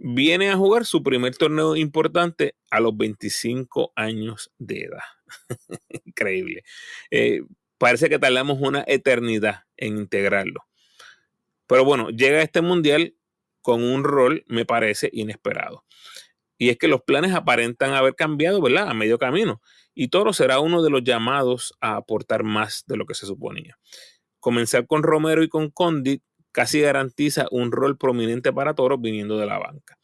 viene 0.00 0.50
a 0.50 0.56
jugar 0.56 0.84
su 0.84 1.02
primer 1.02 1.36
torneo 1.36 1.76
importante 1.76 2.56
a 2.70 2.80
los 2.80 2.96
25 2.96 3.92
años 3.94 4.50
de 4.58 4.84
edad. 4.84 5.04
Increíble. 6.04 6.64
Eh, 7.10 7.42
parece 7.78 8.08
que 8.08 8.18
tardamos 8.18 8.58
una 8.60 8.84
eternidad 8.86 9.64
en 9.76 9.98
integrarlo. 9.98 10.66
Pero 11.66 11.84
bueno, 11.84 12.10
llega 12.10 12.38
a 12.38 12.42
este 12.42 12.62
mundial 12.62 13.14
con 13.62 13.84
un 13.84 14.02
rol, 14.02 14.44
me 14.48 14.64
parece, 14.64 15.10
inesperado. 15.12 15.84
Y 16.58 16.70
es 16.70 16.78
que 16.78 16.88
los 16.88 17.02
planes 17.02 17.32
aparentan 17.32 17.92
haber 17.92 18.14
cambiado, 18.14 18.60
¿verdad? 18.60 18.88
A 18.88 18.94
medio 18.94 19.18
camino 19.18 19.60
y 19.94 20.08
Toro 20.08 20.32
será 20.32 20.60
uno 20.60 20.82
de 20.82 20.90
los 20.90 21.04
llamados 21.04 21.74
a 21.80 21.96
aportar 21.96 22.42
más 22.42 22.84
de 22.86 22.96
lo 22.96 23.06
que 23.06 23.14
se 23.14 23.26
suponía. 23.26 23.78
Comenzar 24.38 24.86
con 24.86 25.02
Romero 25.02 25.42
y 25.42 25.48
con 25.48 25.70
Condit 25.70 26.22
casi 26.52 26.80
garantiza 26.80 27.46
un 27.50 27.72
rol 27.72 27.96
prominente 27.96 28.52
para 28.52 28.74
Toro 28.74 28.98
viniendo 28.98 29.38
de 29.38 29.46
la 29.46 29.58
banca. 29.58 29.98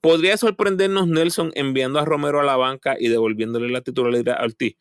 ¿Podría 0.00 0.36
sorprendernos 0.36 1.08
Nelson 1.08 1.52
enviando 1.54 1.98
a 1.98 2.04
Romero 2.04 2.40
a 2.40 2.44
la 2.44 2.56
banca 2.56 2.96
y 2.98 3.08
devolviéndole 3.08 3.68
la 3.70 3.80
titularidad 3.80 4.36
a 4.38 4.44
Ortiz? 4.44 4.76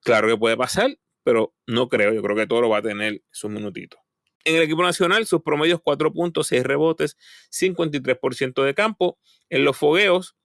Claro 0.00 0.28
que 0.28 0.36
puede 0.36 0.56
pasar, 0.56 0.96
pero 1.22 1.54
no 1.66 1.88
creo. 1.88 2.12
Yo 2.12 2.22
creo 2.22 2.36
que 2.36 2.46
Toro 2.46 2.68
va 2.68 2.78
a 2.78 2.82
tener 2.82 3.22
sus 3.30 3.50
minutitos. 3.50 4.00
En 4.44 4.56
el 4.56 4.62
equipo 4.62 4.82
nacional, 4.82 5.26
sus 5.26 5.42
promedios 5.42 5.80
4 5.82 6.12
puntos, 6.12 6.48
6 6.48 6.62
rebotes, 6.64 7.16
53% 7.50 8.62
de 8.62 8.74
campo. 8.74 9.18
En 9.48 9.64
los 9.64 9.76
fogueos, 9.76 10.36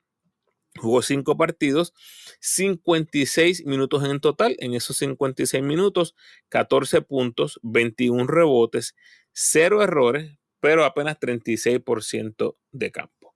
Jugó 0.78 1.02
cinco 1.02 1.36
partidos, 1.36 1.94
56 2.40 3.66
minutos 3.66 4.04
en 4.06 4.20
total. 4.20 4.56
En 4.60 4.74
esos 4.74 4.98
56 4.98 5.64
minutos, 5.64 6.16
14 6.50 7.02
puntos, 7.02 7.60
21 7.64 8.28
rebotes, 8.28 8.96
0 9.34 9.84
errores, 9.84 10.38
pero 10.60 10.86
apenas 10.86 11.20
36% 11.20 12.56
de 12.72 12.92
campo. 12.92 13.36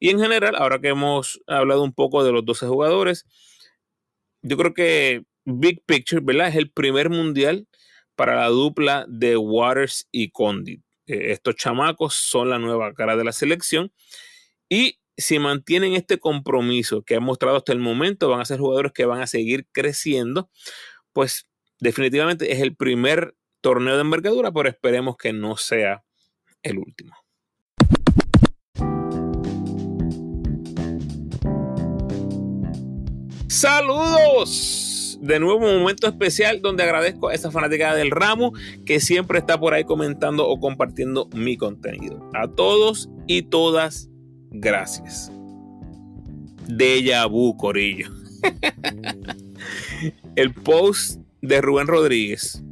Y 0.00 0.10
en 0.10 0.20
general, 0.20 0.56
ahora 0.56 0.80
que 0.80 0.88
hemos 0.88 1.40
hablado 1.46 1.82
un 1.82 1.92
poco 1.92 2.24
de 2.24 2.32
los 2.32 2.44
12 2.44 2.66
jugadores, 2.66 3.26
yo 4.42 4.56
creo 4.56 4.74
que 4.74 5.24
Big 5.44 5.82
Picture, 5.84 6.22
¿verdad? 6.22 6.48
Es 6.48 6.56
el 6.56 6.70
primer 6.70 7.10
mundial 7.10 7.66
para 8.16 8.36
la 8.36 8.48
dupla 8.48 9.06
de 9.08 9.36
Waters 9.36 10.08
y 10.10 10.30
Condit. 10.30 10.82
Eh, 11.06 11.32
estos 11.32 11.56
chamacos 11.56 12.14
son 12.14 12.50
la 12.50 12.58
nueva 12.58 12.94
cara 12.94 13.16
de 13.16 13.24
la 13.24 13.32
selección 13.32 13.92
y 14.68 14.98
si 15.16 15.38
mantienen 15.38 15.94
este 15.94 16.18
compromiso 16.18 17.02
que 17.02 17.16
han 17.16 17.22
mostrado 17.22 17.58
hasta 17.58 17.72
el 17.72 17.78
momento, 17.78 18.28
van 18.28 18.40
a 18.40 18.44
ser 18.44 18.58
jugadores 18.58 18.92
que 18.92 19.04
van 19.04 19.20
a 19.20 19.26
seguir 19.26 19.66
creciendo, 19.70 20.50
pues 21.12 21.46
definitivamente 21.78 22.52
es 22.52 22.60
el 22.60 22.74
primer 22.74 23.34
torneo 23.64 23.94
de 23.94 24.02
envergadura, 24.02 24.52
pero 24.52 24.68
esperemos 24.68 25.16
que 25.16 25.32
no 25.32 25.56
sea 25.56 26.04
el 26.62 26.76
último. 26.76 27.16
Saludos. 33.48 35.18
De 35.22 35.40
nuevo, 35.40 35.66
un 35.66 35.78
momento 35.78 36.06
especial 36.06 36.60
donde 36.60 36.82
agradezco 36.82 37.28
a 37.28 37.34
esa 37.34 37.50
fanática 37.50 37.94
del 37.94 38.10
ramo 38.10 38.52
que 38.84 39.00
siempre 39.00 39.38
está 39.38 39.58
por 39.58 39.72
ahí 39.72 39.84
comentando 39.84 40.46
o 40.46 40.60
compartiendo 40.60 41.30
mi 41.32 41.56
contenido. 41.56 42.28
A 42.34 42.48
todos 42.48 43.08
y 43.26 43.44
todas 43.44 44.10
gracias. 44.50 45.32
Deja 46.68 47.24
vu, 47.24 47.56
Corillo. 47.56 48.10
El 50.36 50.52
post 50.52 51.22
de 51.40 51.62
Rubén 51.62 51.86
Rodríguez 51.86 52.62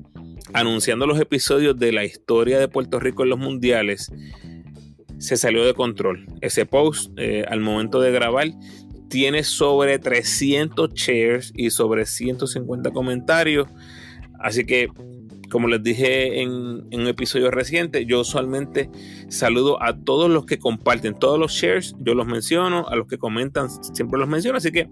anunciando 0.53 1.07
los 1.07 1.21
episodios 1.21 1.79
de 1.79 1.93
la 1.93 2.05
historia 2.05 2.59
de 2.59 2.69
Puerto 2.69 3.01
Rico 3.01 3.23
en 3.23 3.31
los 3.31 3.39
mundiales 3.39 4.11
se 5.19 5.37
salió 5.37 5.65
de 5.65 5.75
control. 5.75 6.27
Ese 6.41 6.67
post, 6.67 7.13
eh, 7.17 7.45
al 7.49 7.61
momento 7.61 8.01
de 8.01 8.11
grabar, 8.11 8.49
tiene 9.09 9.45
sobre 9.45 9.99
300 9.99 10.95
shares 10.95 11.53
y 11.55 11.71
sobre 11.71 12.07
150 12.07 12.91
comentarios. 12.91 13.69
Así 14.41 14.65
que 14.65 14.89
como 15.53 15.69
les 15.69 15.83
dije 15.83 16.41
en, 16.41 16.51
un 16.51 17.07
episodio 17.07 17.51
reciente, 17.51 18.07
yo 18.07 18.21
usualmente 18.21 18.89
saludo 19.29 19.83
a 19.83 19.95
todos 19.95 20.31
los 20.31 20.47
que 20.47 20.59
comparten, 20.59 21.13
todos 21.15 21.39
los 21.39 21.53
shares, 21.53 21.95
yo 22.01 22.15
los 22.15 22.27
menciono, 22.27 22.89
a 22.89 22.97
los 22.97 23.07
que 23.07 23.19
comentan 23.19 23.69
siempre 23.95 24.19
los 24.19 24.31
menciono, 24.31 24.57
así 24.57 24.73
que 24.73 24.89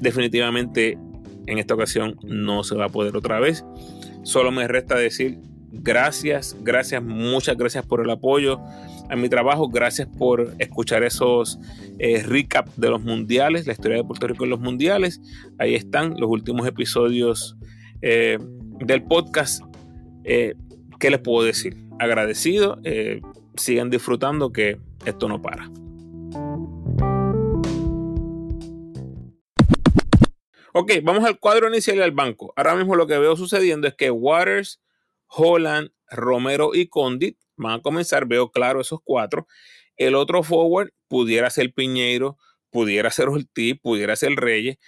definitivamente 0.00 0.98
en 1.46 1.58
esta 1.58 1.74
ocasión 1.74 2.16
no 2.22 2.64
se 2.64 2.74
va 2.74 2.86
a 2.86 2.88
poder 2.88 3.18
otra 3.18 3.38
vez. 3.38 3.66
Solo 4.22 4.50
me 4.50 4.68
resta 4.68 4.96
decir 4.96 5.38
gracias, 5.72 6.56
gracias, 6.60 7.02
muchas 7.02 7.56
gracias 7.56 7.84
por 7.86 8.02
el 8.02 8.10
apoyo 8.10 8.60
a 9.08 9.16
mi 9.16 9.28
trabajo, 9.28 9.68
gracias 9.68 10.06
por 10.06 10.54
escuchar 10.58 11.02
esos 11.02 11.58
eh, 11.98 12.22
recap 12.22 12.68
de 12.76 12.90
los 12.90 13.02
mundiales, 13.02 13.66
la 13.66 13.72
historia 13.72 13.98
de 13.98 14.04
Puerto 14.04 14.26
Rico 14.26 14.44
en 14.44 14.50
los 14.50 14.60
mundiales. 14.60 15.20
Ahí 15.58 15.74
están 15.74 16.14
los 16.18 16.30
últimos 16.30 16.66
episodios 16.66 17.56
eh, 18.00 18.38
del 18.80 19.02
podcast 19.02 19.62
eh, 20.24 20.54
¿Qué 20.98 21.10
les 21.10 21.18
puedo 21.18 21.44
decir? 21.44 21.76
Agradecido, 21.98 22.78
sigan 23.56 23.90
disfrutando 23.90 24.52
que 24.52 24.78
esto 25.04 25.28
no 25.28 25.42
para. 25.42 25.68
Ok, 30.74 30.92
vamos 31.02 31.24
al 31.24 31.38
cuadro 31.38 31.68
inicial 31.68 31.98
y 31.98 32.00
al 32.00 32.12
banco. 32.12 32.54
Ahora 32.56 32.74
mismo 32.74 32.96
lo 32.96 33.06
que 33.06 33.18
veo 33.18 33.36
sucediendo 33.36 33.86
es 33.86 33.94
que 33.94 34.10
Waters, 34.10 34.80
Holland, 35.26 35.90
Romero 36.08 36.70
y 36.74 36.88
Condit 36.88 37.36
van 37.56 37.80
a 37.80 37.82
comenzar. 37.82 38.26
Veo 38.26 38.50
claro 38.50 38.80
esos 38.80 39.00
cuatro. 39.04 39.46
El 39.96 40.14
otro 40.14 40.42
forward 40.42 40.90
pudiera 41.08 41.50
ser 41.50 41.74
Piñeiro, 41.74 42.38
pudiera 42.70 43.10
ser 43.10 43.28
Ortiz, 43.28 43.78
pudiera 43.82 44.16
ser 44.16 44.32
Reyes. 44.36 44.78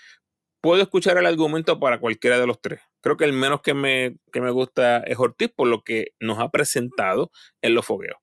Puedo 0.62 0.82
escuchar 0.82 1.18
el 1.18 1.26
argumento 1.26 1.78
para 1.78 2.00
cualquiera 2.00 2.40
de 2.40 2.46
los 2.46 2.62
tres. 2.62 2.80
Creo 3.02 3.18
que 3.18 3.26
el 3.26 3.34
menos 3.34 3.60
que 3.60 3.74
me, 3.74 4.16
me 4.32 4.50
gusta 4.50 5.00
es 5.00 5.18
Ortiz 5.18 5.50
por 5.54 5.68
lo 5.68 5.82
que 5.82 6.12
nos 6.18 6.38
ha 6.38 6.50
presentado 6.50 7.30
en 7.60 7.74
los 7.74 7.84
fogueos. 7.84 8.16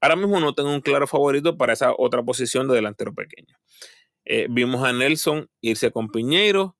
Ahora 0.00 0.16
mismo 0.16 0.40
no 0.40 0.52
tengo 0.52 0.74
un 0.74 0.80
claro 0.80 1.06
favorito 1.06 1.56
para 1.56 1.74
esa 1.74 1.92
otra 1.96 2.24
posición 2.24 2.66
de 2.66 2.74
delantero 2.74 3.14
pequeño. 3.14 3.56
Eh, 4.24 4.48
vimos 4.50 4.84
a 4.84 4.92
Nelson 4.92 5.48
irse 5.60 5.92
con 5.92 6.08
Piñeiro, 6.10 6.77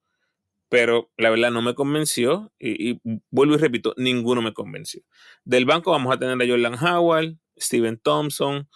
pero 0.69 1.11
la 1.16 1.31
verdad 1.31 1.51
no 1.51 1.62
me 1.62 1.75
convenció. 1.75 2.53
Y, 2.59 3.01
vuelvo 3.31 3.55
y 3.55 3.59
repito, 3.59 3.95
ninguno 3.97 4.43
me 4.43 4.53
convenció. 4.53 5.03
Del 5.45 5.64
banco 5.64 5.91
vamos 5.91 6.14
a 6.14 6.19
tener 6.19 6.41
a 6.41 6.51
Jordan 6.51 6.75
Howard, 6.75 7.37
Steven 7.57 7.99
Thompson, 7.99 8.69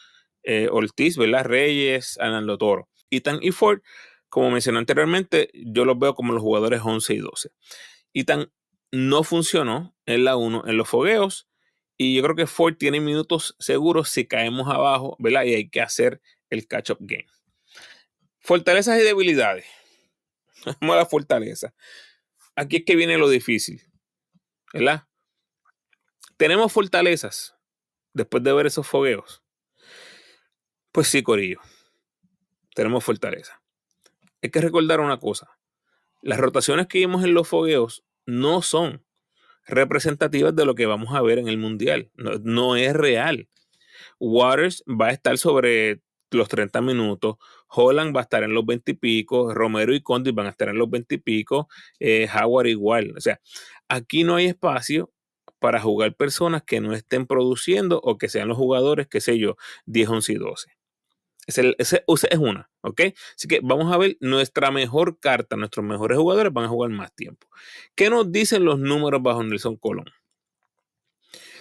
eh, 0.43 0.69
Ortiz, 0.71 1.17
¿verdad? 1.17 1.45
Reyes, 1.45 2.19
Anando 2.21 2.59
Toro. 2.59 2.89
Ethan 3.11 3.39
y 3.43 3.53
Ford, 3.53 3.81
como 4.29 4.51
mencioné 4.51 4.79
anteriormente, 4.79 5.51
yo 5.53 5.85
los 5.85 5.99
veo 5.99 6.15
como 6.15 6.33
los 6.33 6.43
jugadores 6.43 6.81
11 6.83 7.15
y 7.15 7.19
12 7.19 7.51
tan 8.27 8.51
no 8.91 9.25
funcionó 9.25 9.95
en 10.07 10.25
la 10.25 10.37
1 10.37 10.65
en 10.67 10.77
los 10.77 10.89
fogueos. 10.89 11.49
Y 11.97 12.15
yo 12.15 12.23
creo 12.23 12.35
que 12.35 12.47
Ford 12.47 12.77
tiene 12.79 13.01
minutos 13.01 13.55
seguros 13.59 14.09
si 14.09 14.27
caemos 14.27 14.69
abajo, 14.69 15.17
¿verdad? 15.19 15.45
Y 15.45 15.55
hay 15.55 15.69
que 15.69 15.81
hacer 15.81 16.21
el 16.51 16.67
catch-up 16.67 16.99
game. 17.01 17.27
Fortalezas 18.41 18.99
y 18.99 19.03
debilidades. 19.03 19.67
Vamos 20.81 20.95
a 20.95 20.99
la 20.99 21.07
fortaleza. 21.07 21.75
Aquí 22.57 22.77
es 22.77 22.85
que 22.85 22.97
viene 22.97 23.19
lo 23.19 23.29
difícil, 23.29 23.83
¿verdad? 24.73 25.07
Tenemos 26.37 26.73
fortalezas. 26.73 27.55
después 28.15 28.43
de 28.43 28.53
ver 28.53 28.67
esos 28.67 28.87
fogueos? 28.87 29.43
Pues 30.93 31.09
sí, 31.09 31.23
Corillo. 31.23 31.61
Tenemos 32.75 33.05
fortaleza. 33.05 33.63
Hay 34.43 34.51
que 34.51 34.61
recordar 34.61 35.01
una 35.01 35.19
cosa. 35.19 35.59
Las 36.21 36.39
rotaciones 36.39 36.89
que 36.89 36.99
vimos 36.99 37.25
en 37.25 37.33
los 37.33 37.49
fogueos 37.49 38.05
no 38.27 38.61
son 38.61 39.05
representativas 39.67 40.55
de 40.55 40.65
lo 40.65 40.75
que 40.75 40.87
vamos 40.87 41.15
a 41.15 41.23
ver 41.23 41.39
en 41.39 41.49
el 41.49 41.59
Mundial. 41.59 42.11
No, 42.17 42.77
es 42.77 42.93
real. 42.93 43.49
Waters 44.19 44.85
va 44.89 45.09
a 45.09 45.13
estar 45.13 45.39
sobre 45.39 46.03
los 46.31 46.49
30 46.49 46.81
minutos, 46.81 47.37
Holland 47.75 48.15
va 48.15 48.21
a 48.21 48.23
estar 48.25 48.43
en 48.43 48.55
los 48.55 48.65
20 48.67 48.93
y 48.93 48.95
pico, 48.95 49.55
Romero 49.55 49.95
y 49.95 50.03
Condi 50.03 50.31
van 50.31 50.47
a 50.47 50.51
estar 50.51 50.69
en 50.69 50.79
los 50.79 50.91
20 50.91 51.15
y 51.15 51.19
pico, 51.19 51.69
Howard 52.35 52.67
igual. 52.67 53.15
O 53.17 53.21
sea, 53.21 53.41
aquí 53.89 54.25
no 54.25 54.37
hay 54.37 54.47
espacio 54.47 55.11
para 55.59 55.81
jugar 55.81 56.15
personas 56.17 56.63
que 56.65 56.81
no 56.81 56.93
estén 56.93 57.27
produciendo 57.27 58.01
o 58.03 58.19
que 58.19 58.29
sean 58.29 58.49
los 58.49 58.59
jugadores, 58.59 59.07
qué 59.07 59.21
sé 59.21 59.39
yo, 59.39 59.57
10, 59.87 60.09
11 60.09 60.33
y 60.33 60.37
12. 60.37 60.69
Ese, 61.47 61.75
es 61.79 62.39
una, 62.39 62.71
¿ok? 62.83 63.01
Así 63.37 63.49
que 63.49 63.61
vamos 63.63 63.93
a 63.93 63.99
ver 63.99 64.17
nuestra 64.21 64.71
mejor 64.71 65.19
carta, 65.19 65.57
nuestros 65.57 65.85
mejores 65.85 66.19
jugadores 66.19 66.53
van 66.53 66.67
a 66.67 66.69
jugar 66.69 66.91
más 66.91 67.13
tiempo. 67.15 67.49
¿Qué 67.95 68.11
nos 68.11 68.31
dicen 68.31 68.65
los 68.65 68.79
números 68.79 69.23
bajo 69.23 69.43
Nelson 69.43 69.77
Colón? 69.77 70.07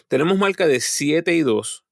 Tenemos 0.08 0.38
marca 0.38 0.68
de 0.68 0.82
7 0.82 1.34
y 1.34 1.42
2 1.42 1.86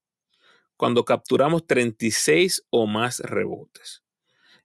cuando 0.76 1.04
capturamos 1.04 1.66
36 1.66 2.66
o 2.70 2.86
más 2.86 3.20
rebotes. 3.20 4.02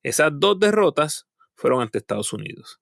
Esas 0.05 0.31
dos 0.35 0.59
derrotas 0.59 1.27
fueron 1.55 1.81
ante 1.81 1.97
Estados 1.97 2.33
Unidos. 2.33 2.79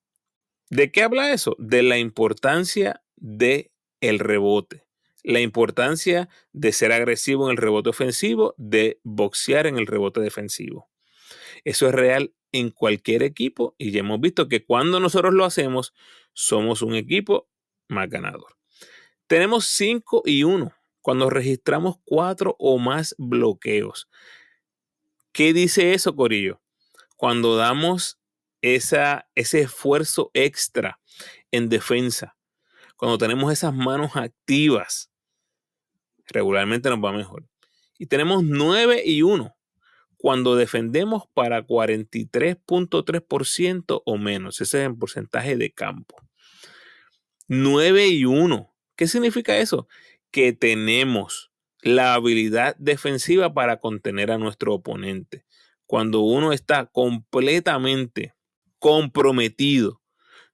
¿De 0.69 0.91
qué 0.91 1.03
habla 1.03 1.32
eso? 1.32 1.55
De 1.59 1.84
la 1.84 1.97
importancia 1.97 3.03
de 3.15 3.71
el 4.01 4.19
rebote 4.19 4.84
la 5.24 5.39
importancia 5.39 6.30
de 6.51 6.74
ser 6.74 6.91
agresivo 6.91 7.45
en 7.45 7.51
el 7.51 7.57
rebote 7.57 7.89
ofensivo, 7.89 8.53
de 8.57 8.99
boxear 9.03 9.67
en 9.67 9.78
el 9.78 9.88
rebote 9.88 10.19
defensivo. 10.19 10.89
Eso 11.63 11.88
es 11.88 11.95
real 11.95 12.34
en 12.51 12.69
cualquier 12.69 13.24
equipo 13.24 13.74
y 13.78 13.91
ya 13.91 14.01
hemos 14.01 14.19
visto 14.19 14.47
que 14.47 14.65
cuando 14.65 14.99
nosotros 14.99 15.34
lo 15.34 15.45
hacemos, 15.45 15.93
somos 16.34 16.82
un 16.82 16.95
equipo 16.95 17.47
más 17.88 18.09
ganador. 18.09 18.57
Tenemos 19.28 19.65
5 19.67 20.24
y 20.26 20.43
1 20.43 20.74
cuando 21.01 21.30
registramos 21.30 21.95
4 22.03 22.55
o 22.59 22.78
más 22.78 23.15
bloqueos. 23.17 24.09
¿Qué 25.32 25.53
dice 25.53 25.93
eso, 25.93 26.15
Corillo? 26.15 26.62
Cuando 27.24 27.55
damos 27.55 28.19
ese 28.61 29.24
esfuerzo 29.34 30.30
extra 30.34 30.99
en 31.51 31.69
defensa, 31.69 32.36
cuando 32.97 33.17
tenemos 33.17 33.53
esas 33.53 33.74
manos 33.74 34.17
activas, 34.17 35.09
regularmente 36.28 36.89
nos 36.89 36.99
va 36.99 37.13
mejor. 37.13 37.47
Y 37.97 38.07
tenemos 38.07 38.43
9 38.43 39.03
y 39.05 39.21
1 39.21 39.55
cuando 40.17 40.57
defendemos 40.57 41.24
para 41.34 41.65
43.3% 41.65 44.01
o 44.05 44.17
menos. 44.17 44.59
Ese 44.59 44.82
es 44.82 44.88
el 44.88 44.97
porcentaje 44.97 45.55
de 45.55 45.71
campo. 45.71 46.17
9 47.47 48.09
y 48.09 48.26
1. 48.26 48.76
¿Qué 48.97 49.07
significa 49.07 49.57
eso? 49.59 49.88
Que 50.30 50.51
tenemos 50.51 51.53
la 51.80 52.15
habilidad 52.15 52.76
defensiva 52.80 53.53
para 53.53 53.80
contener 53.80 54.30
a 54.30 54.38
nuestro 54.38 54.74
oponente. 54.74 55.43
Cuando 55.94 56.22
uno 56.22 56.54
está 56.54 56.88
completamente 56.88 58.34
comprometido 58.80 60.02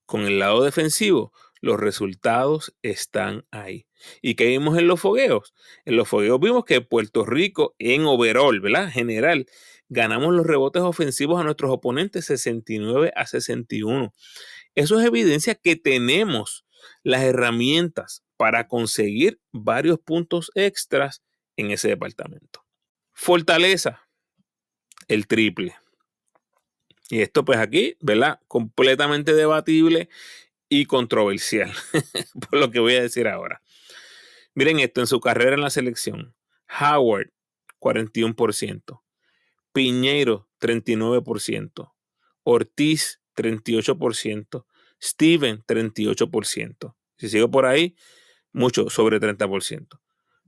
con 0.05 0.23
el 0.23 0.37
lado 0.37 0.65
defensivo, 0.65 1.31
los 1.61 1.79
resultados 1.79 2.75
están 2.81 3.45
ahí. 3.49 3.87
¿Y 4.21 4.35
qué 4.35 4.47
vimos 4.47 4.77
en 4.77 4.89
los 4.89 4.99
fogueos? 4.99 5.53
En 5.85 5.95
los 5.95 6.09
fogueos 6.09 6.41
vimos 6.41 6.65
que 6.65 6.81
Puerto 6.81 7.25
Rico, 7.25 7.73
en 7.79 8.03
overall, 8.03 8.59
¿verdad? 8.59 8.91
General, 8.91 9.45
ganamos 9.87 10.33
los 10.33 10.45
rebotes 10.45 10.81
ofensivos 10.81 11.39
a 11.39 11.45
nuestros 11.45 11.71
oponentes 11.71 12.25
69 12.25 13.13
a 13.15 13.25
61. 13.25 14.13
Eso 14.75 14.99
es 14.99 15.07
evidencia 15.07 15.55
que 15.55 15.77
tenemos 15.77 16.65
las 17.01 17.21
herramientas 17.21 18.25
para 18.35 18.67
conseguir 18.67 19.39
varios 19.53 19.99
puntos 19.99 20.51
extras 20.53 21.23
en 21.55 21.71
ese 21.71 21.87
departamento. 21.87 22.65
Fortaleza, 23.13 24.08
el 25.09 25.27
triple. 25.27 25.75
Y 27.09 27.21
esto 27.21 27.43
pues 27.43 27.59
aquí, 27.59 27.97
¿verdad? 27.99 28.39
Completamente 28.47 29.33
debatible 29.33 30.07
y 30.69 30.85
controversial, 30.85 31.73
por 32.49 32.59
lo 32.59 32.71
que 32.71 32.79
voy 32.79 32.95
a 32.95 33.01
decir 33.01 33.27
ahora. 33.27 33.61
Miren 34.53 34.79
esto, 34.79 35.01
en 35.01 35.07
su 35.07 35.19
carrera 35.19 35.55
en 35.55 35.61
la 35.61 35.71
selección, 35.71 36.35
Howard, 36.79 37.31
41%, 37.79 39.01
Piñeiro, 39.73 40.47
39%, 40.59 41.93
Ortiz, 42.43 43.21
38%, 43.35 44.65
Steven, 45.01 45.63
38%. 45.65 46.95
Si 47.17 47.29
sigo 47.29 47.51
por 47.51 47.65
ahí, 47.65 47.95
mucho, 48.51 48.89
sobre 48.89 49.19
30%. 49.19 49.99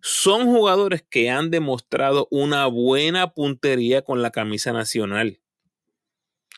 Son 0.02 0.46
jugadores 0.48 1.04
que 1.10 1.30
han 1.30 1.52
demostrado 1.52 2.28
una 2.32 2.66
buena 2.68 3.34
puntería 3.34 4.02
con 4.02 4.22
la 4.22 4.32
camisa 4.32 4.74
nacional. 4.74 5.40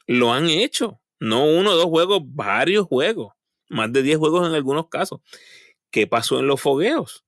Lo 0.07 0.33
han 0.33 0.49
hecho. 0.49 1.01
No 1.19 1.45
uno, 1.45 1.73
dos 1.73 1.85
juegos, 1.85 2.21
varios 2.23 2.85
juegos 2.87 3.33
más 3.73 3.91
de 3.91 4.03
10 4.03 4.17
juegos 4.19 4.47
en 4.47 4.55
algunos 4.55 4.87
casos. 4.87 5.19
¿Qué 5.91 6.07
pasó 6.07 6.39
en 6.39 6.47
los 6.47 6.61
fogueos? 6.61 7.25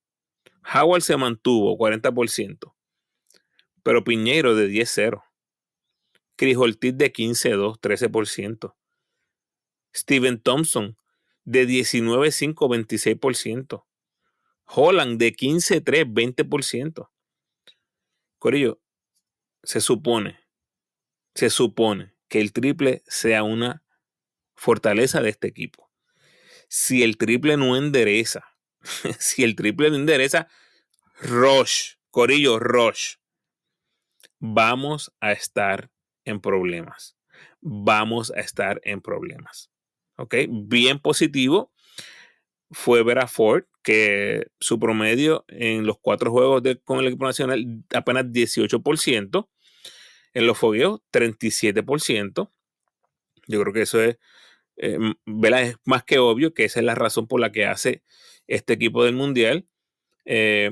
Howard 0.74 1.01
se 1.01 1.18
mantuvo 1.18 1.78
40%, 1.78 2.74
pero 3.84 4.03
Piñero 4.03 4.55
de 4.55 4.68
10-0. 4.68 5.24
Chris 6.36 6.57
Ortiz 6.57 6.97
de 6.97 7.13
15-2, 7.13 7.80
13%. 7.80 8.76
Steven 9.93 10.41
Thompson 10.41 10.97
de 11.43 11.68
19-5, 11.68 12.55
26%. 12.55 13.86
Holland 14.66 15.20
de 15.20 15.36
15-3, 15.36 16.05
20%. 16.13 17.09
Corillo, 18.39 18.82
se 19.63 19.82
supone, 19.82 20.39
se 21.34 21.49
supone 21.49 22.13
que 22.28 22.41
el 22.41 22.53
triple 22.53 23.03
sea 23.07 23.43
una 23.43 23.84
fortaleza 24.55 25.22
de 25.22 25.30
este 25.30 25.47
equipo 25.47 25.86
si 26.68 27.03
el 27.03 27.18
triple 27.18 27.57
no 27.57 27.78
endereza, 27.78 28.43
si 29.20 29.43
el 29.43 29.55
triple 29.55 29.89
no 29.89 29.95
endereza, 29.95 30.47
Rush, 31.22 31.93
Corillo, 32.09 32.59
Rush, 32.59 33.16
vamos 34.39 35.13
a 35.20 35.32
estar 35.32 35.91
en 36.26 36.41
problemas. 36.41 37.18
Vamos 37.61 38.32
a 38.32 38.41
estar 38.41 38.82
en 38.84 39.01
problemas. 39.01 39.72
¿Ok? 40.18 40.36
Bien 40.49 40.99
positivo 40.99 41.74
fue 42.76 43.03
ver 43.03 43.19
a 43.19 43.28
Ford 43.28 43.63
que 43.82 44.47
su 44.59 44.78
promedio 44.80 45.45
en 45.47 45.86
los 45.86 45.97
cuatro 45.97 46.30
juegos 46.30 46.61
con 46.84 46.99
el 46.99 47.07
equipo 47.07 47.26
nacional 47.26 47.65
apenas 47.93 48.26
18%. 48.26 49.47
En 50.34 50.47
los 50.47 50.57
fogueos, 50.57 50.99
37%. 51.13 52.51
Yo 53.47 53.61
creo 53.61 53.73
que 53.73 53.82
eso 53.84 54.01
es 54.01 54.17
eh, 54.76 54.97
es 55.26 55.76
más 55.86 56.03
que 56.03 56.19
obvio 56.19 56.53
que 56.53 56.65
esa 56.65 56.80
es 56.80 56.86
la 56.86 56.95
razón 56.95 57.28
por 57.28 57.39
la 57.39 57.53
que 57.53 57.65
hace 57.65 58.03
este 58.45 58.73
equipo 58.73 59.05
del 59.05 59.15
Mundial. 59.15 59.65
Eh, 60.26 60.71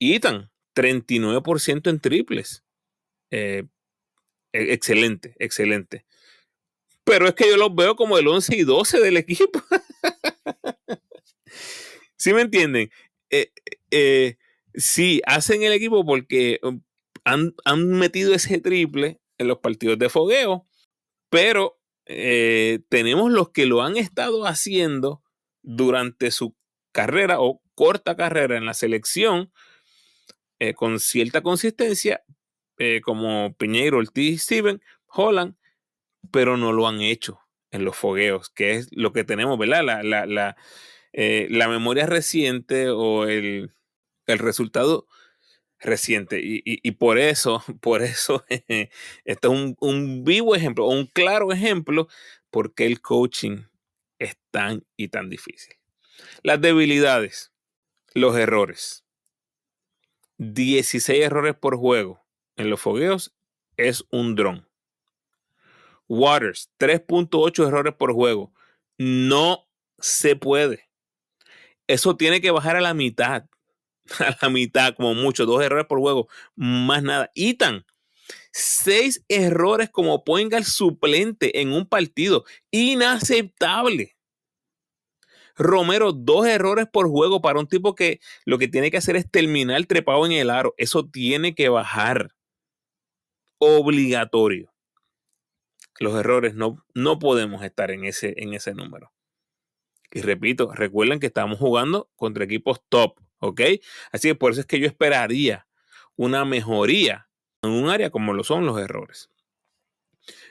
Ethan, 0.00 0.50
39% 0.74 1.88
en 1.88 2.00
triples. 2.00 2.64
Eh, 3.30 3.62
e, 4.52 4.72
excelente, 4.72 5.36
excelente. 5.38 6.04
Pero 7.04 7.28
es 7.28 7.34
que 7.34 7.48
yo 7.48 7.56
los 7.56 7.72
veo 7.72 7.94
como 7.94 8.18
el 8.18 8.26
11 8.26 8.56
y 8.56 8.62
12 8.62 8.98
del 8.98 9.18
equipo. 9.18 9.62
¿Sí 12.16 12.32
me 12.32 12.42
entienden? 12.42 12.90
Eh, 13.30 14.36
sí, 14.74 15.20
hacen 15.26 15.62
el 15.62 15.72
equipo 15.72 16.04
porque 16.04 16.58
um, 16.62 16.82
han, 17.24 17.54
han 17.64 17.88
metido 17.90 18.34
ese 18.34 18.60
triple 18.60 19.20
en 19.38 19.48
los 19.48 19.58
partidos 19.58 19.98
de 19.98 20.08
fogueo, 20.08 20.66
pero 21.30 21.80
eh, 22.06 22.80
tenemos 22.88 23.32
los 23.32 23.50
que 23.50 23.66
lo 23.66 23.82
han 23.82 23.96
estado 23.96 24.46
haciendo 24.46 25.22
durante 25.62 26.30
su 26.30 26.54
carrera 26.92 27.40
o 27.40 27.62
corta 27.74 28.16
carrera 28.16 28.56
en 28.56 28.66
la 28.66 28.74
selección 28.74 29.52
eh, 30.60 30.74
con 30.74 31.00
cierta 31.00 31.42
consistencia, 31.42 32.22
eh, 32.78 33.00
como 33.00 33.54
Piñeiro, 33.56 33.98
Ortiz, 33.98 34.42
Steven, 34.42 34.80
Holland, 35.06 35.56
pero 36.30 36.56
no 36.56 36.72
lo 36.72 36.86
han 36.86 37.00
hecho 37.00 37.40
en 37.70 37.84
los 37.84 37.96
fogueos, 37.96 38.50
que 38.50 38.74
es 38.74 38.88
lo 38.92 39.12
que 39.12 39.24
tenemos, 39.24 39.58
¿verdad? 39.58 39.84
La, 39.84 40.02
la, 40.02 40.26
la, 40.26 40.56
la 41.14 41.68
memoria 41.68 42.06
reciente 42.06 42.90
o 42.90 43.24
el, 43.24 43.72
el 44.26 44.38
resultado 44.38 45.06
reciente. 45.84 46.40
Y, 46.42 46.90
por 46.92 47.18
eso, 47.18 47.62
por 47.80 48.02
eso, 48.02 48.44
esto 49.24 49.52
es 49.52 49.74
un, 49.80 50.24
vivo 50.24 50.54
ejemplo, 50.54 50.86
un 50.86 51.06
claro 51.06 51.52
ejemplo, 51.52 52.08
porque 52.50 52.86
el 52.86 53.00
coaching 53.00 53.64
es 54.18 54.36
tan 54.50 54.84
y 54.96 55.08
tan 55.08 55.28
difícil. 55.28 55.74
Las 56.42 56.60
debilidades, 56.60 57.52
los 58.14 58.36
errores. 58.36 59.04
16 60.38 61.20
errores 61.20 61.54
por 61.54 61.76
juego 61.76 62.24
en 62.56 62.70
los 62.70 62.80
fogueos 62.80 63.34
es 63.76 64.04
un 64.10 64.34
dron. 64.34 64.68
Waters, 66.08 66.70
3.8 66.78 67.66
errores 67.66 67.94
por 67.94 68.12
juego. 68.12 68.52
No 68.98 69.68
se 69.98 70.36
puede. 70.36 70.88
Eso 71.86 72.16
tiene 72.16 72.40
que 72.40 72.50
bajar 72.50 72.76
a 72.76 72.80
la 72.80 72.94
mitad. 72.94 73.44
A 74.18 74.36
la 74.42 74.50
mitad, 74.50 74.94
como 74.94 75.14
mucho. 75.14 75.46
Dos 75.46 75.62
errores 75.62 75.86
por 75.86 75.98
juego. 75.98 76.28
Más 76.56 77.02
nada. 77.02 77.30
Itan, 77.34 77.86
seis 78.52 79.24
errores 79.28 79.90
como 79.90 80.24
point 80.24 80.52
suplente 80.62 81.60
en 81.60 81.72
un 81.72 81.86
partido. 81.86 82.44
Inaceptable. 82.70 84.16
Romero, 85.56 86.12
dos 86.12 86.46
errores 86.46 86.86
por 86.92 87.08
juego 87.08 87.40
para 87.40 87.60
un 87.60 87.68
tipo 87.68 87.94
que 87.94 88.20
lo 88.44 88.58
que 88.58 88.68
tiene 88.68 88.90
que 88.90 88.96
hacer 88.96 89.16
es 89.16 89.30
terminar 89.30 89.84
trepado 89.86 90.26
en 90.26 90.32
el 90.32 90.50
aro. 90.50 90.74
Eso 90.78 91.06
tiene 91.08 91.54
que 91.54 91.68
bajar. 91.68 92.34
Obligatorio. 93.58 94.72
Los 96.00 96.18
errores 96.18 96.54
no, 96.54 96.84
no 96.94 97.20
podemos 97.20 97.62
estar 97.62 97.92
en 97.92 98.04
ese, 98.04 98.34
en 98.36 98.52
ese 98.52 98.74
número. 98.74 99.13
Y 100.14 100.22
repito, 100.22 100.70
recuerden 100.72 101.18
que 101.18 101.26
estamos 101.26 101.58
jugando 101.58 102.08
contra 102.14 102.44
equipos 102.44 102.80
top, 102.88 103.18
¿ok? 103.40 103.60
Así 104.12 104.28
que 104.28 104.36
por 104.36 104.52
eso 104.52 104.60
es 104.60 104.66
que 104.66 104.78
yo 104.78 104.86
esperaría 104.86 105.66
una 106.14 106.44
mejoría 106.44 107.28
en 107.62 107.70
un 107.70 107.90
área 107.90 108.10
como 108.10 108.32
lo 108.32 108.44
son 108.44 108.64
los 108.64 108.78
errores. 108.78 109.28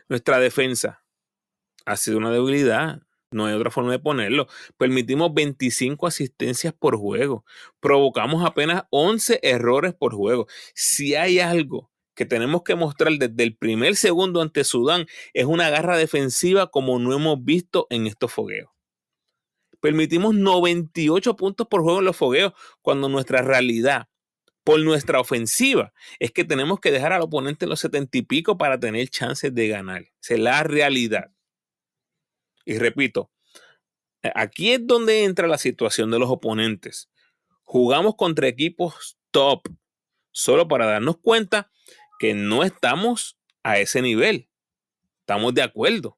Nuestra 0.09 0.39
defensa 0.39 1.05
ha 1.85 1.95
sido 1.95 2.17
una 2.17 2.29
debilidad. 2.29 3.03
No 3.31 3.45
hay 3.45 3.53
otra 3.53 3.71
forma 3.71 3.93
de 3.93 3.99
ponerlo. 3.99 4.47
Permitimos 4.77 5.33
25 5.33 6.07
asistencias 6.07 6.73
por 6.73 6.97
juego. 6.97 7.45
Provocamos 7.79 8.45
apenas 8.45 8.83
11 8.89 9.39
errores 9.43 9.93
por 9.93 10.13
juego. 10.13 10.45
Si 10.75 11.15
hay 11.15 11.39
algo 11.39 11.89
que 12.15 12.25
tenemos 12.25 12.63
que 12.63 12.75
mostrar 12.75 13.13
desde 13.13 13.43
el 13.43 13.55
primer 13.55 13.95
segundo 13.95 14.41
ante 14.41 14.65
Sudán, 14.65 15.07
es 15.33 15.45
una 15.45 15.69
garra 15.69 15.95
defensiva 15.95 16.69
como 16.69 16.99
no 16.99 17.13
hemos 17.13 17.41
visto 17.45 17.87
en 17.89 18.07
estos 18.07 18.33
fogueos. 18.33 18.72
Permitimos 19.83 20.33
98 20.33 21.35
puntos 21.35 21.67
por 21.67 21.81
juego 21.81 21.99
en 21.99 22.05
los 22.05 22.15
fogueos, 22.15 22.53
cuando 22.81 23.09
nuestra 23.09 23.41
realidad, 23.41 24.07
por 24.63 24.79
nuestra 24.79 25.19
ofensiva, 25.19 25.91
es 26.19 26.31
que 26.31 26.45
tenemos 26.45 26.79
que 26.79 26.89
dejar 26.89 27.11
al 27.11 27.23
oponente 27.23 27.65
en 27.65 27.69
los 27.69 27.81
70 27.81 28.17
y 28.17 28.21
pico 28.21 28.57
para 28.57 28.79
tener 28.79 29.09
chances 29.09 29.53
de 29.53 29.67
ganar. 29.67 30.03
Esa 30.21 30.35
es 30.35 30.39
la 30.39 30.63
realidad. 30.63 31.33
Y 32.63 32.77
repito, 32.77 33.29
aquí 34.33 34.71
es 34.71 34.87
donde 34.87 35.25
entra 35.25 35.49
la 35.49 35.57
situación 35.57 36.11
de 36.11 36.19
los 36.19 36.29
oponentes. 36.29 37.11
Jugamos 37.63 38.15
contra 38.15 38.47
equipos 38.47 39.17
top, 39.31 39.67
solo 40.31 40.69
para 40.69 40.85
darnos 40.85 41.17
cuenta 41.17 41.69
que 42.19 42.33
no 42.33 42.63
estamos 42.63 43.37
a 43.63 43.79
ese 43.79 44.01
nivel. 44.01 44.49
Estamos 45.19 45.53
de 45.53 45.63
acuerdo. 45.63 46.17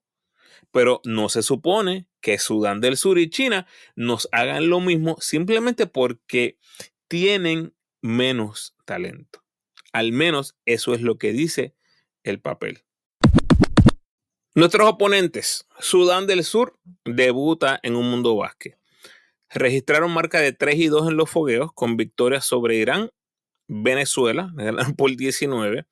Pero 0.70 1.00
no 1.04 1.28
se 1.28 1.42
supone 1.42 2.06
que 2.26 2.40
Sudán 2.40 2.80
del 2.80 2.96
Sur 2.96 3.20
y 3.20 3.30
China 3.30 3.68
nos 3.94 4.28
hagan 4.32 4.68
lo 4.68 4.80
mismo 4.80 5.16
simplemente 5.20 5.86
porque 5.86 6.58
tienen 7.06 7.72
menos 8.02 8.74
talento. 8.84 9.44
Al 9.92 10.10
menos 10.10 10.56
eso 10.64 10.92
es 10.92 11.02
lo 11.02 11.18
que 11.18 11.30
dice 11.30 11.76
el 12.24 12.40
papel. 12.40 12.82
Nuestros 14.56 14.88
oponentes, 14.88 15.68
Sudán 15.78 16.26
del 16.26 16.42
Sur 16.42 16.76
debuta 17.04 17.78
en 17.84 17.94
un 17.94 18.10
mundo 18.10 18.34
básquet. 18.34 18.76
Registraron 19.48 20.10
marca 20.10 20.40
de 20.40 20.52
3 20.52 20.74
y 20.80 20.86
2 20.88 21.10
en 21.10 21.16
los 21.16 21.30
fogueos 21.30 21.72
con 21.74 21.96
victorias 21.96 22.44
sobre 22.44 22.74
Irán, 22.74 23.10
Venezuela, 23.68 24.52
por 24.96 25.14
19, 25.14 25.86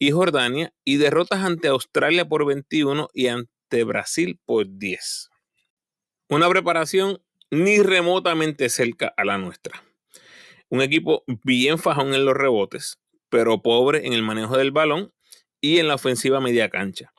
y 0.00 0.10
Jordania, 0.10 0.74
y 0.82 0.96
derrotas 0.96 1.44
ante 1.44 1.68
Australia 1.68 2.28
por 2.28 2.44
21 2.44 3.10
y 3.14 3.28
ante 3.28 3.84
Brasil 3.84 4.40
por 4.44 4.66
10. 4.68 5.30
Una 6.28 6.48
preparación 6.48 7.22
ni 7.50 7.78
remotamente 7.78 8.68
cerca 8.68 9.12
a 9.16 9.24
la 9.24 9.38
nuestra. 9.38 9.82
Un 10.68 10.82
equipo 10.82 11.24
bien 11.44 11.78
fajón 11.78 12.14
en 12.14 12.24
los 12.24 12.34
rebotes, 12.34 12.98
pero 13.30 13.62
pobre 13.62 14.06
en 14.06 14.12
el 14.12 14.22
manejo 14.22 14.56
del 14.56 14.70
balón 14.70 15.12
y 15.60 15.78
en 15.78 15.88
la 15.88 15.94
ofensiva 15.94 16.40
media 16.40 16.68
cancha 16.68 17.12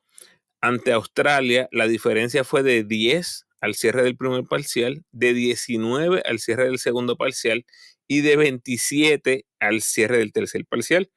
ante 0.62 0.92
Australia, 0.92 1.70
la 1.72 1.88
diferencia 1.88 2.44
fue 2.44 2.64
de 2.64 2.84
10 2.84 3.48
al 3.62 3.76
cierre 3.76 4.04
del 4.04 4.18
primer 4.18 4.44
parcial, 4.46 5.04
de 5.12 5.34
19 5.34 6.22
al 6.26 6.40
cierre 6.40 6.66
del 6.66 6.80
segundo 6.80 7.18
parcial 7.18 7.66
y 8.08 8.22
de 8.22 8.36
27 8.38 9.46
al 9.60 9.82
cierre 9.82 10.18
del 10.18 10.34
tercer 10.34 10.66
parcial. 10.66 11.12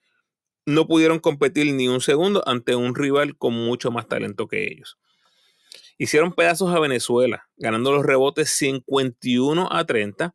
No 0.67 0.87
pudieron 0.87 1.19
competir 1.19 1.73
ni 1.73 1.89
un 1.89 2.01
segundo 2.01 2.43
ante 2.47 2.77
un 2.77 2.95
rival 2.95 3.37
con 3.37 3.55
mucho 3.55 3.91
más 3.91 4.07
talento 4.07 4.47
que 4.47 4.65
ellos. 4.65 4.97
Hicieron 6.03 6.33
pedazos 6.33 6.75
a 6.75 6.81
Venezuela, 6.81 7.49
ganando 7.57 7.93
los 7.93 8.05
rebotes 8.05 8.51
51 8.51 9.69
a 9.71 9.85
30, 9.85 10.35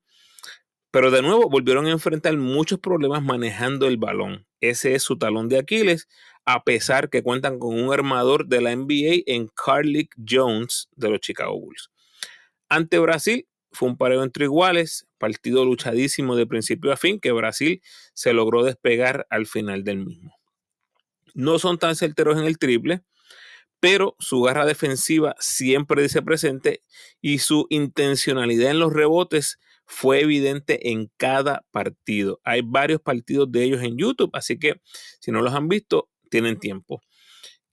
pero 0.92 1.12
de 1.12 1.22
nuevo 1.22 1.50
volvieron 1.50 1.88
a 1.88 1.92
enfrentar 1.92 2.38
muchos 2.38 2.80
problemas 2.80 3.22
manejando 3.22 3.86
el 3.86 3.98
balón. 3.98 4.48
Ese 4.62 4.96
es 4.96 5.04
su 5.04 5.18
talón 5.18 5.50
de 5.50 5.60
Aquiles, 5.60 6.08
a 6.46 6.64
pesar 6.64 7.10
que 7.10 7.22
cuentan 7.22 7.60
con 7.60 7.78
un 7.78 7.92
armador 7.92 8.48
de 8.48 8.62
la 8.62 8.74
NBA 8.74 9.24
en 9.26 9.50
Carlick 9.50 10.16
Jones 10.26 10.88
de 10.96 11.10
los 11.10 11.20
Chicago 11.20 11.60
Bulls. 11.60 11.92
Ante 12.70 12.98
Brasil 13.00 13.46
fue 13.74 13.90
un 13.90 13.98
pareo 13.98 14.24
entre 14.24 14.46
iguales, 14.46 15.06
partido 15.18 15.66
luchadísimo 15.66 16.38
de 16.38 16.48
principio 16.48 16.94
a 16.94 16.96
fin 16.96 17.20
que 17.20 17.34
Brasil 17.34 17.82
se 18.14 18.32
logró 18.32 18.64
despegar 18.64 19.28
al 19.30 19.48
final 19.48 19.84
del 19.84 19.98
mismo. 19.98 20.34
No 21.34 21.60
son 21.60 21.78
tan 21.78 21.98
certeros 21.98 22.38
en 22.38 22.46
el 22.46 22.58
triple, 22.58 23.04
pero 23.80 24.16
su 24.20 24.42
garra 24.42 24.66
defensiva 24.66 25.36
siempre 25.40 26.02
dice 26.02 26.22
presente 26.22 26.84
y 27.22 27.40
su 27.40 27.68
intencionalidad 27.70 28.72
en 28.72 28.80
los 28.80 28.94
rebotes 28.94 29.60
fue 29.86 30.22
evidente 30.22 30.92
en 30.92 31.10
cada 31.18 31.66
partido. 31.72 32.42
Hay 32.44 32.62
varios 32.64 33.02
partidos 33.02 33.52
de 33.52 33.64
ellos 33.64 33.82
en 33.82 33.98
YouTube, 33.98 34.32
así 34.34 34.60
que 34.60 34.82
si 35.20 35.32
no 35.32 35.42
los 35.42 35.54
han 35.54 35.70
visto, 35.70 36.10
tienen 36.30 36.60
tiempo. 36.60 37.02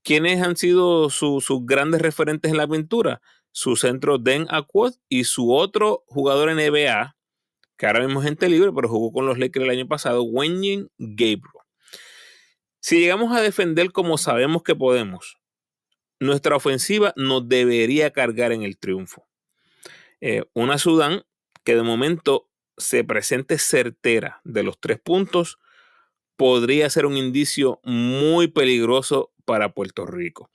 ¿Quiénes 0.03 0.43
han 0.43 0.57
sido 0.57 1.11
sus 1.11 1.45
grandes 1.65 2.01
referentes 2.01 2.51
en 2.51 2.59
la 2.59 2.65
aventura? 2.65 3.21
Su 3.51 3.77
centro 3.77 4.19
Den 4.19 4.47
Aquod 4.51 4.95
y 5.09 5.25
su 5.25 5.53
otro 5.53 6.05
jugador 6.07 6.51
en 6.51 6.59
NBA, 6.59 7.17
que 7.77 7.87
ahora 7.87 8.05
mismo 8.05 8.21
es 8.21 8.27
gente 8.27 8.49
libre, 8.49 8.71
pero 8.73 8.89
jugó 8.89 9.13
con 9.13 9.27
los 9.27 9.39
Lakers 9.39 9.65
el 9.65 9.71
año 9.71 9.89
pasado, 9.89 10.23
Wenyen 10.23 10.91
Gabriel. 10.99 11.41
Si 12.81 13.01
llegamos 13.01 13.35
a 13.35 13.41
defender 13.41 13.93
como 13.93 14.19
sabemos 14.19 14.63
que 14.63 14.75
podemos, 14.75 15.39
nuestra 16.25 16.57
ofensiva 16.57 17.13
nos 17.17 17.49
debería 17.49 18.11
cargar 18.11 18.53
en 18.53 18.63
el 18.63 18.79
triunfo. 18.79 19.27
Eh, 20.21 20.45
una 20.55 20.79
Sudán 20.79 21.25
que 21.65 21.75
de 21.75 21.83
momento 21.83 22.49
se 22.77 23.05
presente 23.05 23.59
certera 23.59 24.41
de 24.45 24.63
los 24.63 24.81
tres 24.81 24.99
puntos 24.99 25.59
podría 26.37 26.91
ser 26.91 27.07
un 27.07 27.17
indicio 27.17 27.81
muy 27.85 28.49
peligroso 28.49 29.33
para 29.45 29.73
Puerto 29.73 30.07
Rico. 30.07 30.51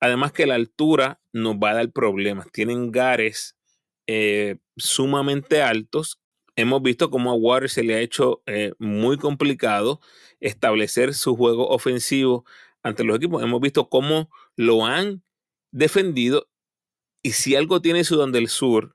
Además 0.00 0.32
que 0.32 0.46
la 0.46 0.56
altura 0.56 1.20
nos 1.32 1.56
va 1.56 1.70
a 1.70 1.74
dar 1.74 1.90
problemas. 1.90 2.50
Tienen 2.52 2.92
gares 2.92 3.56
eh, 4.06 4.56
sumamente 4.76 5.62
altos. 5.62 6.20
Hemos 6.56 6.82
visto 6.82 7.10
cómo 7.10 7.30
a 7.30 7.34
Waters 7.34 7.72
se 7.72 7.82
le 7.82 7.94
ha 7.94 8.00
hecho 8.00 8.42
eh, 8.46 8.72
muy 8.78 9.16
complicado 9.16 10.00
establecer 10.40 11.14
su 11.14 11.36
juego 11.36 11.68
ofensivo 11.68 12.44
ante 12.82 13.02
los 13.02 13.16
equipos. 13.16 13.42
Hemos 13.42 13.60
visto 13.60 13.88
cómo 13.88 14.30
lo 14.56 14.86
han 14.86 15.22
defendido. 15.72 16.48
Y 17.22 17.32
si 17.32 17.56
algo 17.56 17.80
tiene 17.80 18.04
Sudán 18.04 18.32
del 18.32 18.48
Sur 18.48 18.94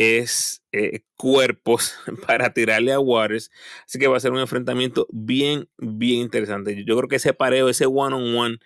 es 0.00 0.62
eh, 0.72 1.02
cuerpos 1.14 1.94
para 2.26 2.54
tirarle 2.54 2.92
a 2.92 3.00
Waters. 3.00 3.50
Así 3.84 3.98
que 3.98 4.08
va 4.08 4.16
a 4.16 4.20
ser 4.20 4.32
un 4.32 4.40
enfrentamiento 4.40 5.06
bien, 5.10 5.68
bien 5.76 6.20
interesante. 6.20 6.84
Yo 6.86 6.96
creo 6.96 7.08
que 7.08 7.16
ese 7.16 7.34
pareo, 7.34 7.68
ese 7.68 7.84
one-on-one 7.84 8.58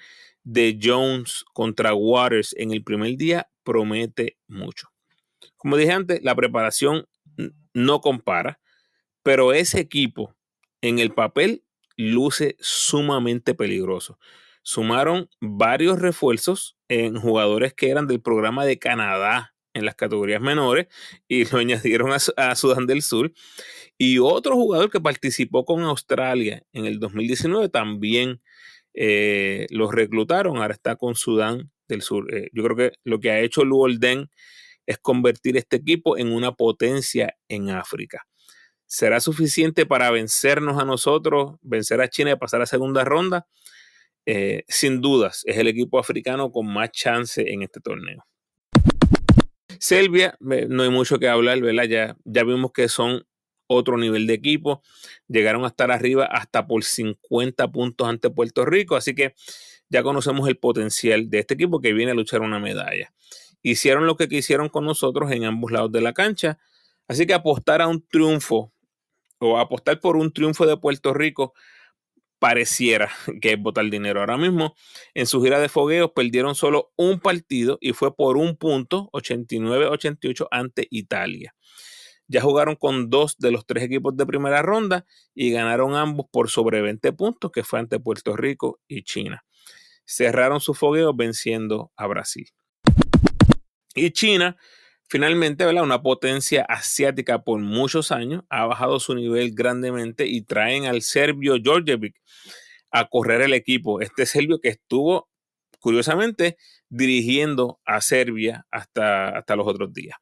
de 0.45 0.79
Jones 0.81 1.45
contra 1.53 1.93
Waters 1.93 2.55
en 2.57 2.71
el 2.71 2.85
primer 2.85 3.17
día 3.17 3.51
promete 3.65 4.39
mucho. 4.47 4.91
Como 5.57 5.77
dije 5.77 5.91
antes, 5.91 6.23
la 6.23 6.37
preparación 6.37 7.09
no 7.73 8.01
compara, 8.01 8.61
pero 9.25 9.53
ese 9.53 9.81
equipo 9.81 10.37
en 10.83 11.01
el 11.01 11.13
papel 11.13 11.65
luce 11.97 12.57
sumamente 12.61 13.55
peligroso. 13.55 14.21
Sumaron 14.65 15.29
varios 15.43 16.01
refuerzos 16.01 16.77
en 16.89 17.21
jugadores 17.21 17.75
que 17.75 17.91
eran 17.91 18.07
del 18.07 18.23
programa 18.23 18.65
de 18.65 18.79
Canadá 18.79 19.55
en 19.75 19.85
las 19.85 19.95
categorías 19.95 20.41
menores 20.41 20.87
y 21.29 21.45
lo 21.45 21.59
añadieron 21.59 22.13
a, 22.13 22.55
Sudán 22.57 22.87
del 22.87 23.03
Sur. 23.03 23.33
Y 23.99 24.19
otro 24.19 24.55
jugador 24.55 24.91
que 24.91 25.01
participó 25.01 25.67
con 25.67 25.83
Australia 25.83 26.63
en 26.73 26.87
el 26.87 26.99
2019 26.99 27.69
también 27.69 28.41
eh, 28.95 29.67
los 29.69 29.93
reclutaron, 29.93 30.57
ahora 30.57 30.73
está 30.73 30.97
con 30.97 31.15
Sudán 31.15 31.71
del 31.87 32.01
Sur. 32.01 32.35
Eh, 32.35 32.49
yo 32.55 32.65
creo 32.65 32.77
que 32.77 32.93
lo 33.05 33.21
que 33.21 33.31
ha 33.31 33.41
hecho 33.41 33.65
Luolden 33.65 34.31
es 34.87 34.97
convertir 34.99 35.59
este 35.59 35.77
equipo 35.77 36.17
en 36.17 36.33
una 36.33 36.53
potencia 36.53 37.37
en 37.49 37.69
África. 37.69 38.27
¿Será 38.87 39.21
suficiente 39.21 39.85
para 39.85 40.11
vencernos 40.11 40.81
a 40.81 40.87
nosotros, 40.87 41.57
vencer 41.61 42.01
a 42.01 42.09
China 42.09 42.31
y 42.31 42.37
pasar 42.37 42.63
a 42.63 42.67
segunda 42.67 43.05
ronda? 43.05 43.47
Eh, 44.27 44.65
sin 44.69 45.01
dudas, 45.01 45.43
es 45.45 45.59
el 45.59 45.69
equipo 45.69 45.99
africano 45.99 46.51
con 46.51 46.67
más 46.67 46.91
chance 46.91 47.43
en 47.53 47.63
este 47.63 47.81
torneo. 47.81 48.25
Serbia, 49.79 50.37
no 50.41 50.83
hay 50.83 50.91
mucho 50.91 51.19
que 51.19 51.29
hablar, 51.29 51.61
¿verdad? 51.61 51.85
Ya, 51.85 52.17
ya 52.25 52.45
vimos 52.45 52.73
que 52.73 52.89
son 52.89 53.27
otro 53.67 53.99
nivel 53.99 54.27
de 54.27 54.35
equipo. 54.35 54.83
Llegaron 55.29 55.65
a 55.65 55.69
estar 55.69 55.91
arriba 55.91 56.27
hasta 56.27 56.67
por 56.67 56.85
50 56.85 57.71
puntos 57.71 58.09
ante 58.09 58.31
Puerto 58.31 58.65
Rico, 58.65 58.97
así 58.97 59.15
que 59.15 59.35
ya 59.89 60.03
conocemos 60.03 60.49
el 60.49 60.57
potencial 60.57 61.29
de 61.29 61.41
este 61.41 61.55
equipo 61.55 61.81
que 61.81 61.93
viene 61.93 62.13
a 62.13 62.15
luchar 62.15 62.41
una 62.41 62.59
medalla. 62.59 63.13
Hicieron 63.63 64.07
lo 64.07 64.17
que 64.17 64.29
quisieron 64.29 64.69
con 64.69 64.85
nosotros 64.85 65.31
en 65.33 65.45
ambos 65.45 65.71
lados 65.71 65.93
de 65.93 66.01
la 66.01 66.13
cancha, 66.13 66.59
así 67.09 67.27
que 67.27 67.35
apostar 67.35 67.81
a 67.81 67.89
un 67.89 68.07
triunfo 68.07 68.73
o 69.39 69.59
apostar 69.59 70.01
por 70.01 70.17
un 70.17 70.33
triunfo 70.33 70.67
de 70.67 70.77
Puerto 70.77 71.13
Rico 71.13 71.55
pareciera 72.45 73.11
que 73.41 73.55
es 73.55 73.59
botar 73.59 73.89
dinero. 73.89 74.21
Ahora 74.21 74.37
mismo, 74.37 74.75
en 75.15 75.25
su 75.25 75.43
gira 75.43 75.59
de 75.61 75.71
fogueos, 75.71 76.11
perdieron 76.15 76.55
solo 76.55 76.93
un 76.95 77.19
partido 77.19 77.79
y 77.81 77.95
fue 77.95 78.15
por 78.15 78.37
un 78.37 78.59
punto, 78.59 79.09
89-88 79.15 80.49
ante 80.51 80.87
Italia. 80.91 81.55
Ya 82.29 82.43
jugaron 82.43 82.77
con 82.77 83.09
dos 83.09 83.39
de 83.39 83.51
los 83.51 83.65
tres 83.65 83.85
equipos 83.85 84.15
de 84.15 84.27
primera 84.27 84.61
ronda 84.61 85.07
y 85.35 85.53
ganaron 85.53 85.95
ambos 85.95 86.27
por 86.31 86.51
sobre 86.51 86.83
20 86.83 87.15
puntos, 87.15 87.51
que 87.51 87.65
fue 87.65 87.79
ante 87.79 87.99
Puerto 87.99 88.37
Rico 88.37 88.79
y 88.87 89.05
China. 89.05 89.43
Cerraron 90.05 90.61
su 90.61 90.75
fogueo 90.75 91.15
venciendo 91.15 91.93
a 91.97 92.07
Brasil. 92.07 92.51
Y 93.95 94.11
China, 94.11 94.59
finalmente, 95.15 95.65
¿verdad? 95.65 95.85
una 95.85 96.03
potencia 96.03 96.67
asiática 96.69 97.45
por 97.45 97.61
muchos 97.61 98.11
años, 98.11 98.43
ha 98.49 98.67
bajado 98.67 98.99
su 98.99 99.15
nivel 99.15 99.55
grandemente 99.55 100.27
y 100.27 100.43
traen 100.43 100.87
al 100.87 101.03
serbio 101.03 101.55
Georgievic 101.63 102.21
a 102.91 103.07
correr 103.09 103.41
el 103.43 103.55
equipo. 103.55 104.01
Este 104.01 104.27
serbio 104.27 104.59
que 104.59 104.71
estuvo, 104.71 105.29
curiosamente, 105.79 106.57
dirigiendo 106.89 107.79
a 107.85 108.01
Serbia 108.01 108.67
hasta, 108.73 109.29
hasta 109.29 109.55
los 109.55 109.69
otros 109.69 109.93
días. 109.93 110.17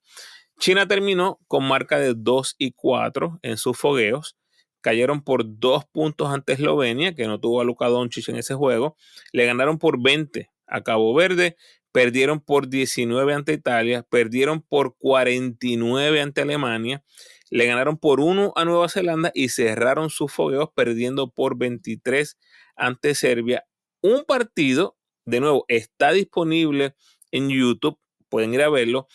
China 0.58 0.86
terminó 0.86 1.38
con 1.48 1.66
marca 1.66 1.98
de 1.98 2.12
2 2.14 2.56
y 2.58 2.72
4 2.72 3.38
en 3.40 3.56
sus 3.56 3.78
fogueos. 3.78 4.36
Cayeron 4.82 5.24
por 5.24 5.58
dos 5.58 5.86
puntos 5.86 6.28
ante 6.28 6.52
Eslovenia, 6.52 7.14
que 7.14 7.26
no 7.26 7.40
tuvo 7.40 7.62
a 7.62 7.64
Luka 7.64 7.86
Doncic 7.86 8.28
en 8.28 8.36
ese 8.36 8.52
juego. 8.52 8.98
Le 9.32 9.46
ganaron 9.46 9.78
por 9.78 10.02
20 10.02 10.50
a 10.66 10.82
Cabo 10.82 11.14
Verde. 11.14 11.56
Perdieron 11.92 12.40
por 12.40 12.68
19 12.68 13.34
ante 13.34 13.52
Italia. 13.52 14.04
Perdieron 14.08 14.62
por 14.62 14.96
49 14.98 16.20
ante 16.20 16.42
Alemania. 16.42 17.04
Le 17.50 17.66
ganaron 17.66 17.98
por 17.98 18.20
1 18.20 18.52
a 18.56 18.64
Nueva 18.64 18.88
Zelanda 18.88 19.30
y 19.34 19.50
cerraron 19.50 20.10
sus 20.10 20.32
fogueos 20.32 20.70
perdiendo 20.74 21.30
por 21.30 21.58
23 21.58 22.38
ante 22.76 23.14
Serbia. 23.14 23.64
Un 24.00 24.24
partido, 24.24 24.96
de 25.26 25.40
nuevo, 25.40 25.64
está 25.68 26.12
disponible 26.12 26.94
en 27.30 27.50
YouTube. 27.50 27.98
Pueden 28.28 28.54
ir 28.54 28.62
a 28.62 28.70
verlo 28.70 29.06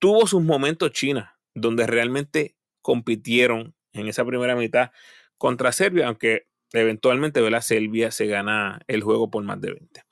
tuvo 0.00 0.26
sus 0.26 0.42
momentos 0.42 0.90
China, 0.90 1.38
donde 1.54 1.86
realmente 1.86 2.56
compitieron 2.82 3.76
en 3.92 4.08
esa 4.08 4.24
primera 4.24 4.56
mitad 4.56 4.90
contra 5.38 5.70
Serbia, 5.70 6.08
aunque 6.08 6.48
eventualmente 6.72 7.48
la 7.48 7.62
Serbia 7.62 8.10
se 8.10 8.26
gana 8.26 8.80
el 8.88 9.02
juego 9.02 9.30
por 9.30 9.44
más 9.44 9.60
de 9.60 9.72
20. 9.72 10.02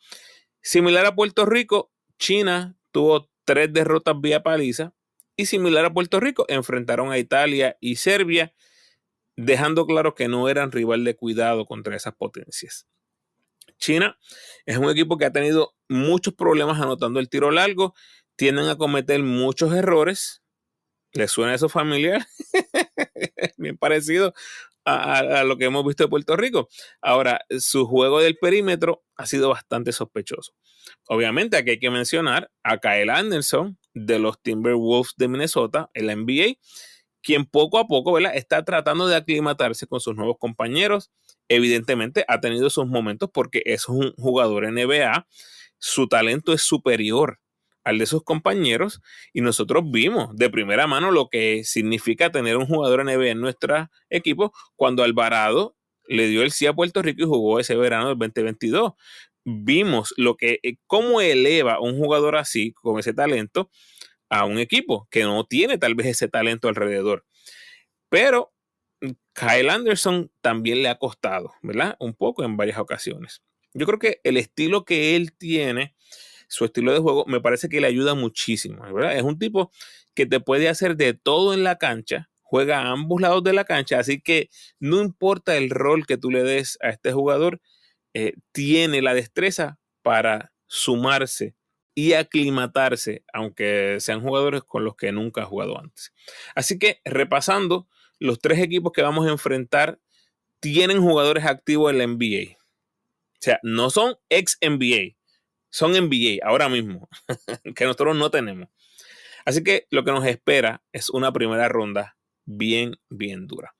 Similar 0.60 1.06
a 1.06 1.14
Puerto 1.14 1.46
Rico, 1.46 1.90
China 2.18 2.76
tuvo 2.90 3.30
tres 3.44 3.72
derrotas 3.72 4.20
vía 4.20 4.42
paliza 4.42 4.92
y 5.36 5.46
similar 5.46 5.84
a 5.84 5.92
Puerto 5.92 6.20
Rico, 6.20 6.44
enfrentaron 6.48 7.12
a 7.12 7.18
Italia 7.18 7.76
y 7.80 7.96
Serbia, 7.96 8.52
dejando 9.36 9.86
claro 9.86 10.14
que 10.14 10.28
no 10.28 10.48
eran 10.48 10.72
rival 10.72 11.04
de 11.04 11.14
cuidado 11.14 11.64
contra 11.64 11.96
esas 11.96 12.14
potencias. 12.14 12.86
China 13.78 14.18
es 14.66 14.76
un 14.76 14.90
equipo 14.90 15.16
que 15.16 15.24
ha 15.24 15.32
tenido 15.32 15.74
muchos 15.88 16.34
problemas 16.34 16.80
anotando 16.80 17.20
el 17.20 17.28
tiro 17.28 17.50
largo 17.50 17.94
tienden 18.38 18.68
a 18.68 18.76
cometer 18.76 19.20
muchos 19.20 19.74
errores. 19.74 20.42
¿Les 21.12 21.30
suena 21.30 21.54
eso 21.54 21.68
familiar? 21.68 22.24
Bien 23.56 23.76
parecido 23.76 24.32
a, 24.88 25.44
lo 25.44 25.56
que 25.56 25.66
hemos 25.66 25.84
visto 25.84 26.04
de 26.04 26.08
Puerto 26.08 26.36
Rico. 26.36 26.68
Ahora, 27.00 27.40
su 27.58 27.86
juego 27.86 28.20
del 28.20 28.36
perímetro 28.38 29.04
ha 29.16 29.26
sido 29.26 29.50
bastante 29.50 29.92
sospechoso. 29.92 30.52
Obviamente, 31.08 31.56
aquí 31.56 31.70
hay 31.70 31.78
que 31.78 31.90
mencionar 31.90 32.50
a 32.62 32.78
Kyle 32.78 33.10
Anderson 33.10 33.78
de 33.94 34.18
los 34.18 34.40
Timberwolves 34.40 35.14
de 35.16 35.28
Minnesota 35.28 35.90
en 35.94 36.06
la 36.06 36.16
NBA, 36.16 36.58
quien 37.22 37.44
poco 37.46 37.78
a 37.78 37.86
poco 37.86 38.18
está 38.18 38.64
tratando 38.64 39.06
de 39.06 39.16
aclimatarse 39.16 39.86
con 39.86 40.00
sus 40.00 40.14
nuevos 40.16 40.36
compañeros. 40.38 41.10
Evidentemente, 41.48 42.24
ha 42.28 42.40
tenido 42.40 42.70
sus 42.70 42.86
momentos 42.86 43.30
porque 43.32 43.62
es 43.64 43.88
un 43.88 44.12
jugador 44.16 44.70
NBA. 44.70 45.26
Su 45.78 46.08
talento 46.08 46.52
es 46.52 46.62
superior 46.62 47.40
al 47.88 47.98
de 47.98 48.04
sus 48.04 48.22
compañeros 48.22 49.00
y 49.32 49.40
nosotros 49.40 49.82
vimos 49.90 50.36
de 50.36 50.50
primera 50.50 50.86
mano 50.86 51.10
lo 51.10 51.30
que 51.30 51.64
significa 51.64 52.30
tener 52.30 52.58
un 52.58 52.66
jugador 52.66 53.02
NBA 53.02 53.30
en 53.30 53.40
nuestro 53.40 53.88
equipo 54.10 54.52
cuando 54.76 55.02
Alvarado 55.02 55.74
le 56.06 56.26
dio 56.26 56.42
el 56.42 56.50
sí 56.50 56.66
a 56.66 56.74
Puerto 56.74 57.00
Rico 57.00 57.22
y 57.22 57.26
jugó 57.26 57.60
ese 57.60 57.76
verano 57.76 58.08
del 58.08 58.18
2022. 58.18 58.92
Vimos 59.44 60.12
lo 60.18 60.36
que, 60.36 60.60
eh, 60.62 60.76
cómo 60.86 61.22
eleva 61.22 61.80
un 61.80 61.96
jugador 61.96 62.36
así, 62.36 62.72
con 62.72 62.98
ese 62.98 63.14
talento, 63.14 63.70
a 64.28 64.44
un 64.44 64.58
equipo 64.58 65.08
que 65.10 65.22
no 65.22 65.46
tiene 65.46 65.78
tal 65.78 65.94
vez 65.94 66.08
ese 66.08 66.28
talento 66.28 66.68
alrededor. 66.68 67.24
Pero 68.10 68.52
Kyle 69.32 69.70
Anderson 69.70 70.30
también 70.42 70.82
le 70.82 70.90
ha 70.90 70.98
costado, 70.98 71.54
¿verdad? 71.62 71.96
Un 72.00 72.14
poco 72.14 72.44
en 72.44 72.58
varias 72.58 72.78
ocasiones. 72.78 73.42
Yo 73.72 73.86
creo 73.86 73.98
que 73.98 74.20
el 74.24 74.36
estilo 74.36 74.84
que 74.84 75.16
él 75.16 75.32
tiene 75.32 75.94
su 76.48 76.64
estilo 76.64 76.92
de 76.92 76.98
juego 76.98 77.24
me 77.26 77.40
parece 77.40 77.68
que 77.68 77.80
le 77.80 77.86
ayuda 77.86 78.14
muchísimo. 78.14 78.84
Es 79.10 79.22
un 79.22 79.38
tipo 79.38 79.70
que 80.14 80.26
te 80.26 80.40
puede 80.40 80.68
hacer 80.68 80.96
de 80.96 81.14
todo 81.14 81.54
en 81.54 81.62
la 81.62 81.76
cancha, 81.76 82.28
juega 82.42 82.80
a 82.80 82.90
ambos 82.90 83.20
lados 83.20 83.44
de 83.44 83.52
la 83.52 83.64
cancha, 83.64 84.00
así 84.00 84.20
que 84.20 84.50
no 84.80 85.00
importa 85.00 85.56
el 85.56 85.70
rol 85.70 86.06
que 86.06 86.16
tú 86.16 86.30
le 86.30 86.42
des 86.42 86.78
a 86.82 86.88
este 86.88 87.12
jugador, 87.12 87.60
eh, 88.14 88.32
tiene 88.52 89.02
la 89.02 89.14
destreza 89.14 89.78
para 90.02 90.52
sumarse 90.66 91.54
y 91.94 92.14
aclimatarse, 92.14 93.24
aunque 93.32 93.98
sean 94.00 94.22
jugadores 94.22 94.62
con 94.62 94.84
los 94.84 94.96
que 94.96 95.12
nunca 95.12 95.42
ha 95.42 95.46
jugado 95.46 95.78
antes. 95.78 96.12
Así 96.54 96.78
que 96.78 97.00
repasando, 97.04 97.88
los 98.18 98.38
tres 98.40 98.60
equipos 98.60 98.92
que 98.92 99.02
vamos 99.02 99.26
a 99.26 99.30
enfrentar 99.30 99.98
tienen 100.60 101.02
jugadores 101.02 101.44
activos 101.44 101.92
en 101.92 101.98
la 101.98 102.06
NBA. 102.06 102.56
O 102.58 103.40
sea, 103.40 103.60
no 103.62 103.90
son 103.90 104.16
ex 104.28 104.58
NBA, 104.60 105.17
son 105.70 105.92
NBA 105.92 106.44
ahora 106.44 106.68
mismo, 106.68 107.08
que 107.74 107.84
nosotros 107.84 108.16
no 108.16 108.30
tenemos. 108.30 108.68
Así 109.44 109.62
que 109.62 109.86
lo 109.90 110.04
que 110.04 110.12
nos 110.12 110.26
espera 110.26 110.82
es 110.92 111.10
una 111.10 111.32
primera 111.32 111.68
ronda 111.68 112.16
bien, 112.44 112.96
bien 113.08 113.46
dura. 113.46 113.74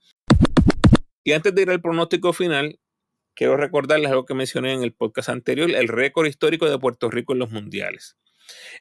Y 1.25 1.33
antes 1.33 1.55
de 1.55 1.63
ir 1.63 1.71
al 1.71 1.83
pronóstico 1.83 2.33
final, 2.33 2.81
quiero 3.35 3.57
recordarles 3.57 4.11
algo 4.11 4.25
que 4.25 4.35
mencioné 4.35 4.73
en 4.73 4.83
el 4.83 4.95
podcast 4.95 5.29
anterior, 5.29 5.71
el 5.71 5.89
récord 5.89 6.27
histórico 6.27 6.69
de 6.69 6.79
Puerto 6.79 7.11
Rico 7.11 7.35
en 7.35 7.41
los 7.41 7.51
mundiales. 7.51 8.17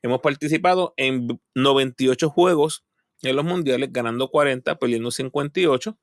Hemos 0.02 0.22
participado 0.22 0.94
en 0.98 1.40
98 1.56 2.30
juegos 2.30 2.86
en 3.22 3.36
los 3.36 3.44
mundiales, 3.44 3.92
ganando 3.92 4.30
40, 4.30 4.80
perdiendo 4.80 5.12
58. 5.12 5.98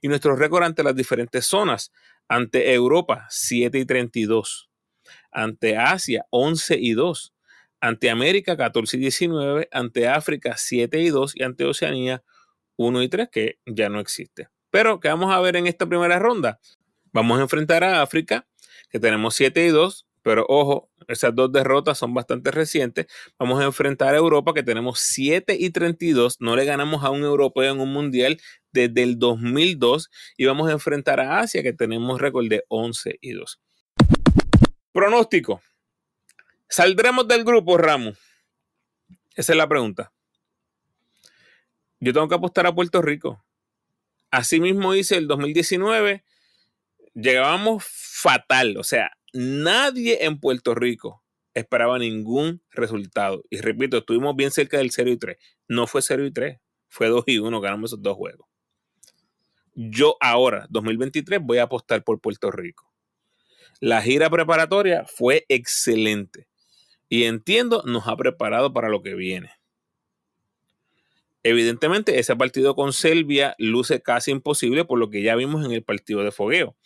Y 0.00 0.08
nuestro 0.08 0.36
récord 0.36 0.62
ante 0.62 0.84
las 0.84 0.94
diferentes 0.94 1.44
zonas, 1.44 1.92
ante 2.28 2.72
Europa, 2.72 3.26
7 3.30 3.78
y 3.78 3.84
32 3.84 4.70
ante 5.30 5.76
Asia 5.76 6.26
11 6.30 6.76
y 6.78 6.92
2, 6.92 7.34
ante 7.80 8.10
América 8.10 8.56
14 8.56 8.96
y 8.96 9.00
19, 9.00 9.68
ante 9.72 10.08
África 10.08 10.54
7 10.56 11.00
y 11.00 11.10
2 11.10 11.36
y 11.36 11.42
ante 11.42 11.64
Oceanía 11.64 12.22
1 12.76 13.02
y 13.02 13.08
3 13.08 13.28
que 13.30 13.58
ya 13.66 13.88
no 13.88 14.00
existe. 14.00 14.48
Pero, 14.70 15.00
¿qué 15.00 15.08
vamos 15.08 15.32
a 15.32 15.40
ver 15.40 15.56
en 15.56 15.66
esta 15.66 15.86
primera 15.86 16.18
ronda? 16.18 16.60
Vamos 17.12 17.38
a 17.38 17.42
enfrentar 17.42 17.84
a 17.84 18.02
África, 18.02 18.46
que 18.90 19.00
tenemos 19.00 19.34
7 19.34 19.64
y 19.66 19.68
2, 19.68 20.06
pero 20.26 20.44
ojo, 20.48 20.90
esas 21.06 21.34
dos 21.36 21.52
derrotas 21.52 21.98
son 21.98 22.12
bastante 22.12 22.50
recientes. 22.50 23.06
Vamos 23.38 23.60
a 23.60 23.64
enfrentar 23.64 24.12
a 24.12 24.18
Europa, 24.18 24.52
que 24.54 24.64
tenemos 24.64 24.98
7 24.98 25.56
y 25.56 25.70
32. 25.70 26.38
No 26.40 26.56
le 26.56 26.64
ganamos 26.64 27.04
a 27.04 27.10
un 27.10 27.22
europeo 27.22 27.72
en 27.72 27.78
un 27.78 27.92
mundial 27.92 28.40
desde 28.72 29.04
el 29.04 29.20
2002. 29.20 30.10
Y 30.36 30.46
vamos 30.46 30.68
a 30.68 30.72
enfrentar 30.72 31.20
a 31.20 31.38
Asia, 31.38 31.62
que 31.62 31.72
tenemos 31.72 32.20
récord 32.20 32.48
de 32.48 32.64
11 32.68 33.18
y 33.20 33.34
2. 33.34 33.60
Pronóstico. 34.96 35.60
¿Saldremos 36.70 37.28
del 37.28 37.44
grupo, 37.44 37.76
Ramos? 37.76 38.16
Esa 39.34 39.52
es 39.52 39.58
la 39.58 39.68
pregunta. 39.68 40.10
Yo 42.00 42.14
tengo 42.14 42.26
que 42.28 42.34
apostar 42.34 42.66
a 42.66 42.74
Puerto 42.74 43.02
Rico. 43.02 43.44
Así 44.30 44.58
mismo 44.58 44.94
hice 44.94 45.18
el 45.18 45.28
2019. 45.28 46.24
Llegábamos 47.12 47.84
fatal. 47.86 48.78
O 48.78 48.84
sea, 48.84 49.10
nadie 49.34 50.24
en 50.24 50.40
Puerto 50.40 50.74
Rico 50.74 51.22
esperaba 51.52 51.98
ningún 51.98 52.62
resultado. 52.70 53.44
Y 53.50 53.60
repito, 53.60 53.98
estuvimos 53.98 54.34
bien 54.34 54.50
cerca 54.50 54.78
del 54.78 54.92
0 54.92 55.10
y 55.10 55.18
3. 55.18 55.36
No 55.68 55.86
fue 55.86 56.00
0 56.00 56.24
y 56.24 56.30
3, 56.30 56.58
fue 56.88 57.08
2 57.08 57.24
y 57.26 57.36
1. 57.36 57.60
Ganamos 57.60 57.90
esos 57.90 58.02
dos 58.02 58.16
juegos. 58.16 58.48
yo 59.74 60.16
ahora, 60.22 60.66
2023, 60.70 61.40
voy 61.42 61.58
a 61.58 61.64
apostar 61.64 62.02
por 62.02 62.18
Puerto 62.18 62.50
Rico. 62.50 62.95
La 63.80 64.00
gira 64.00 64.30
preparatoria 64.30 65.04
fue 65.04 65.44
excelente 65.48 66.48
y 67.08 67.24
entiendo 67.24 67.82
nos 67.84 68.08
ha 68.08 68.16
preparado 68.16 68.72
para 68.72 68.88
lo 68.88 69.02
que 69.02 69.14
viene. 69.14 69.50
Evidentemente, 71.42 72.18
ese 72.18 72.34
partido 72.34 72.74
con 72.74 72.92
Serbia 72.92 73.54
luce 73.58 74.02
casi 74.02 74.32
imposible 74.32 74.84
por 74.84 74.98
lo 74.98 75.10
que 75.10 75.22
ya 75.22 75.36
vimos 75.36 75.64
en 75.64 75.72
el 75.72 75.84
partido 75.84 76.24
de 76.24 76.32
fogueo. 76.32 76.76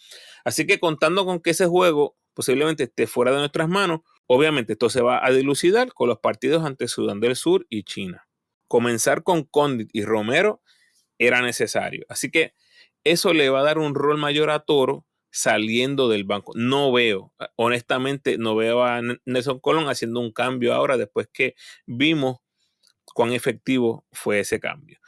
Así 0.45 0.67
que 0.67 0.79
contando 0.79 1.25
con 1.25 1.41
que 1.41 1.51
ese 1.51 1.67
juego 1.67 2.17
posiblemente 2.35 2.85
esté 2.85 3.07
fuera 3.07 3.31
de 3.31 3.39
nuestras 3.39 3.69
manos, 3.69 4.01
obviamente 4.27 4.75
esto 4.75 4.91
se 4.91 5.01
va 5.01 5.25
a 5.25 5.31
dilucidar 5.31 5.93
con 5.95 6.09
los 6.09 6.19
partidos 6.19 6.65
ante 6.65 6.89
Sudán 6.89 7.21
del 7.21 7.37
Sur 7.37 7.67
y 7.71 7.85
China. 7.85 8.29
Comenzar 8.69 9.23
con 9.23 9.45
Condit 9.45 9.89
y 9.93 10.05
Romero 10.05 10.61
era 11.19 11.41
necesario. 11.41 12.05
Así 12.09 12.31
que 12.31 12.55
eso 13.05 13.33
le 13.33 13.49
va 13.49 13.61
a 13.61 13.65
dar 13.65 13.79
un 13.79 13.95
rol 13.95 14.19
mayor 14.19 14.51
a 14.51 14.61
Toro 14.61 15.07
saliendo 15.31 16.09
del 16.09 16.25
banco. 16.25 16.53
No 16.55 16.93
veo, 16.93 17.33
honestamente, 17.57 18.39
no 18.39 18.57
veo 18.57 18.85
a 18.85 19.01
Nelson 19.25 19.61
Colón 19.61 19.89
haciendo 19.89 20.21
un 20.21 20.33
cambio 20.33 20.75
ahora 20.75 20.97
después 20.97 21.29
que 21.33 21.55
vimos 21.87 22.39
cuán 23.15 23.33
efectivo 23.33 24.07
fue 24.13 24.41
ese 24.41 24.61
cambio. 24.61 24.99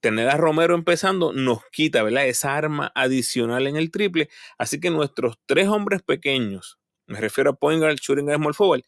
Tener 0.00 0.28
a 0.28 0.36
Romero 0.36 0.74
empezando 0.74 1.32
nos 1.32 1.64
quita, 1.72 2.02
¿verdad? 2.02 2.26
Esa 2.26 2.56
arma 2.56 2.92
adicional 2.94 3.66
en 3.66 3.76
el 3.76 3.90
triple. 3.90 4.28
Así 4.56 4.80
que 4.80 4.90
nuestros 4.90 5.38
tres 5.46 5.68
hombres 5.68 6.02
pequeños, 6.02 6.78
me 7.06 7.20
refiero 7.20 7.50
a 7.50 7.56
Poingal, 7.56 7.96
Shooting 7.96 8.32
Small 8.32 8.54
Forward, 8.54 8.84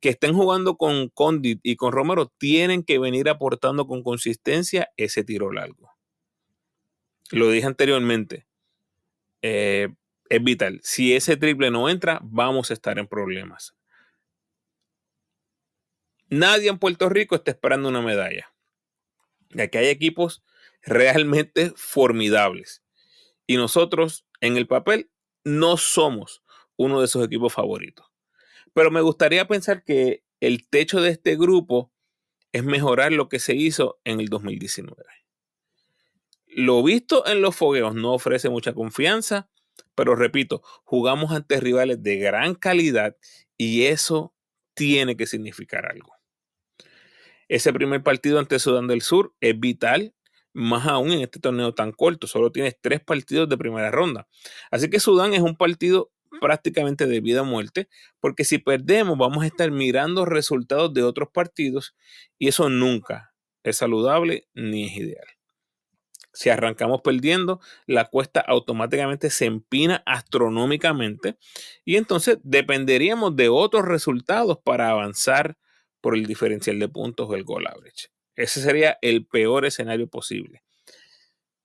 que 0.00 0.10
estén 0.10 0.34
jugando 0.34 0.76
con 0.76 1.08
Condit 1.08 1.60
y 1.62 1.76
con 1.76 1.92
Romero, 1.92 2.30
tienen 2.36 2.82
que 2.82 2.98
venir 2.98 3.28
aportando 3.30 3.86
con 3.86 4.02
consistencia 4.02 4.90
ese 4.98 5.24
tiro 5.24 5.50
largo. 5.50 5.92
Lo 7.30 7.48
dije 7.50 7.66
anteriormente. 7.66 8.46
Eh, 9.40 9.88
es 10.28 10.42
vital. 10.42 10.80
Si 10.82 11.14
ese 11.14 11.36
triple 11.36 11.70
no 11.70 11.88
entra, 11.88 12.20
vamos 12.22 12.70
a 12.70 12.74
estar 12.74 12.98
en 12.98 13.06
problemas. 13.06 13.74
Nadie 16.28 16.70
en 16.70 16.78
Puerto 16.78 17.08
Rico 17.08 17.34
está 17.34 17.50
esperando 17.50 17.88
una 17.88 18.02
medalla. 18.02 18.52
Ya 19.50 19.68
que 19.68 19.78
hay 19.78 19.88
equipos 19.88 20.42
realmente 20.82 21.72
formidables. 21.76 22.82
Y 23.46 23.56
nosotros, 23.56 24.26
en 24.40 24.56
el 24.56 24.66
papel, 24.66 25.10
no 25.44 25.76
somos 25.76 26.42
uno 26.76 27.00
de 27.00 27.06
esos 27.06 27.24
equipos 27.24 27.52
favoritos. 27.52 28.06
Pero 28.72 28.90
me 28.90 29.00
gustaría 29.00 29.46
pensar 29.46 29.84
que 29.84 30.24
el 30.40 30.68
techo 30.68 31.00
de 31.00 31.10
este 31.10 31.36
grupo 31.36 31.92
es 32.52 32.64
mejorar 32.64 33.12
lo 33.12 33.28
que 33.28 33.38
se 33.38 33.54
hizo 33.54 34.00
en 34.04 34.20
el 34.20 34.28
2019. 34.28 35.02
Lo 36.46 36.82
visto 36.82 37.26
en 37.26 37.42
los 37.42 37.56
fogueos 37.56 37.94
no 37.94 38.14
ofrece 38.14 38.48
mucha 38.48 38.72
confianza 38.74 39.50
pero 39.94 40.16
repito, 40.16 40.62
jugamos 40.84 41.32
ante 41.32 41.60
rivales 41.60 42.02
de 42.02 42.16
gran 42.16 42.54
calidad 42.54 43.16
y 43.56 43.84
eso 43.84 44.34
tiene 44.74 45.16
que 45.16 45.26
significar 45.26 45.86
algo. 45.86 46.12
Ese 47.48 47.72
primer 47.72 48.02
partido 48.02 48.38
ante 48.38 48.58
Sudán 48.58 48.86
del 48.86 49.02
Sur 49.02 49.34
es 49.40 49.58
vital, 49.58 50.14
más 50.52 50.86
aún 50.86 51.12
en 51.12 51.20
este 51.20 51.40
torneo 51.40 51.74
tan 51.74 51.92
corto. 51.92 52.26
Solo 52.26 52.50
tienes 52.50 52.76
tres 52.80 53.00
partidos 53.00 53.48
de 53.48 53.58
primera 53.58 53.90
ronda. 53.90 54.28
Así 54.70 54.88
que 54.88 55.00
Sudán 55.00 55.34
es 55.34 55.40
un 55.40 55.56
partido 55.56 56.10
prácticamente 56.40 57.06
de 57.06 57.20
vida 57.20 57.42
o 57.42 57.44
muerte, 57.44 57.88
porque 58.20 58.44
si 58.44 58.58
perdemos 58.58 59.16
vamos 59.16 59.44
a 59.44 59.46
estar 59.46 59.70
mirando 59.70 60.24
resultados 60.24 60.92
de 60.92 61.02
otros 61.02 61.28
partidos 61.32 61.94
y 62.38 62.48
eso 62.48 62.68
nunca 62.68 63.34
es 63.62 63.76
saludable 63.76 64.48
ni 64.54 64.84
es 64.86 64.96
ideal. 64.96 65.33
Si 66.34 66.50
arrancamos 66.50 67.00
perdiendo, 67.00 67.60
la 67.86 68.06
cuesta 68.06 68.40
automáticamente 68.40 69.30
se 69.30 69.46
empina 69.46 70.02
astronómicamente 70.04 71.36
y 71.84 71.96
entonces 71.96 72.38
dependeríamos 72.42 73.36
de 73.36 73.48
otros 73.48 73.84
resultados 73.84 74.58
para 74.58 74.90
avanzar 74.90 75.56
por 76.00 76.16
el 76.16 76.26
diferencial 76.26 76.80
de 76.80 76.88
puntos 76.88 77.30
o 77.30 77.36
el 77.36 77.44
goal 77.44 77.68
average. 77.68 78.08
Ese 78.34 78.60
sería 78.60 78.98
el 79.00 79.24
peor 79.26 79.64
escenario 79.64 80.08
posible. 80.08 80.64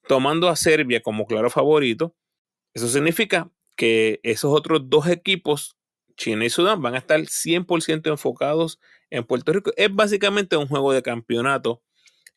Tomando 0.08 0.50
a 0.50 0.56
Serbia 0.56 1.02
como 1.02 1.26
claro 1.26 1.50
favorito, 1.50 2.16
eso 2.76 2.88
significa 2.88 3.52
que 3.76 4.20
esos 4.22 4.54
otros 4.54 4.88
dos 4.88 5.08
equipos, 5.08 5.78
China 6.16 6.46
y 6.46 6.52
Sudán, 6.52 6.82
van 6.82 6.94
a 6.94 7.00
estar 7.00 7.20
100% 7.20 8.08
enfocados 8.08 8.80
en 9.10 9.24
Puerto 9.24 9.52
Rico. 9.52 9.72
Es 9.78 9.94
básicamente 9.94 10.58
un 10.58 10.68
juego 10.68 10.94
de 10.94 11.02
campeonato 11.02 11.82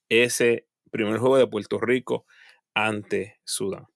ese 0.08 0.66
primer 0.92 1.18
juego 1.18 1.38
de 1.38 1.48
Puerto 1.48 1.80
Rico 1.80 2.26
ante 2.74 3.40
Sudán. 3.42 3.88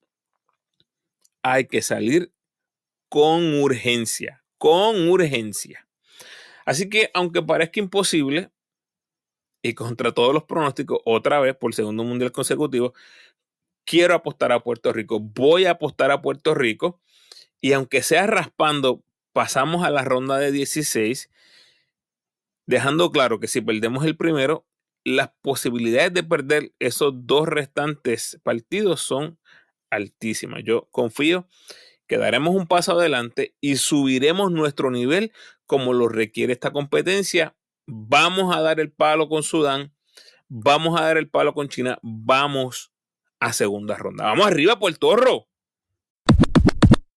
Hay 1.42 1.68
que 1.68 1.82
salir 1.82 2.32
con 3.08 3.60
urgencia, 3.62 4.42
con 4.58 5.08
urgencia. 5.08 5.86
Así 6.64 6.88
que 6.88 7.10
aunque 7.14 7.42
parezca 7.42 7.78
imposible, 7.78 8.50
y 9.62 9.74
contra 9.74 10.12
todos 10.12 10.32
los 10.32 10.44
pronósticos, 10.44 11.00
otra 11.04 11.40
vez 11.40 11.56
por 11.56 11.74
segundo 11.74 12.04
mundial 12.04 12.32
consecutivo, 12.32 12.94
quiero 13.84 14.14
apostar 14.14 14.52
a 14.52 14.60
Puerto 14.60 14.92
Rico. 14.92 15.18
Voy 15.20 15.66
a 15.66 15.72
apostar 15.72 16.10
a 16.10 16.22
Puerto 16.22 16.54
Rico. 16.54 17.00
Y 17.60 17.72
aunque 17.72 18.02
sea 18.02 18.26
raspando, 18.26 19.02
pasamos 19.32 19.84
a 19.84 19.90
la 19.90 20.04
ronda 20.04 20.38
de 20.38 20.52
16, 20.52 21.30
dejando 22.66 23.10
claro 23.10 23.40
que 23.40 23.48
si 23.48 23.60
perdemos 23.60 24.04
el 24.04 24.16
primero, 24.16 24.64
las 25.06 25.30
posibilidades 25.40 26.12
de 26.14 26.24
perder 26.24 26.74
esos 26.80 27.12
dos 27.14 27.46
restantes 27.46 28.40
partidos 28.42 29.00
son 29.02 29.38
altísimas. 29.88 30.64
Yo 30.64 30.88
confío 30.90 31.46
que 32.08 32.18
daremos 32.18 32.56
un 32.56 32.66
paso 32.66 32.98
adelante 32.98 33.54
y 33.60 33.76
subiremos 33.76 34.50
nuestro 34.50 34.90
nivel 34.90 35.32
como 35.64 35.92
lo 35.92 36.08
requiere 36.08 36.52
esta 36.52 36.72
competencia. 36.72 37.56
Vamos 37.86 38.54
a 38.54 38.60
dar 38.62 38.80
el 38.80 38.90
palo 38.90 39.28
con 39.28 39.44
Sudán, 39.44 39.94
vamos 40.48 41.00
a 41.00 41.04
dar 41.04 41.18
el 41.18 41.30
palo 41.30 41.54
con 41.54 41.68
China, 41.68 42.00
vamos 42.02 42.92
a 43.38 43.52
segunda 43.52 43.96
ronda. 43.96 44.24
Vamos 44.24 44.48
arriba 44.48 44.80
por 44.80 44.92
torro. 44.98 45.46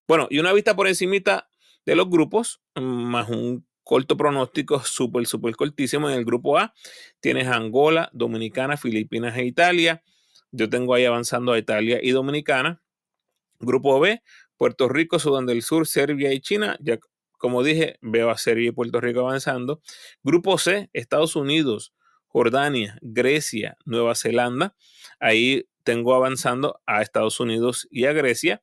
Bueno, 0.08 0.28
y 0.30 0.38
una 0.38 0.54
vista 0.54 0.76
por 0.76 0.88
encimita 0.88 1.50
de 1.88 1.96
los 1.96 2.08
grupos, 2.08 2.62
más 2.76 3.30
un 3.30 3.68
corto 3.90 4.16
pronóstico, 4.16 4.84
súper, 4.84 5.26
súper 5.26 5.56
cortísimo. 5.56 6.12
En 6.12 6.16
el 6.16 6.24
grupo 6.24 6.60
A 6.60 6.76
tienes 7.22 7.48
Angola, 7.48 8.12
Dominicana, 8.14 8.78
Filipinas 8.78 9.36
e 9.36 9.46
Italia. 9.46 10.04
Yo 10.52 10.70
tengo 10.70 10.94
ahí 10.94 11.06
avanzando 11.06 11.54
a 11.54 11.58
Italia 11.58 11.98
y 12.00 12.12
Dominicana. 12.12 12.84
Grupo 13.60 14.00
B, 14.00 14.22
Puerto 14.58 14.90
Rico, 14.90 15.18
Sudán 15.18 15.48
del 15.48 15.64
Sur, 15.64 15.88
Serbia 15.88 16.32
y 16.32 16.40
China. 16.40 16.78
Ya 16.80 17.00
como 17.40 17.64
dije, 17.64 17.98
veo 18.02 18.30
a 18.30 18.38
Serbia 18.38 18.70
y 18.70 18.72
Puerto 18.72 19.02
Rico 19.02 19.22
avanzando. 19.22 19.82
Grupo 20.22 20.60
C, 20.60 20.92
Estados 20.94 21.36
Unidos, 21.36 21.92
Jordania, 22.28 23.00
Grecia, 23.02 23.76
Nueva 23.86 24.14
Zelanda. 24.14 24.76
Ahí 25.20 25.68
tengo 25.84 26.14
avanzando 26.14 26.80
a 26.86 27.02
Estados 27.02 27.40
Unidos 27.40 27.88
y 27.90 28.06
a 28.06 28.14
Grecia. 28.14 28.62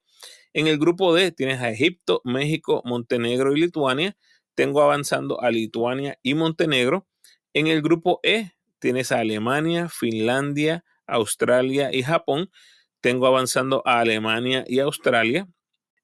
En 0.52 0.68
el 0.68 0.78
grupo 0.78 1.12
D 1.12 1.32
tienes 1.32 1.60
a 1.62 1.70
Egipto, 1.70 2.20
México, 2.22 2.80
Montenegro 2.84 3.56
y 3.56 3.60
Lituania 3.62 4.16
tengo 4.56 4.82
avanzando 4.82 5.40
a 5.42 5.50
Lituania 5.50 6.18
y 6.22 6.34
Montenegro. 6.34 7.06
En 7.52 7.68
el 7.68 7.82
grupo 7.82 8.20
E 8.22 8.52
tienes 8.80 9.12
a 9.12 9.20
Alemania, 9.20 9.88
Finlandia, 9.88 10.84
Australia 11.06 11.90
y 11.92 12.02
Japón. 12.02 12.50
Tengo 13.00 13.26
avanzando 13.26 13.82
a 13.84 14.00
Alemania 14.00 14.64
y 14.66 14.80
Australia. 14.80 15.46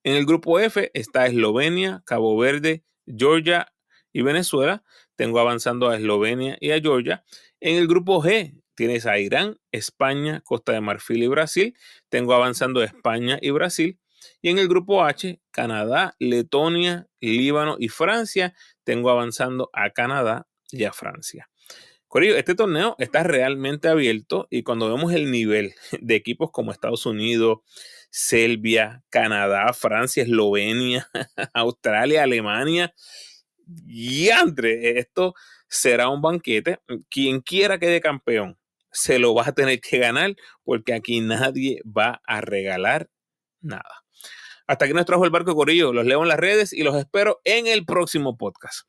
En 0.05 0.17
el 0.17 0.27
grupo 0.27 0.61
F 0.61 0.91
está 0.95 1.27
Eslovenia, 1.27 2.03
Cabo 2.05 2.37
Verde, 2.37 2.85
Georgia 3.07 3.73
y 4.13 4.21
Venezuela. 4.21 4.85
Tengo 5.17 5.41
avanzando 5.41 5.89
a 5.89 5.97
Eslovenia 5.97 6.59
y 6.61 6.73
a 6.73 6.81
Georgia. 6.81 7.25
En 7.61 7.77
el 7.77 7.89
grupo 7.89 8.23
G 8.23 8.61
tienes 8.75 9.07
a 9.07 9.19
Irán, 9.19 9.57
España, 9.73 10.43
Costa 10.45 10.73
de 10.73 10.83
Marfil 10.83 11.23
y 11.23 11.29
Brasil. 11.29 11.75
Tengo 12.11 12.35
avanzando 12.35 12.81
a 12.81 12.85
España 12.85 13.39
y 13.41 13.51
Brasil. 13.51 13.99
Y 14.41 14.51
en 14.51 14.59
el 14.59 14.69
grupo 14.69 15.05
H, 15.05 15.41
Canadá, 15.51 16.15
Letonia, 16.19 17.07
Líbano 17.21 17.77
y 17.79 17.89
Francia. 17.89 18.55
Tengo 18.85 19.11
avanzando 19.11 19.71
a 19.73 19.91
Canadá 19.91 20.47
y 20.71 20.85
a 20.85 20.93
Francia. 20.93 21.49
Corillo, 22.09 22.37
este 22.37 22.55
torneo 22.55 22.95
está 22.99 23.23
realmente 23.23 23.89
abierto 23.89 24.47
y 24.51 24.63
cuando 24.65 24.95
vemos 24.95 25.15
el 25.15 25.31
nivel 25.31 25.75
de 26.01 26.15
equipos 26.15 26.51
como 26.51 26.71
Estados 26.71 27.07
Unidos, 27.07 27.61
Serbia, 28.11 29.03
Canadá, 29.09 29.73
Francia, 29.73 30.23
Eslovenia, 30.23 31.09
Australia, 31.55 32.23
Alemania, 32.23 32.93
y 33.87 34.31
Andre, 34.31 34.99
esto 34.99 35.35
será 35.69 36.09
un 36.09 36.21
banquete. 36.21 36.81
Quien 37.09 37.41
quiera 37.41 37.79
que 37.79 37.87
quede 37.87 38.01
campeón, 38.01 38.59
se 38.91 39.19
lo 39.19 39.35
va 39.35 39.49
a 39.49 39.55
tener 39.55 39.81
que 39.81 39.99
ganar 39.99 40.37
porque 40.65 40.95
aquí 40.95 41.21
nadie 41.21 41.81
va 41.85 42.21
a 42.27 42.41
regalar 42.41 43.09
nada. 43.61 44.02
Hasta 44.73 44.87
aquí 44.87 44.95
nos 44.95 45.05
trajo 45.05 45.27
el 45.27 45.31
barco 45.31 45.55
Corillo. 45.55 45.93
Los 45.93 46.07
leo 46.07 46.23
en 46.23 46.29
las 46.29 46.39
redes 46.39 46.73
y 46.73 46.83
los 46.83 46.97
espero 46.97 47.43
en 47.45 47.67
el 47.67 47.85
próximo 47.85 48.39
podcast. 48.39 48.87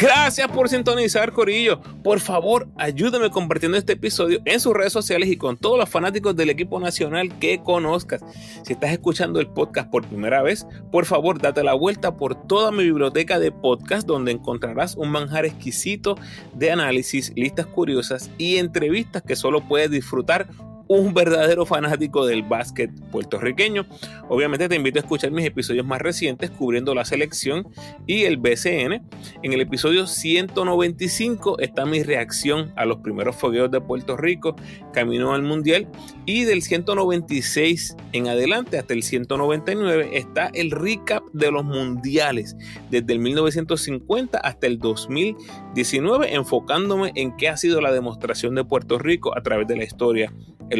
Gracias 0.00 0.48
por 0.48 0.70
sintonizar, 0.70 1.30
Corillo. 1.30 1.82
Por 2.02 2.20
favor, 2.20 2.68
ayúdame 2.78 3.28
compartiendo 3.28 3.76
este 3.76 3.92
episodio 3.92 4.40
en 4.46 4.58
sus 4.58 4.72
redes 4.72 4.94
sociales 4.94 5.28
y 5.28 5.36
con 5.36 5.58
todos 5.58 5.78
los 5.78 5.90
fanáticos 5.90 6.34
del 6.34 6.48
equipo 6.48 6.80
nacional 6.80 7.38
que 7.38 7.62
conozcas. 7.62 8.22
Si 8.62 8.72
estás 8.72 8.92
escuchando 8.92 9.40
el 9.40 9.48
podcast 9.48 9.90
por 9.90 10.06
primera 10.06 10.40
vez, 10.40 10.66
por 10.90 11.04
favor, 11.04 11.38
date 11.38 11.62
la 11.62 11.74
vuelta 11.74 12.16
por 12.16 12.34
toda 12.46 12.72
mi 12.72 12.84
biblioteca 12.84 13.38
de 13.38 13.52
podcast 13.52 14.06
donde 14.06 14.32
encontrarás 14.32 14.96
un 14.96 15.10
manjar 15.10 15.44
exquisito 15.44 16.16
de 16.54 16.70
análisis, 16.70 17.34
listas 17.36 17.66
curiosas 17.66 18.30
y 18.38 18.56
entrevistas 18.56 19.22
que 19.22 19.36
solo 19.36 19.68
puedes 19.68 19.90
disfrutar 19.90 20.48
un 20.90 21.14
verdadero 21.14 21.64
fanático 21.64 22.26
del 22.26 22.42
básquet 22.42 22.90
puertorriqueño. 23.12 23.86
Obviamente 24.28 24.68
te 24.68 24.74
invito 24.74 24.98
a 24.98 25.02
escuchar 25.02 25.30
mis 25.30 25.46
episodios 25.46 25.86
más 25.86 26.00
recientes 26.00 26.50
cubriendo 26.50 26.96
la 26.96 27.04
selección 27.04 27.68
y 28.08 28.24
el 28.24 28.38
BCN. 28.38 29.00
En 29.44 29.52
el 29.52 29.60
episodio 29.60 30.08
195 30.08 31.60
está 31.60 31.86
mi 31.86 32.02
reacción 32.02 32.72
a 32.74 32.86
los 32.86 32.98
primeros 32.98 33.36
fogueos 33.36 33.70
de 33.70 33.80
Puerto 33.80 34.16
Rico 34.16 34.56
camino 34.92 35.32
al 35.32 35.44
Mundial 35.44 35.86
y 36.26 36.42
del 36.42 36.60
196 36.60 37.96
en 38.12 38.26
adelante 38.26 38.76
hasta 38.76 38.92
el 38.92 39.04
199 39.04 40.10
está 40.14 40.50
el 40.54 40.72
recap 40.72 41.22
de 41.32 41.52
los 41.52 41.64
mundiales 41.64 42.56
desde 42.90 43.12
el 43.12 43.20
1950 43.20 44.38
hasta 44.38 44.66
el 44.66 44.80
2019 44.80 46.34
enfocándome 46.34 47.12
en 47.14 47.36
qué 47.36 47.48
ha 47.48 47.56
sido 47.56 47.80
la 47.80 47.92
demostración 47.92 48.56
de 48.56 48.64
Puerto 48.64 48.98
Rico 48.98 49.38
a 49.38 49.42
través 49.44 49.68
de 49.68 49.76
la 49.76 49.84
historia 49.84 50.32
en 50.70 50.79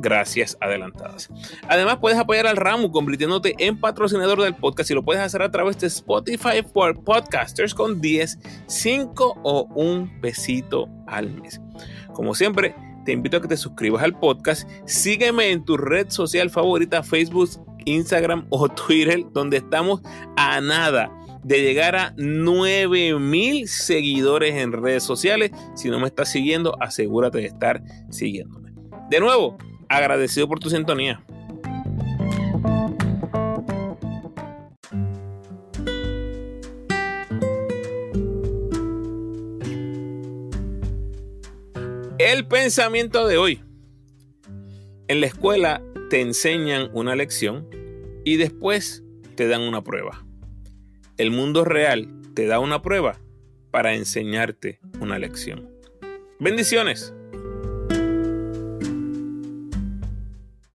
gracias 0.00 0.56
adelantadas. 0.60 1.30
Además, 1.68 1.98
puedes 1.98 2.18
apoyar 2.18 2.46
al 2.46 2.56
ramo 2.56 2.90
convirtiéndote 2.90 3.54
en 3.58 3.78
patrocinador 3.78 4.42
del 4.42 4.54
podcast 4.54 4.90
y 4.90 4.94
lo 4.94 5.04
puedes 5.04 5.22
hacer 5.22 5.42
a 5.42 5.50
través 5.50 5.78
de 5.78 5.86
Spotify 5.88 6.62
for 6.72 7.02
Podcasters 7.02 7.74
con 7.74 8.00
10, 8.00 8.38
5 8.66 9.40
o 9.42 9.64
un 9.74 10.20
pesito 10.20 10.88
al 11.06 11.30
mes. 11.40 11.60
Como 12.12 12.34
siempre, 12.34 12.74
te 13.04 13.12
invito 13.12 13.38
a 13.38 13.40
que 13.40 13.48
te 13.48 13.56
suscribas 13.56 14.02
al 14.02 14.18
podcast. 14.18 14.68
Sígueme 14.84 15.50
en 15.50 15.64
tu 15.64 15.76
red 15.76 16.10
social 16.10 16.50
favorita, 16.50 17.02
Facebook, 17.02 17.50
Instagram 17.86 18.46
o 18.50 18.68
Twitter, 18.68 19.24
donde 19.32 19.58
estamos 19.58 20.02
a 20.36 20.60
nada 20.60 21.10
de 21.42 21.62
llegar 21.62 21.96
a 21.96 22.12
9000 22.16 23.68
seguidores 23.68 24.54
en 24.56 24.72
redes 24.72 25.02
sociales. 25.02 25.52
Si 25.74 25.88
no 25.88 25.98
me 25.98 26.08
estás 26.08 26.30
siguiendo, 26.30 26.76
asegúrate 26.80 27.38
de 27.38 27.46
estar 27.46 27.82
siguiéndome. 28.10 28.72
De 29.10 29.20
nuevo, 29.20 29.56
agradecido 29.88 30.48
por 30.48 30.60
tu 30.60 30.70
sintonía. 30.70 31.22
El 42.18 42.46
pensamiento 42.46 43.26
de 43.26 43.38
hoy. 43.38 43.62
En 45.08 45.20
la 45.20 45.26
escuela 45.26 45.82
te 46.10 46.20
enseñan 46.20 46.90
una 46.92 47.16
lección 47.16 47.68
y 48.24 48.36
después 48.36 49.02
te 49.36 49.48
dan 49.48 49.62
una 49.62 49.82
prueba. 49.82 50.26
El 51.16 51.30
mundo 51.30 51.64
real 51.64 52.08
te 52.34 52.46
da 52.46 52.60
una 52.60 52.82
prueba 52.82 53.18
para 53.70 53.94
enseñarte 53.94 54.80
una 55.00 55.18
lección. 55.18 55.70
Bendiciones. 56.38 57.14